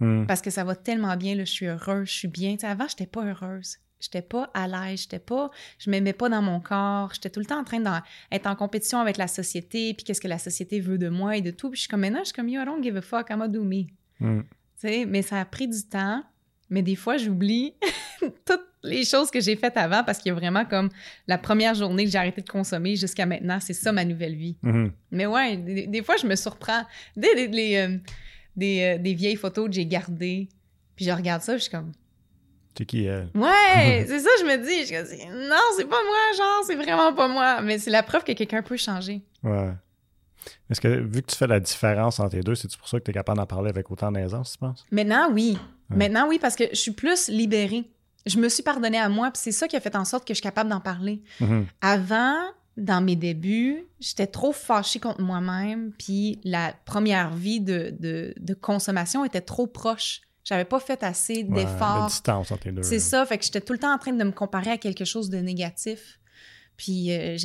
[0.00, 0.26] Hmm.
[0.26, 2.54] Parce que ça va tellement bien, là, je suis heureuse, je suis bien.
[2.54, 3.78] Tu sais, avant, j'étais pas heureuse.
[4.04, 7.46] J'étais pas à l'aise, j'étais pas, je m'aimais pas dans mon corps, j'étais tout le
[7.46, 10.98] temps en train d'être en compétition avec la société, puis qu'est-ce que la société veut
[10.98, 11.70] de moi et de tout.
[11.70, 13.46] Puis je suis comme maintenant, je suis comme, yo, I don't give a fuck, I'm
[13.48, 13.86] do me.
[14.18, 14.44] Tu
[14.76, 16.22] sais, mais ça a pris du temps.
[16.70, 17.74] Mais des fois, j'oublie
[18.44, 20.88] toutes les choses que j'ai faites avant parce qu'il y a vraiment comme
[21.26, 24.56] la première journée que j'ai arrêté de consommer jusqu'à maintenant, c'est ça ma nouvelle vie.
[24.62, 24.92] Mhm.
[25.10, 26.82] Mais ouais, des, des fois, je me surprends.
[27.16, 27.98] Des, des, euh,
[28.56, 30.48] des, euh, des vieilles photos que j'ai gardées,
[30.96, 31.92] puis je regarde ça, je suis comme,
[32.76, 33.28] C'est qui elle?
[33.34, 34.80] ouais, c'est ça, je me dis.
[34.80, 37.60] Je suis comme, non, c'est pas moi, genre, c'est vraiment pas moi.
[37.62, 39.22] Mais c'est la preuve que quelqu'un peut changer.
[39.42, 39.72] Ouais.
[40.70, 43.04] Est-ce que vu que tu fais la différence entre les deux, c'est pour ça que
[43.04, 44.84] tu es capable d'en parler avec autant d'aisance, tu penses?
[44.90, 45.58] Maintenant, oui.
[45.90, 45.96] Ouais.
[45.96, 47.84] Maintenant, oui, parce que je suis plus libérée.
[48.26, 50.32] Je me suis pardonnée à moi, puis c'est ça qui a fait en sorte que
[50.32, 51.22] je suis capable d'en parler.
[51.40, 51.66] Mhm.
[51.82, 52.36] Avant,
[52.76, 58.54] dans mes débuts, j'étais trop fâchée contre moi-même, puis la première vie de, de, de
[58.54, 60.22] consommation était trop proche.
[60.44, 62.06] J'avais pas fait assez Ouais, d'efforts.
[62.06, 62.82] distance entre les deux.
[62.82, 65.04] C'est ça, fait que j'étais tout le temps en train de me comparer à quelque
[65.04, 66.20] chose de négatif.
[66.76, 67.36] Puis euh,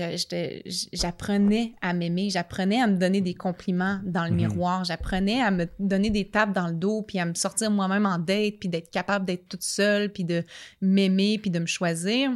[0.92, 4.36] j'apprenais à m'aimer, j'apprenais à me donner des compliments dans le Mhm.
[4.38, 8.08] miroir, j'apprenais à me donner des tapes dans le dos, puis à me sortir moi-même
[8.08, 10.44] en date, puis d'être capable d'être toute seule, puis de
[10.82, 12.32] m'aimer, puis de me choisir.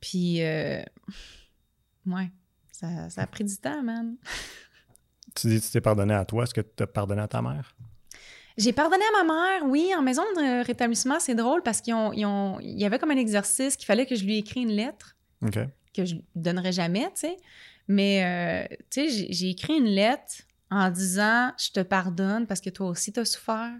[0.00, 0.82] Puis, euh,
[2.06, 2.30] ouais,
[2.72, 4.16] ça, ça a pris du temps, man.
[5.34, 6.44] Tu dis que tu t'es pardonné à toi.
[6.44, 7.74] Est-ce que tu as pardonné à ta mère?
[8.56, 12.84] J'ai pardonné à ma mère, oui, en maison de rétablissement, c'est drôle parce qu'il y
[12.84, 15.16] avait comme un exercice qu'il fallait que je lui écris une lettre.
[15.94, 17.36] Que je donnerais jamais, tu sais.
[17.88, 20.34] Mais, euh, tu sais, j'ai- j'ai écrit une lettre
[20.70, 23.72] en disant «Je te pardonne parce que toi aussi, tu as souffert.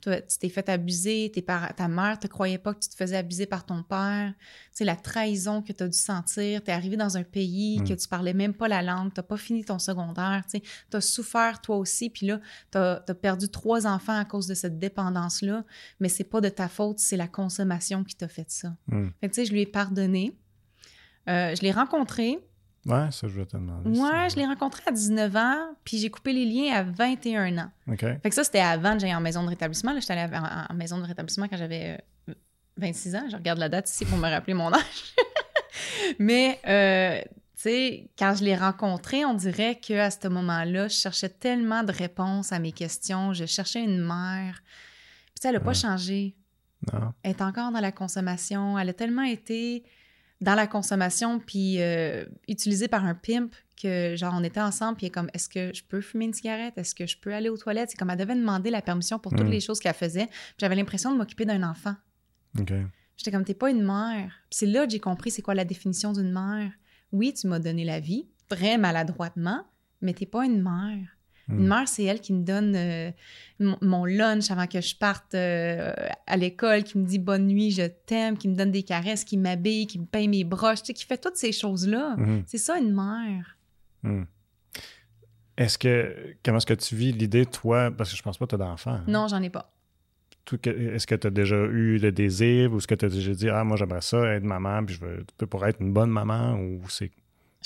[0.00, 2.94] Toi, tu t'es fait abuser, tes parents, ta mère te croyait pas que tu te
[2.94, 4.32] faisais abuser par ton père.
[4.72, 6.62] C'est la trahison que tu as dû sentir.
[6.62, 9.36] Tu es arrivé dans un pays que tu parlais même pas la langue, tu pas
[9.36, 10.44] fini ton secondaire.
[10.50, 10.60] Tu
[10.96, 12.40] as souffert toi aussi, puis là,
[12.70, 15.64] tu as, perdu trois enfants à cause de cette dépendance-là,
[16.00, 18.76] mais c'est pas de ta faute, c'est la consommation qui t'a fait ça.
[19.20, 20.36] Fait tu sais, je lui ai pardonné.
[21.28, 22.38] Euh, je l'ai rencontré.
[22.86, 23.98] Ouais, ça, je vais te demander.
[23.98, 27.70] Ouais, je l'ai rencontré à 19 ans, puis j'ai coupé les liens à 21 ans.
[27.88, 27.98] OK.
[27.98, 29.92] Fait que ça, c'était avant que j'aille en maison de rétablissement.
[29.92, 32.00] Là, j'étais allée en, maison de rétablissement quand j'avais
[32.76, 33.24] 26 euh, ans.
[33.28, 35.14] Je regarde la date ici pour me rappeler mon âge.
[36.20, 37.20] Mais, euh,
[37.56, 41.90] tu sais, quand je l'ai rencontré, on dirait qu'à ce moment-là, je cherchais tellement de
[41.90, 43.32] réponses à mes questions.
[43.32, 44.62] Je cherchais une mère.
[45.34, 46.36] Puis, elle n'a pas changé.
[46.92, 47.12] Non.
[47.24, 48.78] Elle est encore dans la consommation.
[48.78, 49.82] Elle a tellement été
[50.40, 55.10] dans la consommation, puis euh, utilisé par un pimp que, genre, on était ensemble, puis
[55.10, 56.76] comme, est-ce que je peux fumer une cigarette?
[56.76, 57.90] Est-ce que je peux aller aux toilettes?
[57.90, 59.50] C'est comme, elle devait demander la permission pour toutes mm.
[59.50, 60.28] les choses qu'elle faisait.
[60.58, 61.94] J'avais l'impression de m'occuper d'un enfant.
[62.58, 62.72] OK.
[63.16, 64.34] J'étais comme, t'es pas une mère.
[64.50, 66.70] c'est là que j'ai compris c'est quoi la définition d'une mère.
[67.12, 69.64] Oui, tu m'as donné la vie, très maladroitement,
[70.02, 71.15] mais t'es pas une mère.
[71.48, 71.68] Une hmm.
[71.68, 73.10] mère, c'est elle qui me donne euh,
[73.60, 75.92] mon lunch avant que je parte euh,
[76.26, 79.36] à l'école, qui me dit bonne nuit, je t'aime, qui me donne des caresses, qui
[79.36, 82.16] m'habille, qui me paye mes broches, tu sais, qui fait toutes ces choses-là.
[82.16, 82.42] Hmm.
[82.46, 83.56] C'est ça, une mère.
[84.02, 84.24] Hmm.
[85.56, 88.50] Est-ce que, comment est-ce que tu vis l'idée, toi, parce que je pense pas que
[88.50, 88.90] tu as d'enfant.
[88.90, 89.04] Hein?
[89.06, 89.72] Non, j'en ai pas.
[90.64, 93.48] Est-ce que tu as déjà eu le désir ou est-ce que tu as déjà dit,
[93.48, 96.88] ah, moi, j'aimerais ça, être maman, puis je veux, pour être une bonne maman, ou
[96.88, 97.10] c'est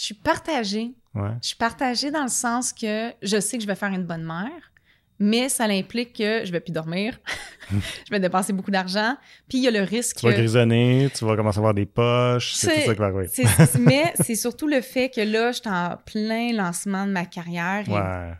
[0.00, 0.92] je suis partagée.
[1.14, 4.24] Je suis partagée dans le sens que je sais que je vais faire une bonne
[4.24, 4.72] mère,
[5.18, 7.18] mais ça implique que je vais plus dormir,
[7.70, 9.16] je vais dépenser beaucoup d'argent,
[9.48, 10.16] puis il y a le risque.
[10.16, 13.06] Tu vas grisonner, tu vas commencer à avoir des poches, c'est tout ça qui va
[13.06, 13.28] arriver.
[13.80, 17.84] mais c'est surtout le fait que là, je suis en plein lancement de ma carrière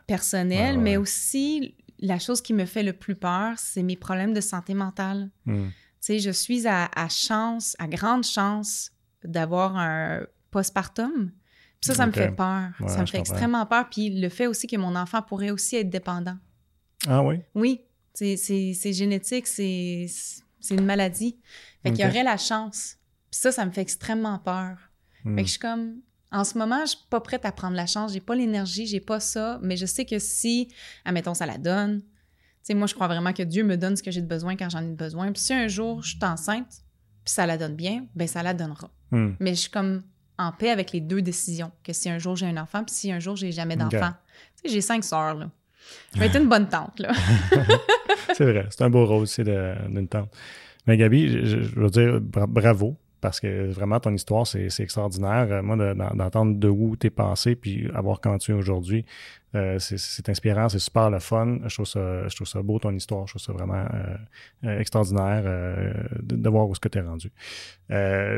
[0.06, 4.40] personnelle, mais aussi la chose qui me fait le plus peur, c'est mes problèmes de
[4.40, 5.28] santé mentale.
[5.44, 5.66] Hmm.
[5.68, 8.90] Tu sais, je suis à, à chance, à grande chance
[9.22, 11.30] d'avoir un postpartum
[11.80, 12.70] ça, ça me fait peur.
[12.86, 13.88] ça me fait extrêmement peur.
[13.90, 16.36] Puis le fait aussi que mon enfant pourrait aussi être dépendant.
[17.06, 17.40] Ah oui?
[17.54, 17.80] Oui.
[18.14, 20.06] C'est génétique, c'est
[20.70, 21.38] une maladie.
[21.82, 22.96] Fait qu'il y aurait la chance.
[23.30, 24.76] Puis ça, ça me fait extrêmement peur.
[25.22, 25.38] Fait que hmm.
[25.44, 25.96] je suis comme,
[26.32, 28.12] en ce moment, je suis pas prête à prendre la chance.
[28.12, 29.58] J'ai pas l'énergie, j'ai pas ça.
[29.62, 30.68] Mais je sais que si,
[31.04, 32.06] admettons, ça la donne, tu
[32.62, 34.82] sais, moi, je crois vraiment que Dieu me donne ce que j'ai besoin quand j'en
[34.82, 35.32] ai besoin.
[35.32, 36.82] Puis si un jour, je suis enceinte,
[37.24, 38.90] puis ça la donne bien, ben ça la donnera.
[39.10, 39.32] Hmm.
[39.40, 40.02] Mais je suis comme,
[40.40, 41.70] en paix avec les deux décisions.
[41.84, 44.12] Que si un jour j'ai un enfant, puis si un jour j'ai jamais d'enfant.
[44.62, 45.50] Tu sais, j'ai cinq sœurs, là.
[46.14, 47.12] Je vais être une bonne tante, là.
[48.34, 50.30] c'est vrai, c'est un beau rôle aussi d'une tante.
[50.86, 55.62] Mais Gabi, je, veux dire bravo parce que vraiment ton histoire, c'est extraordinaire.
[55.62, 55.76] Moi,
[56.14, 59.04] d'entendre de, où t'es passé puis avoir quand tu es aujourd'hui,
[59.54, 61.58] euh, c'est inspirant, c'est super le fun.
[61.66, 63.26] Je trouve, ça, beau ton histoire.
[63.26, 64.16] Je trouve ça vraiment euh,
[64.64, 65.42] euh, extraordinaire
[66.22, 67.30] de, voir où ce que tu es rendu.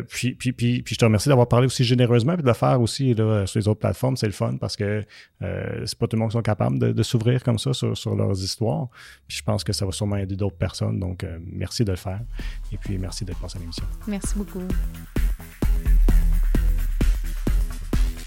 [0.09, 3.69] puis, je te remercie d'avoir parlé aussi généreusement et de le faire aussi sur les
[3.69, 4.17] autres plateformes.
[4.17, 5.05] C'est le fun parce que
[5.41, 8.43] c'est pas tout le monde qui sont capables de, s'ouvrir comme ça sur, sur, leurs
[8.43, 8.89] histoires.
[9.27, 10.99] Puis je pense que ça va sûrement aider d'autres personnes.
[10.99, 12.21] Donc, merci de le faire.
[12.73, 13.85] Et puis, merci d'être passé à l'émission.
[14.07, 14.67] Merci beaucoup.